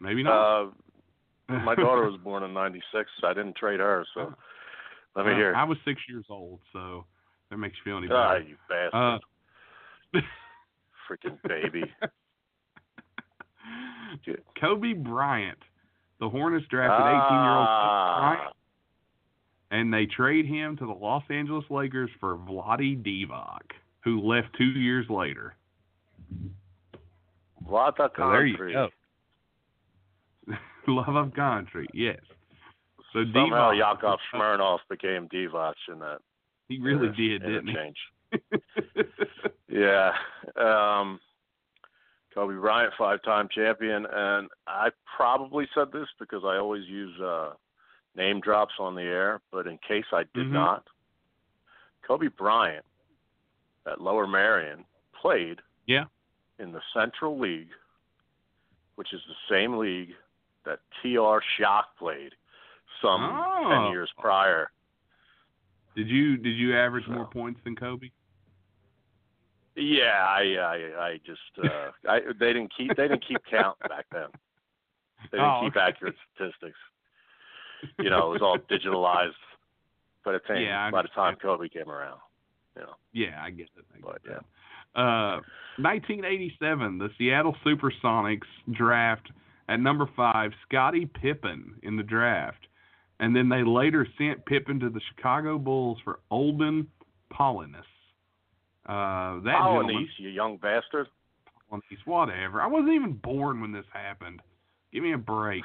[0.00, 0.62] Maybe not.
[0.62, 0.70] Uh,
[1.64, 3.10] my daughter was born in '96.
[3.24, 4.34] I didn't trade her, so
[5.18, 5.54] let me Uh, hear.
[5.54, 7.04] I was six years old, so
[7.50, 8.20] that makes you feel any better.
[8.20, 9.20] Ah, you bastard!
[10.14, 10.20] Uh,
[11.08, 11.82] Freaking baby.
[14.60, 15.58] Kobe Bryant.
[16.20, 18.40] The Hornets drafted 18 year old Kobe Bryant.
[18.46, 18.52] Ah,
[19.70, 23.62] and they trade him to the Los Angeles Lakers for Vlade Divac,
[24.04, 25.56] who left two years later.
[27.66, 28.88] Vlada So there you go.
[30.86, 32.20] Love of country, yes.
[33.12, 36.18] So Somehow Yakov Smirnoff became Divac in that.
[36.68, 38.38] he really did, didn't he?
[39.70, 40.12] Yeah.
[40.56, 41.20] Um,
[42.34, 47.50] Kobe Bryant, five-time champion, and I probably said this because I always use uh,
[48.16, 50.52] name drops on the air, but in case I did Mhm.
[50.52, 50.84] not,
[52.06, 52.84] Kobe Bryant
[53.86, 54.84] at Lower Merion
[55.20, 56.06] played Yeah.
[56.58, 57.72] in the Central League,
[58.96, 60.14] which is the same league
[60.64, 61.42] that T.R.
[61.58, 62.34] Shock played
[63.02, 63.68] some Oh.
[63.70, 64.70] ten years prior.
[65.96, 67.12] Did you did you average So.
[67.12, 68.10] more points than Kobe?
[69.76, 74.06] Yeah, I, I, I just, uh, I, they didn't keep, they didn't keep count back
[74.12, 74.26] then.
[75.30, 75.86] They didn't Oh, keep okay.
[75.86, 76.78] accurate statistics.
[78.00, 79.38] You know, it was all digitalized
[80.24, 81.36] by the time, Yeah, by the time.
[81.40, 82.18] Kobe came around.
[82.74, 83.84] You know, Yeah, I get it.
[83.94, 84.38] I get but yeah.
[85.00, 85.40] Uh,
[85.76, 89.30] 1987, the Seattle SuperSonics draft
[89.68, 92.66] at number five Scottie Pippen in the draft,
[93.20, 96.86] and then they later sent Pippen to the Chicago Bulls for Olden
[97.32, 97.82] Polynice.
[98.86, 101.08] Uh, that Polynese, you young bastard.
[101.70, 102.60] Polynice, whatever.
[102.60, 104.40] I wasn't even born when this happened.
[104.92, 105.64] Give me a break.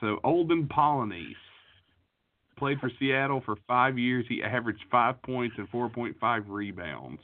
[0.00, 1.36] So Olden Polynice
[2.56, 4.24] played for Seattle for five years.
[4.28, 7.20] He averaged five points and four point five rebounds,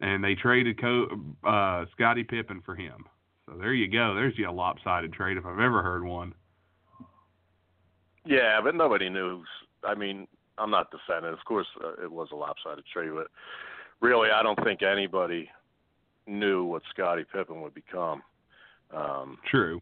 [0.00, 1.08] and they traded Co-
[1.44, 3.04] uh, Scottie Pippen for him.
[3.46, 4.14] So there you go.
[4.14, 6.32] There's your lopsided trade if I've ever heard one.
[8.24, 9.42] Yeah, but nobody knew.
[9.84, 10.26] I mean,
[10.58, 11.32] I'm not defending.
[11.32, 13.28] Of course, uh, it was a lopsided trade, but
[14.00, 15.48] really, I don't think anybody
[16.26, 18.22] knew what Scottie Pippen would become.
[18.94, 19.80] Um, True.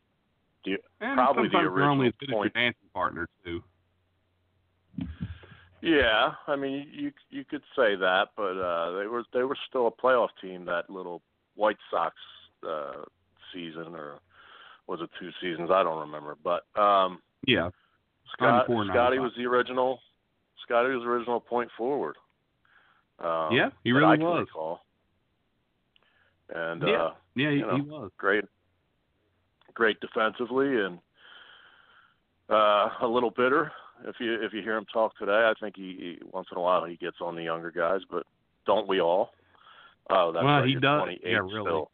[0.64, 2.52] do you, And Probably the sometimes they're only original as good as point.
[2.54, 3.62] your dancing partner too.
[5.82, 9.86] Yeah, I mean you you could say that, but uh they were they were still
[9.86, 11.22] a playoff team that little
[11.56, 12.14] White Sox
[12.68, 13.02] uh
[13.52, 14.18] season or
[14.86, 15.70] was it two seasons?
[15.72, 16.36] I don't remember.
[16.44, 17.70] But um Yeah.
[18.32, 20.00] Scott, 94, Scotty was the original
[20.64, 22.16] Scotty was the original point forward.
[23.18, 24.46] Um, Yeah, he really was.
[24.48, 24.80] Recall.
[26.54, 26.88] And Yeah.
[27.04, 28.10] uh Yeah, he, you know, he was.
[28.18, 28.44] great
[29.74, 30.98] great defensively and
[32.50, 33.70] uh a little bitter
[34.04, 36.60] if you if you hear him talk today i think he, he once in a
[36.60, 38.26] while he gets on the younger guys but
[38.66, 39.30] don't we all
[40.10, 41.02] oh that's Well, right, he you're does.
[41.02, 41.62] 28 Yeah, really.
[41.62, 41.90] still.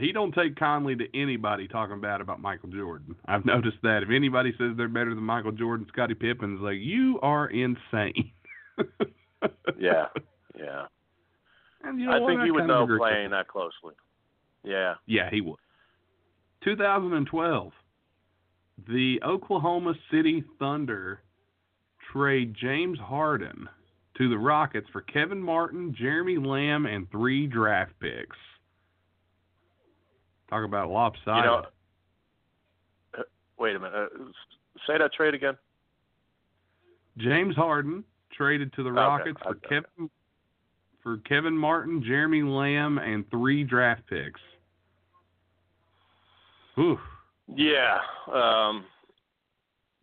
[0.00, 3.14] He don't take kindly to anybody talking bad about Michael Jordan.
[3.26, 4.02] I've noticed that.
[4.02, 8.32] If anybody says they're better than Michael Jordan, Scottie Pippen's like, you are insane.
[9.78, 10.06] yeah
[10.58, 10.86] yeah
[11.82, 12.28] And you know i what?
[12.28, 13.94] think he would know playing that closely
[14.64, 15.56] yeah Yeah, he would.
[16.64, 17.72] 2012,
[18.88, 21.22] the Oklahoma City Thunder
[22.12, 23.68] trade James Harden
[24.18, 28.36] to the Rockets for Kevin Martin, Jeremy Lamb, and three draft picks.
[30.48, 31.44] Talk about lopsided.
[31.44, 31.62] you know
[33.18, 33.22] uh,
[33.58, 34.08] wait a minute uh,
[34.86, 35.56] say that trade again
[37.18, 38.04] James Harden
[38.36, 39.68] traded to the Okay, Rockets for okay.
[39.68, 40.10] Kevin
[41.02, 44.40] for Kevin Martin, Jeremy Lamb, and three draft picks.
[46.78, 46.98] Ooh.
[47.54, 47.98] Yeah,
[48.32, 48.84] um,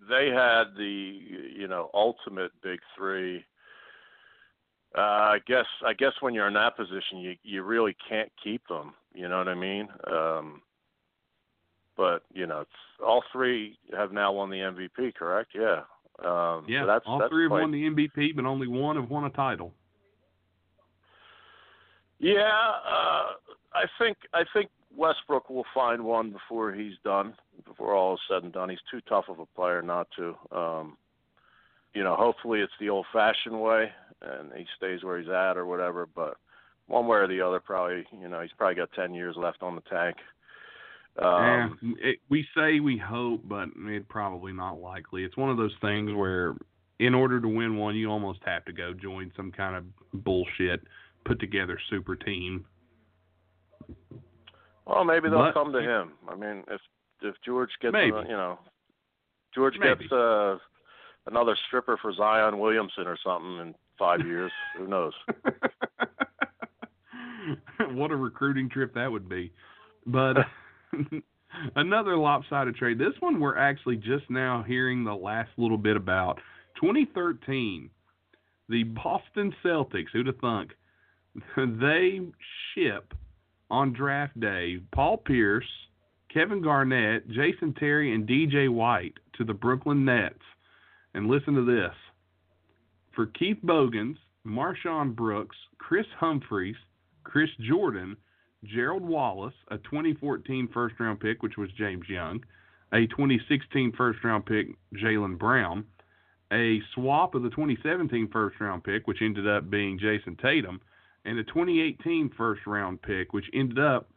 [0.10, 1.20] they had the
[1.56, 3.44] you know ultimate big three.
[4.98, 8.66] Uh, I guess I guess when you're in that position, you you really can't keep
[8.68, 8.94] them.
[9.14, 9.88] You know what I mean?
[10.12, 10.62] Um,
[11.96, 12.72] but you know, it's,
[13.06, 15.16] all three have now won the MVP.
[15.16, 15.52] Correct?
[15.54, 15.82] Yeah.
[16.24, 19.10] Um, Yeah, so that's, all that's three have won the MVP, but only one have
[19.10, 19.74] won a title.
[22.20, 23.34] Yeah, uh,
[23.74, 27.34] I think I think Westbrook will find one before he's done.
[27.66, 30.36] Before all is said and done, he's too tough of a player not to.
[30.56, 30.98] Um,
[31.94, 33.92] you know, hopefully it's the old-fashioned way,
[34.22, 36.08] and he stays where he's at or whatever.
[36.08, 36.38] But
[36.88, 39.76] one way or the other, probably, you know, he's probably got ten years left on
[39.76, 40.18] the tank.
[41.22, 45.24] Um, yeah, it, we say we hope, but it's probably not likely.
[45.24, 46.56] It's one of those things where,
[47.00, 49.84] in order to win one, you almost have to go join some kind of
[50.24, 50.82] bullshit
[51.26, 52.66] put together super team.
[54.86, 56.14] Well, maybe they'll But- come to him.
[56.28, 56.82] I mean, if
[57.22, 58.18] if George gets, Maybe.
[58.18, 58.60] you know,
[59.56, 60.00] George Maybe.
[60.02, 60.58] gets uh,
[61.28, 65.14] another stripper for Zion Williamson or something in five years, who knows?
[67.92, 69.52] what a recruiting trip that would be.
[70.06, 70.38] But
[71.76, 72.98] another lopsided trade.
[72.98, 76.40] This one we're actually just now hearing the last little bit about.
[76.80, 77.90] 2013,
[78.70, 80.72] the Boston Celtics, who'd have thunk,
[81.58, 82.20] they
[82.74, 83.14] ship
[83.70, 85.66] on draft day Paul Pierce,
[86.34, 90.36] Kevin Garnett, Jason Terry, and DJ White to the Brooklyn Nets.
[91.14, 91.94] And listen to this
[93.16, 96.76] for Keith Bogans, MarShon Brooks, Kris Humphries,
[97.24, 98.18] Chris Jordan,
[98.64, 102.44] Gerald Wallace, a 2014 first round pick, which was James Young,
[102.94, 105.86] a 2016 first round pick, Jaylen Brown,
[106.52, 110.80] a swap of the 2017 first round pick, which ended up being Jayson Tatum,
[111.26, 114.10] and a 2018 first round pick, which ended up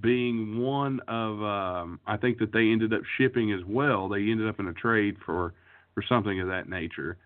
[0.00, 4.08] being one of um, I think that they ended up shipping as well.
[4.08, 5.54] They ended up in a trade for
[5.94, 7.16] for something of that nature.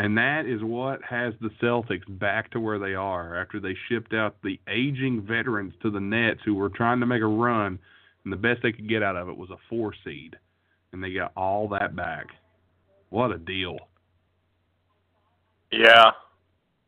[0.00, 4.14] And that is what has the Celtics back to where they are after they shipped
[4.14, 7.78] out the aging veterans to the Nets who were trying to make a run,
[8.24, 10.36] and the best they could get out of it was a four seed.
[10.92, 12.28] And they got all that back.
[13.10, 13.76] What a deal.
[15.70, 16.12] Yeah,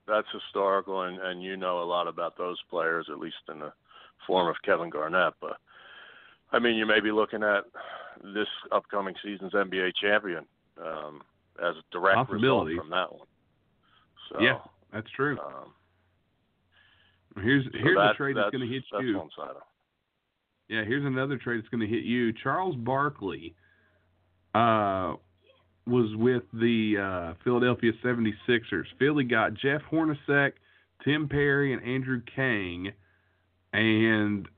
[0.09, 3.75] that's historical, and, and you know a lot about those players, at least in the
[4.27, 5.35] form of Kevin Garnett.
[5.39, 5.59] But
[6.51, 7.65] I mean, you may be looking at
[8.25, 10.47] this upcoming season's NBA champion
[10.83, 11.21] um,
[11.61, 13.27] as a direct result from that one.
[14.31, 14.59] So, yeah,
[14.93, 15.39] that's true.
[15.39, 15.73] Um,
[17.43, 19.29] here's so here's that, a trade that's, that's going to hit you.
[20.69, 22.33] Yeah, here's another trade that's going to hit you.
[22.33, 23.55] Charles Barkley
[24.55, 25.15] uh,
[25.87, 28.85] was with the uh, Philadelphia 76ers.
[28.99, 30.53] Philly got Jeff Hornacek,
[31.05, 32.93] Tim Perry, and Andrew Lang,
[33.73, 34.49] and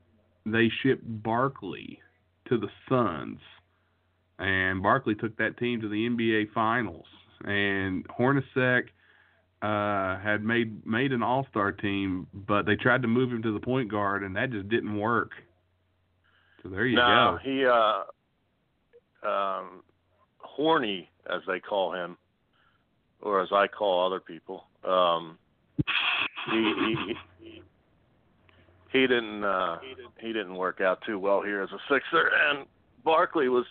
[0.45, 1.99] they shipped Barkley
[2.49, 3.39] to the Suns.
[4.39, 7.05] And Barkley took that team to the NBA Finals.
[7.45, 8.87] And Hornacek
[9.61, 13.53] uh, had made made an All Star team, but they tried to move him to
[13.53, 15.31] the point guard, and that just didn't work.
[16.61, 17.49] So there you no, go.
[17.49, 18.03] he uh
[19.27, 19.83] um
[20.37, 22.17] horny as they call him
[23.21, 24.65] or as I call other people.
[24.83, 25.37] Um
[26.51, 27.61] he he he,
[28.91, 29.77] he didn't uh
[30.19, 32.65] he didn't work out too well here as a Sixer and
[33.03, 33.65] Barkley was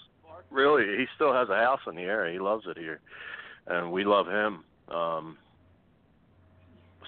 [0.55, 2.33] really he still has a house in the area.
[2.33, 3.01] He loves it here.
[3.67, 4.65] And we love him.
[4.89, 5.39] Um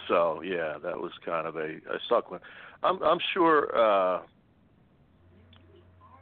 [0.08, 2.40] so yeah, that was kind of a, a one.
[2.82, 4.22] I'm I'm sure uh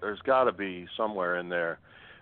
[0.01, 1.79] there's got to be somewhere in there.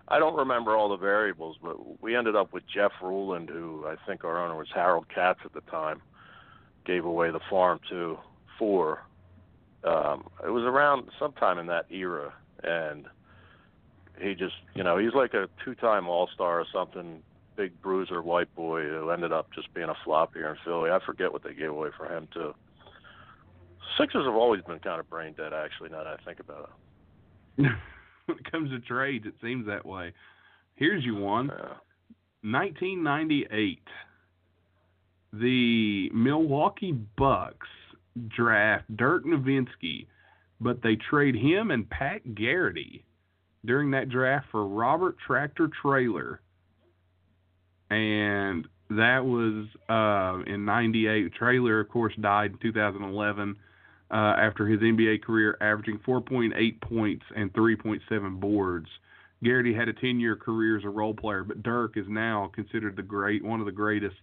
[0.06, 3.96] I don't remember all the variables, but we ended up with Jeff Ruland, who I
[4.06, 6.00] think our owner was Harold Katz at the time,
[6.84, 8.18] gave away the farm to
[8.58, 9.00] for.
[9.84, 13.06] Um, it was around sometime in that era, and
[14.20, 17.22] he just, you know, he's like a two-time All-Star or something,
[17.56, 20.90] big bruiser white boy who ended up just being a flop here in Philly.
[20.90, 22.54] I forget what they gave away for him too.
[23.98, 25.90] Sixers have always been kind of brain dead, actually.
[25.90, 26.70] Now that I think about
[27.58, 27.72] it.
[28.26, 30.12] when it comes to trades, it seems that way.
[30.76, 31.48] Here's you one.
[31.48, 31.76] Yeah.
[32.42, 33.80] 1998.
[35.34, 37.68] The Milwaukee Bucks
[38.28, 40.06] draft Dirk Nowitzki,
[40.60, 43.04] but they trade him and Pat Garrity
[43.64, 46.40] during that draft for Robert Tractor Traylor.
[47.90, 51.34] And that was uh, in 98.
[51.34, 53.56] Traylor, of course, died in 2011
[54.10, 58.88] uh, after his NBA career, averaging 4.8 points and 3.7 boards.
[59.42, 63.02] Garrity had a 10-year career as a role player, but Dirk is now considered the
[63.02, 64.16] great, one of the greatest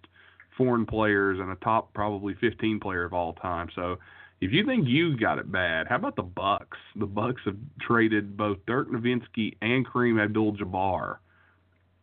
[0.57, 3.69] foreign players and a top probably 15 player of all time.
[3.75, 3.97] So,
[4.41, 6.77] if you think you got it bad, how about the Bucks?
[6.95, 11.17] The Bucks have traded both Dirk Nowitzki and Kareem Abdul-Jabbar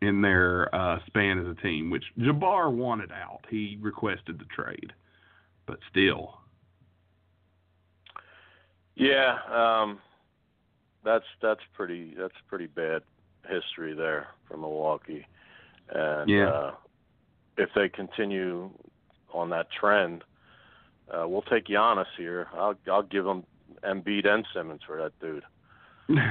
[0.03, 3.41] in their uh, span as a team, which Jabbar wanted out.
[3.49, 4.93] He requested the trade,
[5.67, 6.41] but still.
[8.95, 9.99] Yeah, um,
[11.05, 13.03] that's that's pretty that's pretty bad
[13.49, 15.27] history there for Milwaukee,
[15.91, 16.49] and Yeah.
[16.49, 16.75] uh,
[17.59, 18.71] if they continue
[19.33, 20.25] on that trend,
[21.13, 22.49] uh, we'll take Giannis here.
[22.55, 23.45] I'll I'll give them
[23.85, 25.45] Embiid and Simmons for that dude.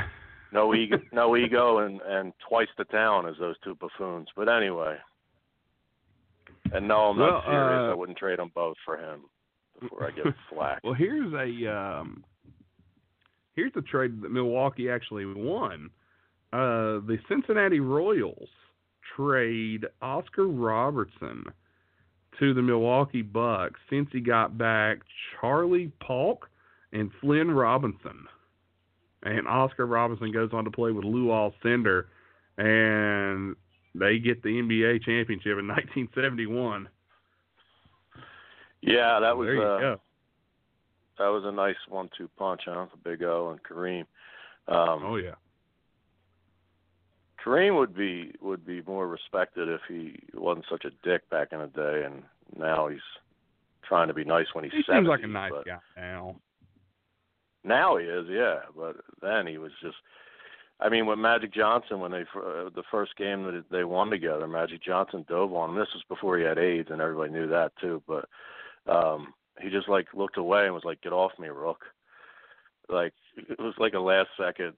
[0.52, 4.27] No ego, no ego, and and twice the town as those two buffoons.
[4.38, 4.95] But anyway,
[6.72, 7.89] and no, I'm Well, not serious.
[7.89, 9.22] uh, I wouldn't trade them both for him
[9.81, 10.80] before I get flack.
[10.84, 12.23] Well, here's a um,
[13.56, 15.89] here's a trade that Milwaukee actually won.
[16.53, 18.47] Uh, the Cincinnati Royals
[19.18, 21.43] trade Oscar Robertson
[22.40, 24.99] to the Milwaukee Bucks since he got back
[25.40, 26.49] Charlie Paulk
[26.91, 28.26] and Flynn Robinson.
[29.24, 32.06] And Oscar Robinson goes on to play with Lou Alcindor,
[32.57, 33.56] and
[33.95, 36.88] they get the NBA championship in 1971.
[38.82, 39.95] Yeah, that was uh,
[41.18, 42.86] that was a nice one-two punch, huh?
[42.91, 44.06] The Big O and Kareem.
[44.68, 45.36] Um, Oh yeah.
[47.45, 51.59] Kareem would be would be more respected if he wasn't such a dick back in
[51.59, 52.23] the day, and
[52.57, 52.99] now he's
[53.88, 55.01] trying to be nice when he's He 70.
[55.01, 56.35] seems like a nice guy now.
[57.63, 59.97] Now he is, yeah, but then he was just
[60.80, 64.47] I mean, with Magic Johnson, when they uh, the first game that they won together,
[64.47, 65.76] Magic Johnson dove on him.
[65.77, 68.01] This was before he had AIDS, and everybody knew that too.
[68.07, 68.27] But
[68.91, 71.85] um he just like looked away and was like, "Get off me, Rook!"
[72.89, 74.73] Like it was like a last second,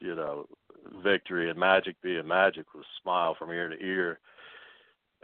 [0.00, 0.46] you know,
[1.02, 1.50] victory.
[1.50, 4.18] And Magic being Magic was smile from ear to ear.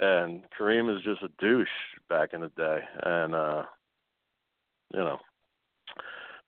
[0.01, 1.68] And Kareem is just a douche
[2.09, 3.62] back in the day, and uh
[4.94, 5.18] you know.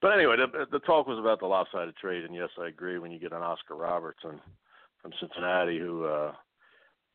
[0.01, 2.99] But anyway, the, the talk was about the lopsided trade, and yes, I agree.
[2.99, 4.41] When you get an Oscar Robertson
[5.03, 6.33] from Cincinnati, who uh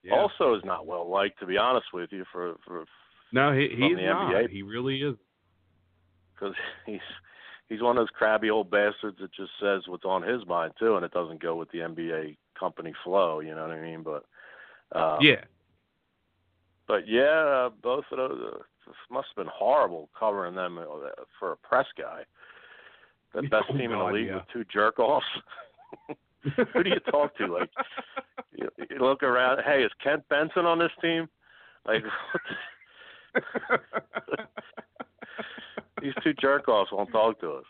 [0.04, 0.14] Yeah.
[0.16, 2.86] also is not well liked, to be honest with you, for for
[3.32, 4.34] no, he he's the not.
[4.34, 4.50] NBA.
[4.50, 5.16] He really is.
[6.34, 6.54] because
[6.86, 7.00] he's
[7.70, 10.96] he's one of those crabby old bastards that just says what's on his mind too,
[10.96, 13.40] and it doesn't go with the NBA company flow.
[13.40, 14.04] You know what I mean?
[14.04, 14.26] But
[14.98, 15.44] um, yeah.
[16.88, 20.84] but yeah, uh, both of those uh, must have been horrible covering them uh,
[21.40, 22.24] for a press guy.
[23.34, 24.36] The best Oh, team in the league yeah.
[24.36, 25.26] with two jerk offs.
[26.74, 27.48] Who do you talk to?
[27.48, 27.70] Like,
[28.56, 29.62] you, you look around.
[29.66, 31.28] Hey, is Kent Benson on this team?
[31.88, 32.04] Like,
[36.02, 37.64] these two jerk offs won't talk to us.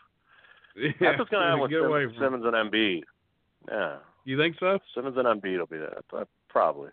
[0.76, 0.90] yeah.
[1.00, 2.14] That's what's going to happen with Simmons.
[2.20, 3.02] Simmons and Embiid.
[3.70, 4.78] Yeah, You think so?
[4.94, 6.00] Simmons and Embiid will be there.
[6.48, 6.90] Probably.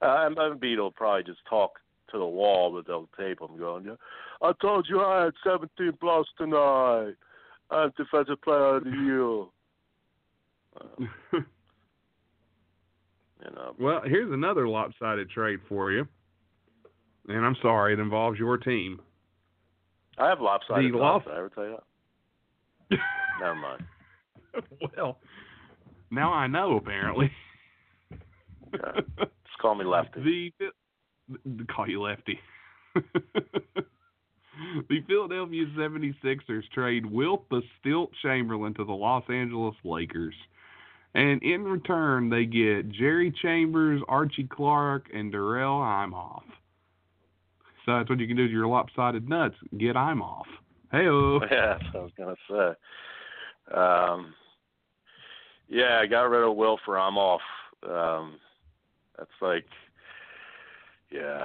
[0.00, 1.78] Uh, Em- Embiid will probably just talk
[2.10, 3.94] to the wall, but they'll tape him going, yeah,
[4.42, 7.14] I told you I had 17 blocks tonight.
[7.70, 9.42] I'm defensive player of the year.
[10.76, 11.06] Uh,
[13.44, 16.06] you know, Well, here's another lopsided trade for you.
[17.28, 19.00] And I'm sorry, it involves your team.
[20.18, 21.78] I have lopsided The loss- Did I ever tell you
[22.90, 22.98] that?
[23.40, 23.84] Never mind.
[24.96, 25.18] well,
[26.10, 27.30] now I know apparently.
[28.74, 29.00] Okay.
[29.18, 30.52] Just call me Lefty.
[30.58, 30.70] The
[31.46, 32.38] the- call you Lefty.
[32.94, 33.02] the
[35.06, 40.34] Philadelphia 76ers trade Wilt the Stilt Chamberlain to the Los Angeles Lakers.
[41.14, 46.42] And in return, they get Jerry Chambers, Archie Clark, and Darrell Imhoff.
[47.84, 49.56] So that's what you can do to your lopsided nuts.
[49.78, 50.44] Get Imhoff.
[50.90, 51.40] Hey, oh.
[51.50, 53.76] Yeah, that's what I was gonna say.
[53.76, 54.34] Um,
[55.68, 57.40] yeah, I got rid of Will for I'm off.
[57.88, 58.38] Um,
[59.16, 59.64] that's like,
[61.10, 61.44] yeah,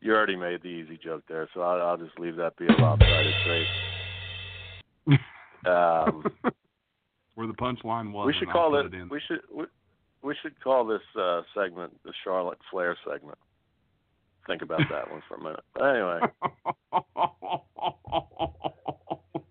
[0.00, 2.72] you already made the easy joke there, so I'll, I'll just leave that be a
[2.72, 3.66] lopsided trade.
[5.66, 6.24] Um,
[7.34, 8.26] Where the punchline was.
[8.26, 8.94] we should call it.
[8.94, 9.10] it.
[9.10, 9.40] We should.
[9.52, 9.64] We,
[10.22, 13.38] we should call this uh, segment the Charlotte Flair segment.
[14.46, 15.64] Think about that one for a minute.
[15.74, 16.20] But anyway,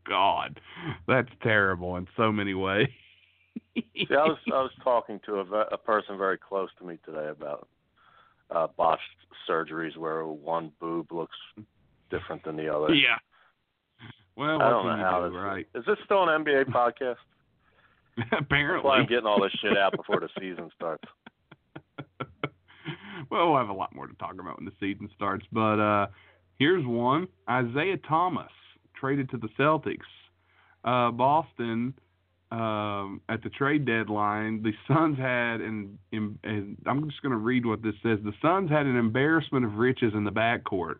[0.07, 0.59] God,
[1.07, 2.87] that's terrible in so many ways.
[3.75, 7.27] See, I was I was talking to a, a person very close to me today
[7.29, 7.67] about
[8.49, 9.01] uh, botched
[9.49, 11.35] surgeries where one boob looks
[12.09, 12.93] different than the other.
[12.93, 13.17] yeah.
[14.37, 15.67] Well, I don't know how do, this right?
[15.75, 15.85] is.
[15.85, 17.15] This still an NBA podcast?
[18.17, 18.87] That's Apparently.
[18.87, 21.03] why I'm getting all this shit out before the season starts.
[23.29, 25.45] Well, we'll have a lot more to talk about when the season starts.
[25.51, 26.07] But uh,
[26.59, 28.51] here's one: Isaiah Thomas
[28.99, 29.97] traded to the Celtics.
[30.83, 31.93] Uh, Boston
[32.51, 37.65] um, at the trade deadline, the Suns had an, and I'm just going to read
[37.65, 38.19] what this says.
[38.23, 40.95] The Suns had an embarrassment of riches in the backcourt.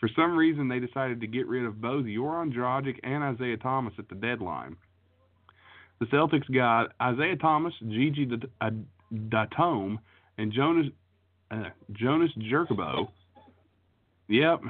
[0.00, 3.94] For some reason, they decided to get rid of both Goran Dragic and Isaiah Thomas
[3.98, 4.76] at the deadline.
[6.00, 8.28] The Celtics got Isaiah Thomas, Gigi
[8.60, 8.70] uh,
[9.12, 9.98] Datome,
[10.38, 10.86] and Jonas
[11.50, 13.08] uh, Jonas Jerebko.
[14.28, 14.60] Yep,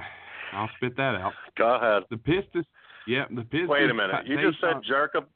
[0.52, 1.32] I'll spit that out.
[1.56, 2.02] Go ahead.
[2.10, 2.66] The Pistons.
[3.06, 3.68] Yep, the Pistons.
[3.68, 4.26] Wait a minute.
[4.26, 5.30] You just said Tayshaun- jerk up.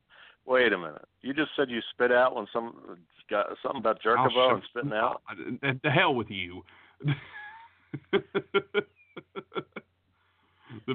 [0.47, 1.05] Wait a minute.
[1.23, 2.99] You just said you spit out when some
[3.31, 5.23] got something about jerk and spitting out.
[5.83, 6.63] The hell with you.
[8.13, 8.85] the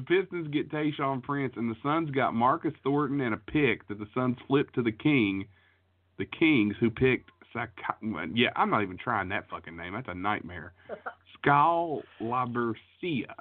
[0.05, 4.07] Pistons get Tayshaun Prince, and the Suns got Marcus Thornton and a pick that the
[4.13, 5.45] Suns flipped to the King,
[6.17, 7.29] the Kings, who picked.
[7.55, 7.71] Sak-
[8.33, 9.93] yeah, I'm not even trying that fucking name.
[9.93, 10.73] That's a nightmare.
[11.39, 13.33] Skal Labissière.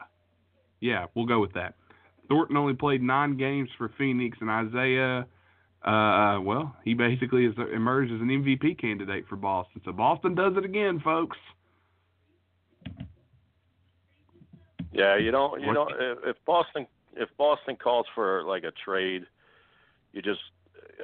[0.80, 1.74] Yeah, we'll go with that.
[2.28, 5.26] Thornton only played nine games for Phoenix, and Isaiah,
[5.84, 9.82] uh, well, he basically has emerged as an MVP candidate for Boston.
[9.84, 11.36] So Boston does it again, folks.
[14.92, 15.60] Yeah, you don't.
[15.60, 15.90] You don't.
[15.98, 19.26] If if Boston, if Boston calls for like a trade,
[20.12, 20.40] you just.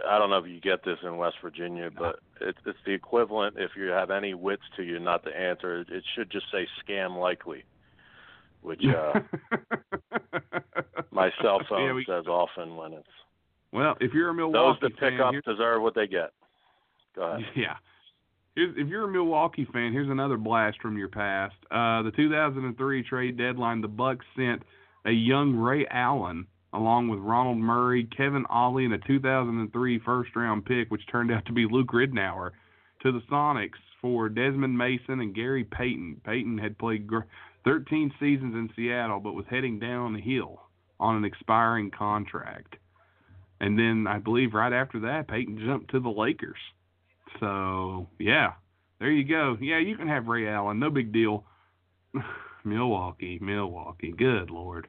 [0.09, 3.57] I don't know if you get this in West Virginia, but it's it's the equivalent.
[3.59, 7.19] If you have any wits to you, not to answer, it should just say scam
[7.19, 7.65] likely,
[8.62, 9.21] which uh,
[11.11, 13.09] my cell phone Yeah, we- says often when it's
[13.73, 16.33] well, if you're a Milwaukee those that pick fan, up here- deserve what they get.
[17.15, 17.41] Go ahead.
[17.57, 17.77] Yeah.
[18.57, 21.55] Here's, if you're a Milwaukee fan, here's another blast from your past.
[21.71, 24.62] Uh, the 2003 trade deadline, the Bucks sent
[25.05, 30.65] a young Ray Allen along with Ronald Murray, Kevin Ollie, and a 2003 first round
[30.65, 32.53] pick, which turned out to be Luke Ridnour,
[33.03, 36.21] to the Sonics for Desmond Mason and Gary Payton.
[36.25, 37.09] Payton had played
[37.65, 40.61] 13 seasons in Seattle, but was heading down the hill
[40.99, 42.77] on an expiring contract.
[43.61, 46.59] And then I believe right after that, Payton jumped to the Lakers.
[47.39, 48.53] So yeah,
[48.99, 49.57] there you go.
[49.61, 51.45] Yeah, you can have Ray Allen, no big deal.
[52.65, 54.89] Milwaukee, Milwaukee, good lord.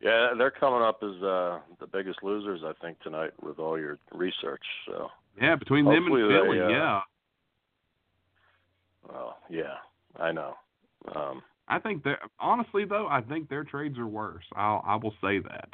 [0.00, 3.98] Yeah, they're coming up as uh, the biggest losers, I think, tonight with all your
[4.12, 4.64] research.
[4.86, 5.08] So
[5.40, 7.00] Yeah, between them and Hopefully they, Philly, uh, yeah.
[9.08, 9.74] well, yeah,
[10.16, 10.54] I know.
[11.14, 14.44] Um, I think that honestly though, I think their trades are worse.
[14.56, 15.68] I'll I will say that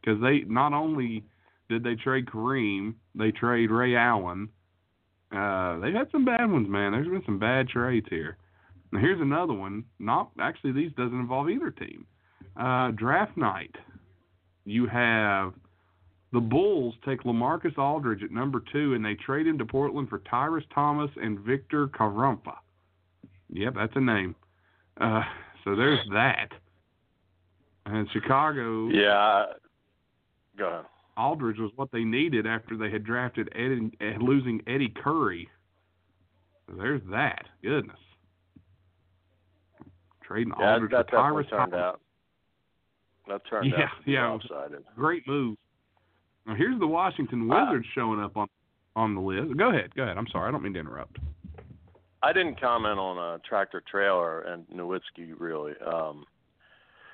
[0.00, 1.24] because they not only
[1.68, 4.48] did they trade Kareem, they trade Ray Allen.
[5.30, 6.92] Uh, they've had some bad ones, man.
[6.92, 8.38] There's been some bad trades here.
[8.90, 9.84] Now here's another one.
[9.98, 12.06] Not actually, these doesn't involve either team.
[12.58, 13.74] Uh, draft night.
[14.64, 15.54] You have
[16.32, 20.18] the Bulls take LaMarcus Aldridge at number two, and they trade him to Portland for
[20.30, 22.56] Tyrus Thomas and Viktor Khryapa.
[23.50, 24.34] Yep, that's a name.
[25.00, 25.22] Uh,
[25.64, 26.48] so there's that.
[27.86, 29.44] And Chicago, yeah,
[30.58, 30.84] go ahead.
[31.16, 33.90] Aldridge was what they needed after they had drafted Eddie,
[34.20, 35.48] losing Eddie Curry.
[36.66, 37.46] So there's that.
[37.62, 37.96] Goodness.
[40.22, 41.74] Trading Yeah, Aldridge that for Tyrus Thomas.
[41.74, 42.00] out.
[43.28, 44.28] That turned Yeah, out yeah.
[44.30, 44.84] lopsided.
[44.96, 45.56] Great move.
[46.46, 48.48] Now here's the Washington Uh, Wizards showing up on
[48.96, 49.56] on the list.
[49.56, 50.16] Go ahead, go ahead.
[50.18, 51.18] I'm sorry, I don't mean to interrupt.
[52.22, 55.74] I didn't comment on a tractor Traylor and Nowitzki really.
[55.86, 56.24] Um,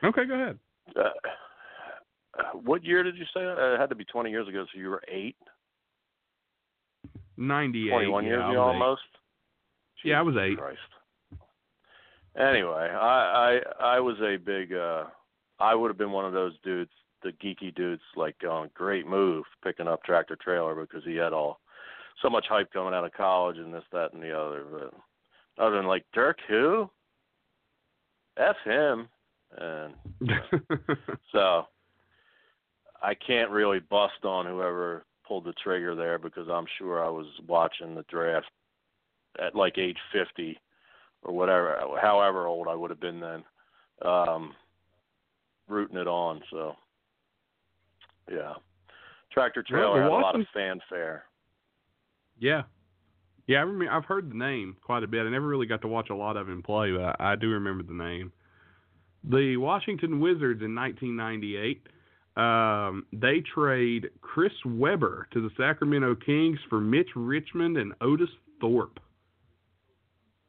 [0.03, 0.59] Okay, go ahead.
[0.97, 1.11] uh,
[2.53, 3.45] what year did you say?
[3.45, 4.65] Uh, It had to be 20 years ago.
[4.73, 5.37] So you were eight,
[7.37, 7.91] Ninety eight.
[7.91, 9.03] 21 yeah, years ago almost.
[10.05, 10.57] Yeah, I was eight.
[10.59, 10.79] Christ.
[12.37, 14.73] Anyway, I I I was a big.
[14.73, 15.05] uh
[15.59, 16.91] I would have been one of those dudes,
[17.23, 21.61] the geeky dudes, like going, great move picking up tractor Traylor because he had all
[22.23, 24.65] so much hype coming out of college and this, that, and the other.
[24.71, 26.91] But other than like Dirk, who?
[28.37, 29.09] F him.
[29.57, 29.95] And
[31.33, 31.67] so
[33.03, 37.27] I can't really bust on whoever pulled the trigger there because I'm sure I was
[37.47, 38.47] watching the draft
[39.41, 40.59] at like age 50
[41.23, 43.45] or whatever, however old I would have been then,
[44.03, 44.55] um,
[45.69, 46.41] rooting it on.
[46.51, 46.77] So,
[48.31, 48.55] yeah,
[49.33, 51.25] tractor Traylor Well, had a lot of fanfare.
[52.39, 52.63] Yeah,
[53.47, 53.59] yeah.
[53.59, 53.93] I remember.
[53.93, 55.27] I've heard the name quite a bit.
[55.27, 57.51] I never really got to watch a lot of him play, but I, I do
[57.51, 58.33] remember the name.
[59.23, 61.87] The Washington Wizards in 1998.
[62.37, 68.29] Um, they trade Chris Webber to the Sacramento Kings for Mitch Richmond and Otis
[68.61, 68.99] Thorpe.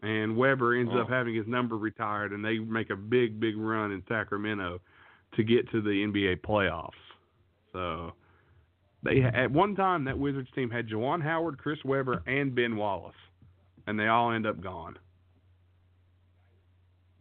[0.02, 1.02] And Webber ends Oh.
[1.02, 4.82] up having his number retired, and they make a big, big run in Sacramento
[5.36, 6.92] to get to the NBA playoffs.
[7.74, 8.14] So
[9.04, 13.16] they at one time that Wizards team had Juwan Howard, Chris Webber, and Ben Wallace,
[13.88, 14.98] and they all end up gone.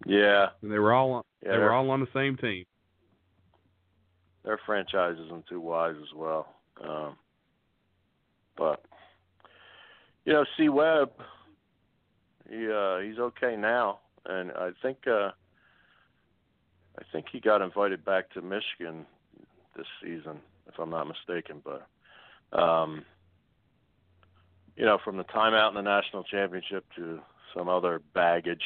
[0.07, 2.65] Yeah, And they were all on, Yeah, they were all on the same team.
[4.45, 6.47] their franchise isn't too wise as well.
[6.86, 7.16] Um,
[8.57, 8.85] but
[10.27, 11.11] you know, C Webb,
[12.51, 15.31] he uh, he's okay now, and I think uh,
[16.99, 19.07] I think he got invited back to Michigan
[19.77, 21.62] this season, if I'm not mistaken.
[21.65, 21.87] But
[22.57, 23.05] um,
[24.77, 27.21] you know, from the timeout in the national championship to
[27.57, 28.62] some other baggage,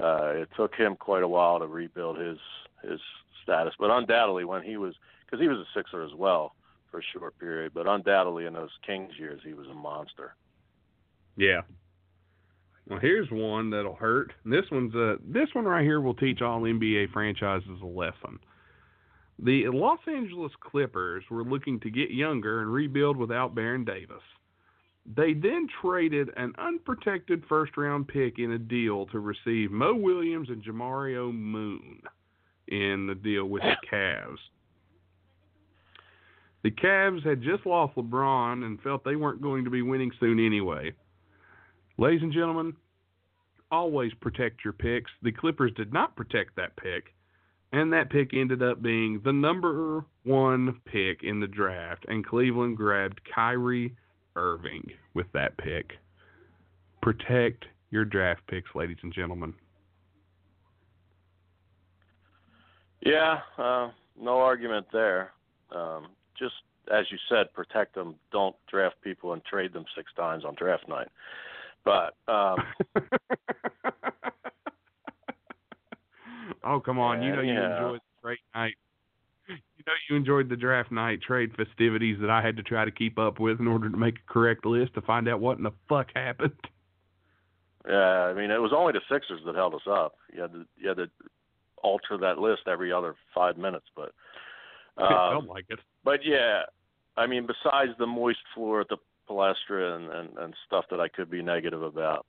[0.00, 2.38] uh, it took him quite a while to rebuild his
[2.82, 3.00] his
[3.42, 3.74] status.
[3.78, 6.54] But undoubtedly, when he was, because he was a Sixer as well
[6.90, 10.34] for a short period, but undoubtedly in those Kings years, he was a monster.
[11.36, 11.62] Yeah.
[12.88, 14.32] Well, here's one that'll hurt.
[14.44, 18.38] This one's uh this one right here will teach all NBA franchises a lesson.
[19.38, 24.22] The Los Angeles Clippers were looking to get younger and rebuild without Baron Davis.
[25.16, 30.48] They then traded an unprotected first round pick in a deal to receive Mo Williams
[30.48, 32.02] and Jamario Moon
[32.68, 34.38] in the deal with the Cavs.
[36.62, 40.38] The Cavs had just lost LeBron and felt they weren't going to be winning soon
[40.38, 40.92] anyway.
[42.02, 42.74] Ladies and gentlemen,
[43.70, 45.08] always protect your picks.
[45.22, 47.14] The Clippers did not protect that pick,
[47.70, 52.76] and that pick ended up being the number one pick in the draft, and Cleveland
[52.76, 53.94] grabbed Kyrie
[54.34, 55.92] Irving with that pick.
[57.02, 59.54] Protect your draft picks, ladies and gentlemen.
[63.06, 65.30] Yeah, uh, no argument there.
[65.70, 66.54] Um, just
[66.92, 68.16] as you said, protect them.
[68.32, 71.06] Don't draft people and trade them six times on draft night.
[71.84, 72.58] But um,
[76.64, 77.22] oh, come on.
[77.22, 77.76] You know you Yeah.
[77.76, 78.74] enjoy trade night.
[79.48, 79.56] You
[79.86, 83.18] know, you enjoyed the draft night trade festivities that I had to try to keep
[83.18, 85.72] up with in order to make a correct list to find out what in the
[85.88, 86.52] fuck happened.
[87.84, 90.14] Yeah, I mean, it was only the Sixers that held us up.
[90.32, 91.10] You had to, you had to
[91.82, 94.04] alter that list every other five minutes, but
[94.98, 95.80] it felt um, like it.
[96.04, 96.62] but yeah,
[97.16, 98.98] I mean, besides the moist floor at the
[99.28, 102.26] Palestra and, and, and stuff that I could be negative about,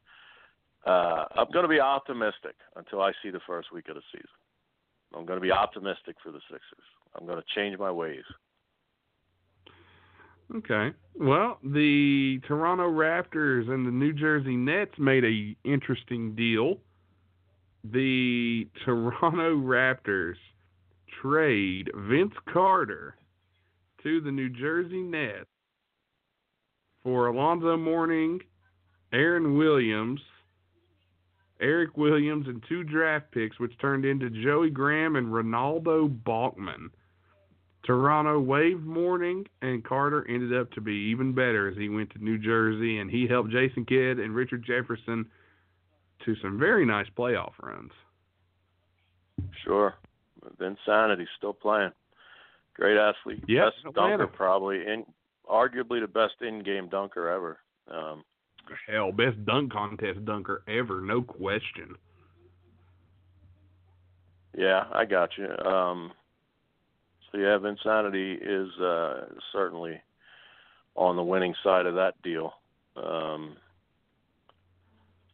[0.85, 4.27] uh, I'm going to be optimistic until I see the first week of the season.
[5.15, 6.85] I'm going to be optimistic for the Sixers.
[7.15, 8.23] I'm going to change my ways.
[10.55, 10.91] Okay.
[11.15, 16.77] Well, the Toronto Raptors and the New Jersey Nets made a interesting deal.
[17.83, 20.35] The Toronto Raptors
[21.21, 23.15] trade Vince Carter
[24.03, 25.49] to the New Jersey Nets
[27.03, 28.39] for Alonzo Mourning,
[29.11, 30.21] Aaron Williams,
[31.61, 36.89] Eric Williams, and two draft picks, which turned into Joey Graham and Renaldo Balkman.
[37.85, 42.23] Toronto waived Mourning, and Carter ended up to be even better as he went to
[42.23, 45.25] New Jersey, and he helped Jason Kidd and Richard Jefferson
[46.25, 47.91] to some very nice playoff runs.
[49.63, 49.95] Sure.
[50.57, 51.91] Vince Sanity's still playing.
[52.75, 53.43] Great athlete.
[53.47, 54.17] Yeah, best Atlanta.
[54.17, 55.05] dunker probably in
[55.49, 57.59] arguably the best in game dunker ever.
[57.91, 58.23] Um
[58.87, 61.95] Hell, best dunk contest dunker ever, no question.
[64.57, 65.49] yeah, I got you.
[65.65, 66.11] Um
[67.31, 70.01] so yeah, Vince Sanity is uh certainly
[70.95, 72.53] on the winning side of that deal.
[72.95, 73.57] Um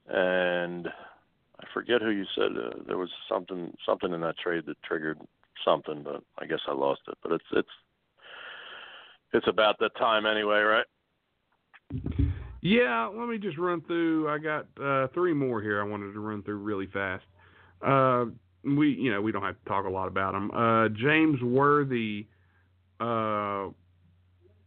[0.07, 4.81] and I forget who you said uh, there was something something in that trade that
[4.83, 5.19] triggered
[5.63, 7.17] something, but I guess I lost it.
[7.21, 7.69] But it's it's
[9.33, 10.85] it's about that time anyway, right?
[12.61, 14.29] Yeah, let me just run through.
[14.29, 15.81] I got uh, three more here.
[15.81, 17.23] I wanted to run through really fast.
[17.81, 18.25] Uh,
[18.63, 20.51] we, you know, we don't have to talk a lot about them.
[20.51, 22.27] Uh, James Worthy
[22.99, 23.69] uh,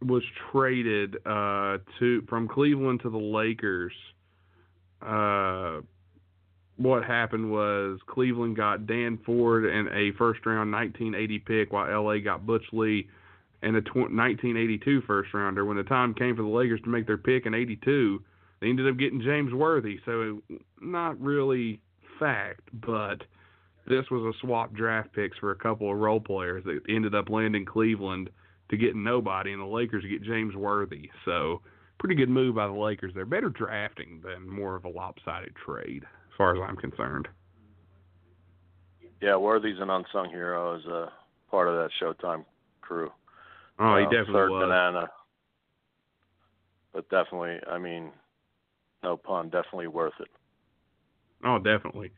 [0.01, 3.93] was traded uh, to from Cleveland to the Lakers.
[5.01, 5.81] Uh,
[6.77, 12.17] what happened was Cleveland got Dan Ford and a first round 1980 pick, while LA
[12.17, 13.07] got Butch Lee
[13.63, 15.65] and a tw- 1982 first rounder.
[15.65, 18.21] When the time came for the Lakers to make their pick in 82,
[18.59, 19.99] they ended up getting James Worthy.
[20.05, 20.41] So
[20.81, 21.79] not really
[22.19, 23.23] fact, but
[23.87, 27.29] this was a swap draft picks for a couple of role players that ended up
[27.29, 28.29] landing Cleveland
[28.69, 31.09] to get nobody, and the Lakers get James Worthy.
[31.25, 31.61] So
[31.99, 33.13] pretty good move by the Lakers.
[33.13, 37.27] They're better drafting than more of a lopsided trade, as far as I'm concerned.
[39.21, 41.11] Yeah, Worthy's an unsung hero as a
[41.49, 42.43] part of that Showtime
[42.81, 43.09] crew.
[43.79, 44.63] Oh, he definitely third was.
[44.63, 45.07] banana.
[46.93, 48.11] But definitely, I mean,
[49.03, 50.27] no pun, definitely worth it.
[51.43, 52.11] Oh, definitely.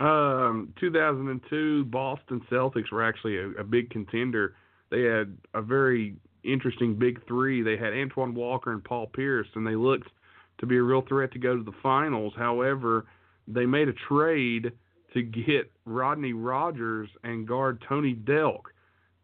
[0.00, 4.54] Um, 2002, Boston Celtics were actually a, a big contender.
[4.90, 7.62] They had a very interesting big three.
[7.62, 10.08] They had Antoine Walker and Paul Pierce, and they looked
[10.58, 12.34] to be a real threat to go to the finals.
[12.36, 13.06] However,
[13.48, 14.72] they made a trade
[15.14, 18.62] to get Rodney Rogers and guard Tony Delk.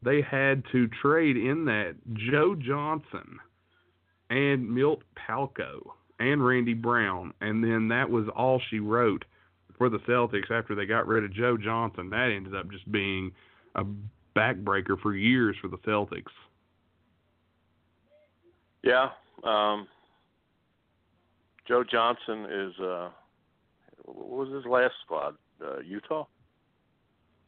[0.02, 3.38] They had to trade in that Joe Johnson
[4.30, 9.24] and Milt Palacio and Randy Brown, and then that was all she wrote
[9.78, 12.10] for the Celtics after they got rid of Joe Johnson.
[12.10, 13.32] That ended up just being
[13.74, 13.84] a
[14.36, 16.32] backbreaker for years for the Celtics.
[18.82, 19.10] Yeah.
[19.44, 19.86] Um,
[21.66, 23.10] Joe Johnson is uh,
[24.04, 25.36] what was his last squad?
[25.64, 26.26] Uh, Utah.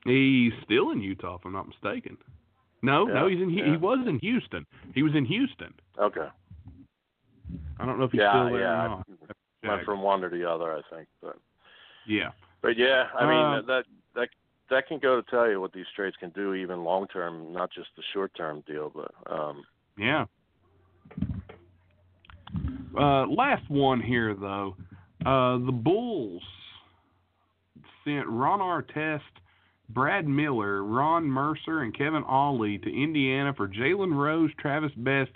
[0.05, 2.16] He's still in Utah, if I'm not mistaken.
[2.85, 3.48] No, no, he's in.
[3.48, 3.70] He, yeah.
[3.70, 4.66] he was in Houston.
[4.94, 5.73] He was in Houston.
[5.98, 6.28] Okay.
[7.81, 8.85] I don't know if he's yeah, still there yeah.
[8.85, 9.06] or not.
[9.65, 11.09] Went from one to the other, I think.
[11.23, 11.36] But
[12.06, 12.31] Yeah.
[12.61, 13.85] but yeah, I mean Uh, that
[14.15, 14.28] that
[14.69, 17.70] that can go to tell you what these trades can do, even long term, not
[17.73, 18.93] just the short term deal.
[18.94, 19.65] But um,
[19.97, 20.27] Yeah.
[22.97, 24.77] Uh, last one here, though.
[25.24, 26.43] Uh, the Bulls
[28.05, 29.20] sent Ron Artest,
[29.89, 35.31] Brad Miller, Ron Mercer, and Kevin Ollie to Indiana for Jalen Rose, Travis Best,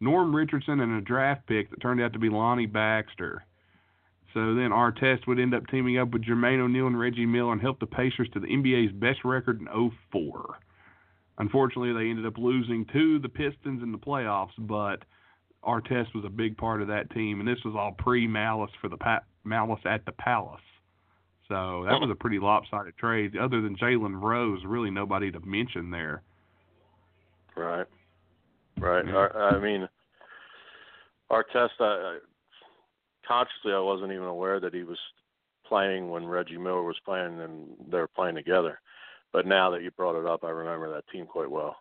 [0.00, 3.44] Norm Richardson, and a draft pick that turned out to be Lonnie Baxter.
[4.32, 7.60] So then Artest would end up teaming up with Jermaine O'Neal and Reggie Miller and
[7.60, 10.58] help the Pacers to the NBA's best record in 04.
[11.38, 15.02] Unfortunately, they ended up losing to the Pistons in the playoffs, but
[15.64, 18.96] Artest was a big part of that team, and this was all pre-malice for the
[18.96, 20.60] pa- malice at the Palace.
[21.50, 23.36] So that was a pretty lopsided trade.
[23.36, 26.22] Other than Jalen Rose, really nobody to mention there.
[28.78, 29.34] right, right.
[29.34, 29.88] I mean,
[31.28, 31.70] Artest.
[31.80, 32.18] I, I,
[33.26, 34.98] consciously, I wasn't even aware that he was
[35.66, 38.80] playing when Reggie Miller was playing, and they were playing together.
[39.32, 41.76] but now that you brought it up, I remember that team quite well.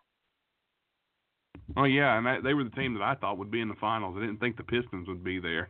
[1.78, 3.76] Oh yeah, and that, they were the team that I thought would be in the
[3.76, 4.16] finals.
[4.18, 5.70] I didn't think the Pistons would be there.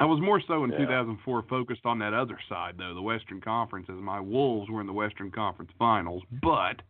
[0.00, 0.78] I was more so in Yeah.
[0.78, 4.86] 2004 focused on that other side though, the Western Conference, as my Wolves were in
[4.86, 6.22] the Western Conference Finals.
[6.42, 6.82] But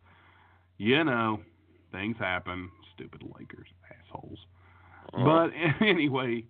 [0.77, 1.41] you know,
[1.91, 2.71] things happen.
[2.95, 4.39] Stupid Lakers assholes.
[5.13, 5.49] But
[5.85, 6.45] anyway,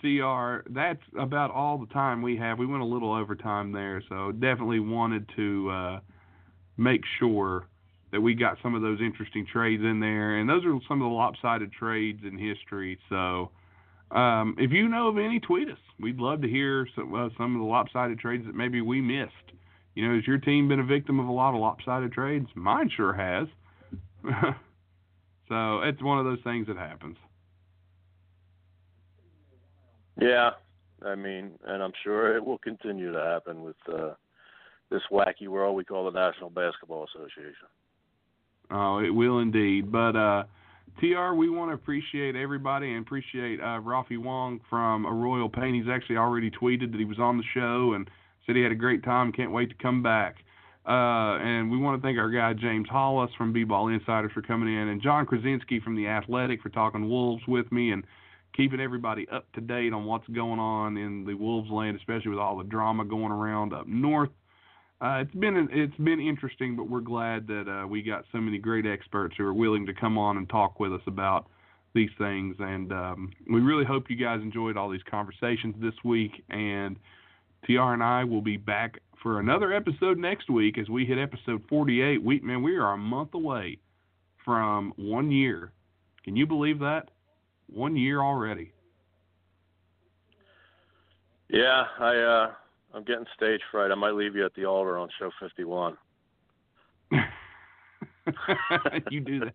[0.00, 2.58] TR, that's about all the time we have.
[2.58, 6.00] We went a little overtime there, so definitely wanted to uh,
[6.76, 7.66] make sure
[8.12, 10.36] that we got some of those interesting trades in there.
[10.38, 12.98] And those are some of the lopsided trades in history.
[13.08, 13.50] So
[14.14, 15.78] um, if you know of any, tweet us.
[16.00, 19.32] We'd love to hear some, uh, some of the lopsided trades that maybe we missed.
[19.94, 22.48] You know, has your team been a victim of a lot of lopsided trades?
[22.54, 23.46] Mine sure has.
[25.48, 27.16] so it's one of those things that happens.
[30.20, 30.50] Yeah,
[31.04, 34.14] I mean, and I'm sure it will continue to happen with uh,
[34.90, 37.66] this wacky world we call the National Basketball Association.
[38.70, 39.90] Oh, it will indeed.
[39.90, 40.44] But uh,
[41.00, 45.74] TR, we want to appreciate everybody and appreciate uh, Rafi Wong from A Royal Pain.
[45.74, 48.08] He's actually already tweeted that he was on the show and
[48.46, 49.32] said he had a great time.
[49.32, 50.36] Can't wait to come back.
[50.86, 54.68] Uh, and we want to thank our guy James Holas from B-Ball Insiders for coming
[54.68, 58.04] in, and Jon Krawczynski from the Athletic for talking Wolves with me and
[58.54, 62.38] keeping everybody up to date on what's going on in the Wolves land, especially with
[62.38, 64.30] all the drama going around up north.
[65.00, 68.58] Uh, it's been it's been interesting, but we're glad that uh, we got so many
[68.58, 71.46] great experts who are willing to come on and talk with us about
[71.94, 72.56] these things.
[72.58, 76.44] And um, we really hope you guys enjoyed all these conversations this week.
[76.50, 76.96] And
[77.66, 81.62] TR and I will be back for another episode next week as we hit episode
[81.68, 82.22] 48.
[82.22, 83.78] We man, we are a month away
[84.44, 85.72] from one year.
[86.24, 87.10] Can you believe that?
[87.72, 88.72] One year already.
[91.48, 92.52] Yeah, I uh,
[92.94, 93.90] I'm getting stage fright.
[93.90, 95.96] I might leave you at the altar on show 51.
[99.10, 99.54] you do that.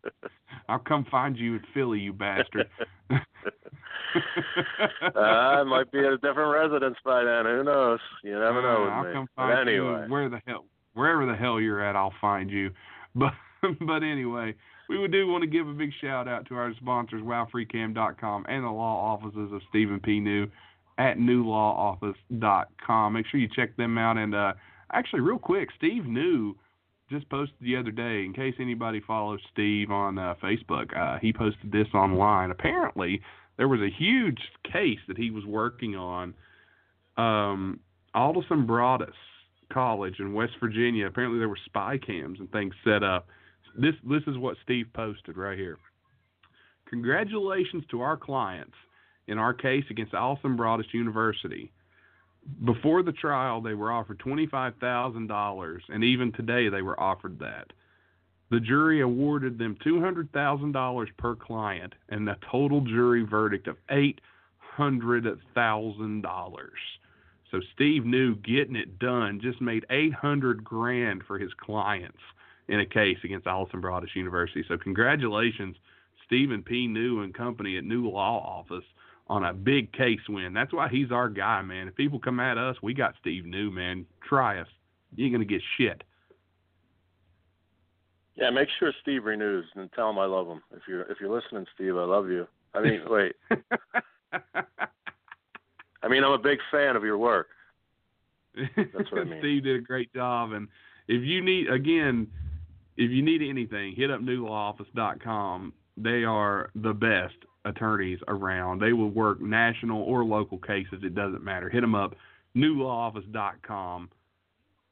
[0.68, 2.70] I'll come find you in Philly, you bastard.
[3.10, 3.18] uh,
[5.20, 7.46] I might be at a different residence by then.
[7.46, 8.00] Who knows?
[8.24, 9.14] You never know Uh, I'll me.
[9.14, 12.50] come But find anyway, you where the hell, wherever the hell you're at, I'll find
[12.50, 12.72] you.
[13.16, 13.34] But
[13.82, 14.54] but anyway,
[14.88, 18.64] we would do want to give a big shout out to our sponsors, WowFreeCam.com and
[18.64, 20.20] the law offices of Stephen P.
[20.20, 20.48] New
[21.00, 23.14] at NewLawOffice.com.
[23.14, 24.18] Make sure you check them out.
[24.18, 24.54] And uh,
[24.92, 26.56] actually, real quick, Steve New
[27.10, 28.26] just posted the other day.
[28.26, 32.52] In case anybody follows Steve on uh, Facebook, uh, he posted this online.
[32.52, 33.22] Apparently,
[33.58, 34.40] there was a huge
[34.72, 36.36] case that he was working on.
[37.18, 37.80] Um,
[38.14, 39.16] Alderson Broaddus
[39.72, 41.08] College in West Virginia.
[41.08, 43.28] Apparently, there were spy cams and things set up.
[43.78, 45.78] This this is what Steve posted right here.
[46.90, 48.76] Congratulations to our clients
[49.30, 51.72] in our case against Alderson Broaddus University.
[52.66, 57.68] Before the trial, they were offered $25,000, and even today they were offered that.
[58.50, 66.70] The jury awarded them $200,000 per client and a total jury verdict of $800,000.
[67.52, 72.18] So Steve New getting it done just made 800 grand for his clients
[72.68, 74.64] in a case against Alderson Broaddus University.
[74.68, 75.76] So congratulations,
[76.26, 76.88] Stephen P.
[76.88, 78.86] New and company at New Law Office
[79.30, 80.54] on a big case win.
[80.54, 81.88] That's why he's our guy, man.
[81.88, 84.06] If people come at us, we got Steve New, man.
[84.28, 84.68] Try us.
[85.16, 86.04] You ain't gonna get shit.
[88.36, 90.62] yeah, make sure Steve renews and tell him I love him.
[90.72, 92.48] If you're if you're listening, Steve, I love you.
[92.74, 93.36] I mean, wait.
[96.02, 97.48] I mean, I'm a big fan of your work.
[98.56, 99.40] That's what I mean.
[99.40, 100.68] Steve did a great job, and
[101.08, 102.28] if you need again,
[102.98, 105.74] if you need anything, hit up newlawoffice.com.
[105.98, 107.36] They are the best
[107.66, 108.82] attorneys around.
[108.82, 111.02] They will work national or local cases.
[111.04, 111.70] It doesn't matter.
[111.70, 112.16] Hit them up,
[112.56, 114.10] newlawoffice.com.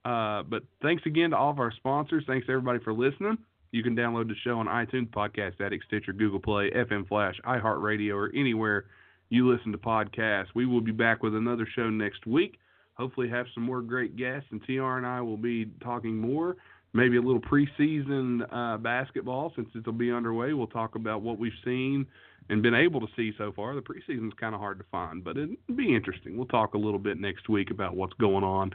[0.06, 2.24] Uh, but thanks again to all of our sponsors.
[2.28, 3.38] Thanks everybody for listening.
[3.72, 8.14] You can download the show on iTunes, Podcast Addict, Stitcher, Google Play, FM Flash, iHeartRadio,
[8.16, 8.86] or anywhere
[9.30, 10.48] you listen to podcasts.
[10.56, 12.60] We will be back with another show next week.
[12.94, 16.56] Hopefully, have some more great guests, and TR and I will be talking more.
[16.94, 20.54] Maybe a little preseason uh, basketball since it'll be underway.
[20.54, 22.08] We'll talk about what we've seen
[22.50, 23.76] and been able to see so far.
[23.76, 26.38] The preseason's kind of hard to find, but it'll be interesting.
[26.38, 28.72] We'll talk a little bit next week about what's going on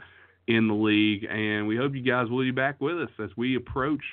[0.47, 3.55] in the league, and we hope you guys will be back with us as we
[3.55, 4.03] approach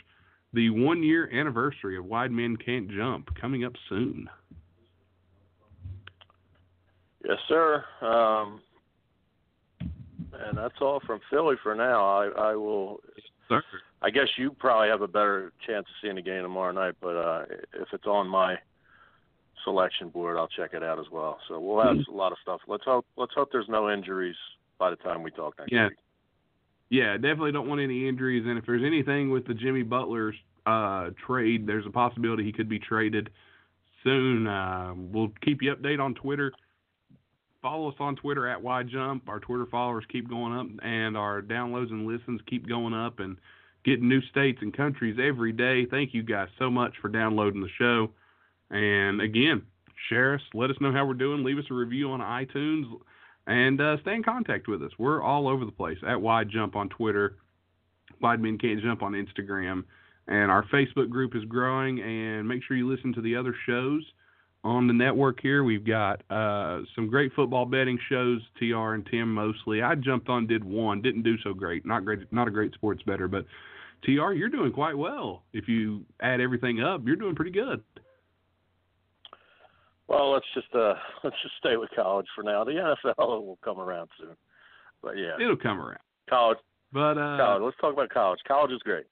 [0.53, 4.29] the one year anniversary of Wide Men Can't Jump coming up soon.
[7.25, 7.85] Yes, sir.
[8.01, 8.61] Um,
[9.81, 12.05] and that's all from Philly for now.
[12.05, 13.01] I, I will.
[13.49, 13.63] Sir.
[14.03, 17.17] I guess you probably have a better chance of seeing the game tomorrow night, but
[17.17, 18.57] uh, if it's on my
[19.65, 21.39] selection board, I'll check it out as well.
[21.49, 22.61] So we'll have a lot of stuff.
[22.67, 23.07] Let's hope.
[23.17, 24.37] Let's hope there's no injuries
[24.79, 25.89] by the time we talk next Yeah.
[25.89, 25.99] week.
[26.89, 28.45] yeah, definitely don't want any injuries.
[28.47, 30.35] And if there's anything with the Jimmy Butler
[30.67, 33.31] uh, trade, there's a possibility he could be traded
[34.03, 34.47] soon.
[34.47, 36.53] Uh, we'll keep you updated on Twitter.
[37.63, 39.29] Follow us on Twitter at YJump.
[39.29, 43.37] Our Twitter followers keep going up, and our downloads and listens keep going up, and
[43.85, 45.85] getting new states and countries every day.
[45.87, 48.11] Thank you guys so much for downloading the show.
[48.71, 49.63] And again,
[50.09, 50.41] share us.
[50.55, 51.45] Let us know how we're doing.
[51.45, 52.85] Leave us a review on iTunes
[53.47, 54.93] and uh, stay in contact with us.
[54.99, 57.37] We're all over the place at Wide Jump on Twitter,
[58.21, 59.85] Wide Men Can't Jump on Instagram,
[60.29, 62.01] and our Facebook group is growing.
[62.01, 64.05] And make sure you listen to the other shows
[64.63, 65.65] on the network here.
[65.65, 68.41] We've got uh, some great football betting shows.
[68.59, 69.83] Tr and Tim mostly.
[69.83, 71.85] I jumped on, did one, didn't do so great.
[71.87, 73.47] Not great, not a great sports better, but
[74.05, 75.43] Tr, you're doing quite well.
[75.53, 77.83] If you add everything up, you're doing pretty good.
[80.11, 82.65] Well, let's just uh let's just stay with college for now.
[82.65, 84.37] The NFL will come around soon.
[85.03, 85.37] But yeah.
[85.43, 86.01] It'll come around.
[86.29, 86.59] College.
[86.93, 87.63] But uh college.
[87.63, 88.41] Let's talk about college.
[88.47, 89.07] College is great.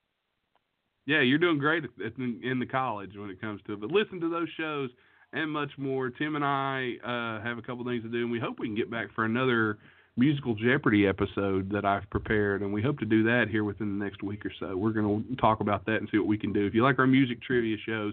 [1.06, 1.84] Yeah, you're doing great
[2.18, 3.80] in the college when it comes to it.
[3.80, 4.90] But listen to those shows
[5.32, 6.10] and much more.
[6.10, 8.76] Tim and I uh, have a couple things to do, and we hope we can
[8.76, 9.78] get back for another
[10.18, 14.04] musical Jeopardy episode that I've prepared, and we hope to do that here within the
[14.04, 14.76] next week or so.
[14.76, 16.66] We're going to talk about that and see what we can do.
[16.66, 18.12] If you like our music trivia shows,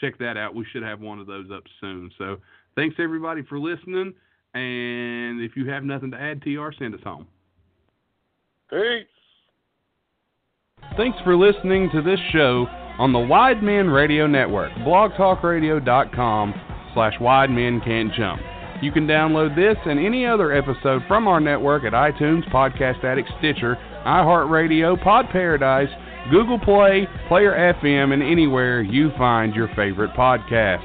[0.00, 0.54] check that out.
[0.54, 2.10] We should have one of those up soon.
[2.18, 2.38] So
[2.76, 4.14] thanks everybody for listening.
[4.54, 7.26] And if you have nothing to add, TR, send us home.
[8.68, 9.06] Peace.
[10.96, 12.66] Thanks for listening to this show
[12.98, 16.54] on the Wide Men Radio Network, blogtalkradio.com
[16.92, 18.42] slash Wide Men Can't Jump.
[18.82, 23.30] You can download this and any other episode from our network at iTunes, Podcast Addict,
[23.38, 25.88] Stitcher, iHeartRadio, Pod Paradise,
[26.30, 30.82] Google Play, Player FM, and anywhere you find your favorite podcast.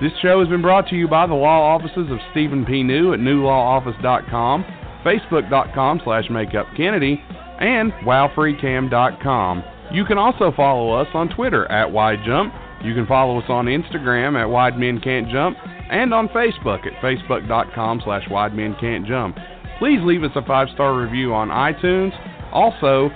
[0.00, 2.82] This show has been brought to you by the law offices of Stephen P.
[2.82, 4.64] New at newlawoffice.com,
[5.04, 7.18] facebook.com slash makeupkennedy,
[7.60, 9.64] and wowfreecam.com.
[9.92, 12.84] You can also follow us on Twitter at WideJump.
[12.84, 15.56] You can follow us on Instagram at Wide Men Can't Jump
[15.90, 18.52] and on Facebook at facebook.com slash Wide.
[19.78, 22.12] Please leave us a five-star review on iTunes.
[22.52, 23.10] Also,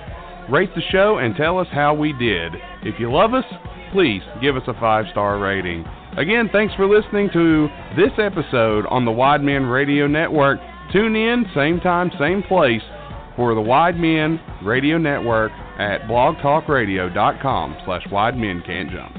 [0.49, 2.53] rate the show and tell us how we did.
[2.83, 3.45] If you love us,
[3.91, 5.85] please give us a five-star rating.
[6.17, 10.59] Again, thanks for listening to this episode on the Wide Men Radio Network.
[10.91, 12.81] Tune in, same time, same place,
[13.35, 19.15] for the Wide Men Radio Network at blogtalkradio.com slash wide men can't jump.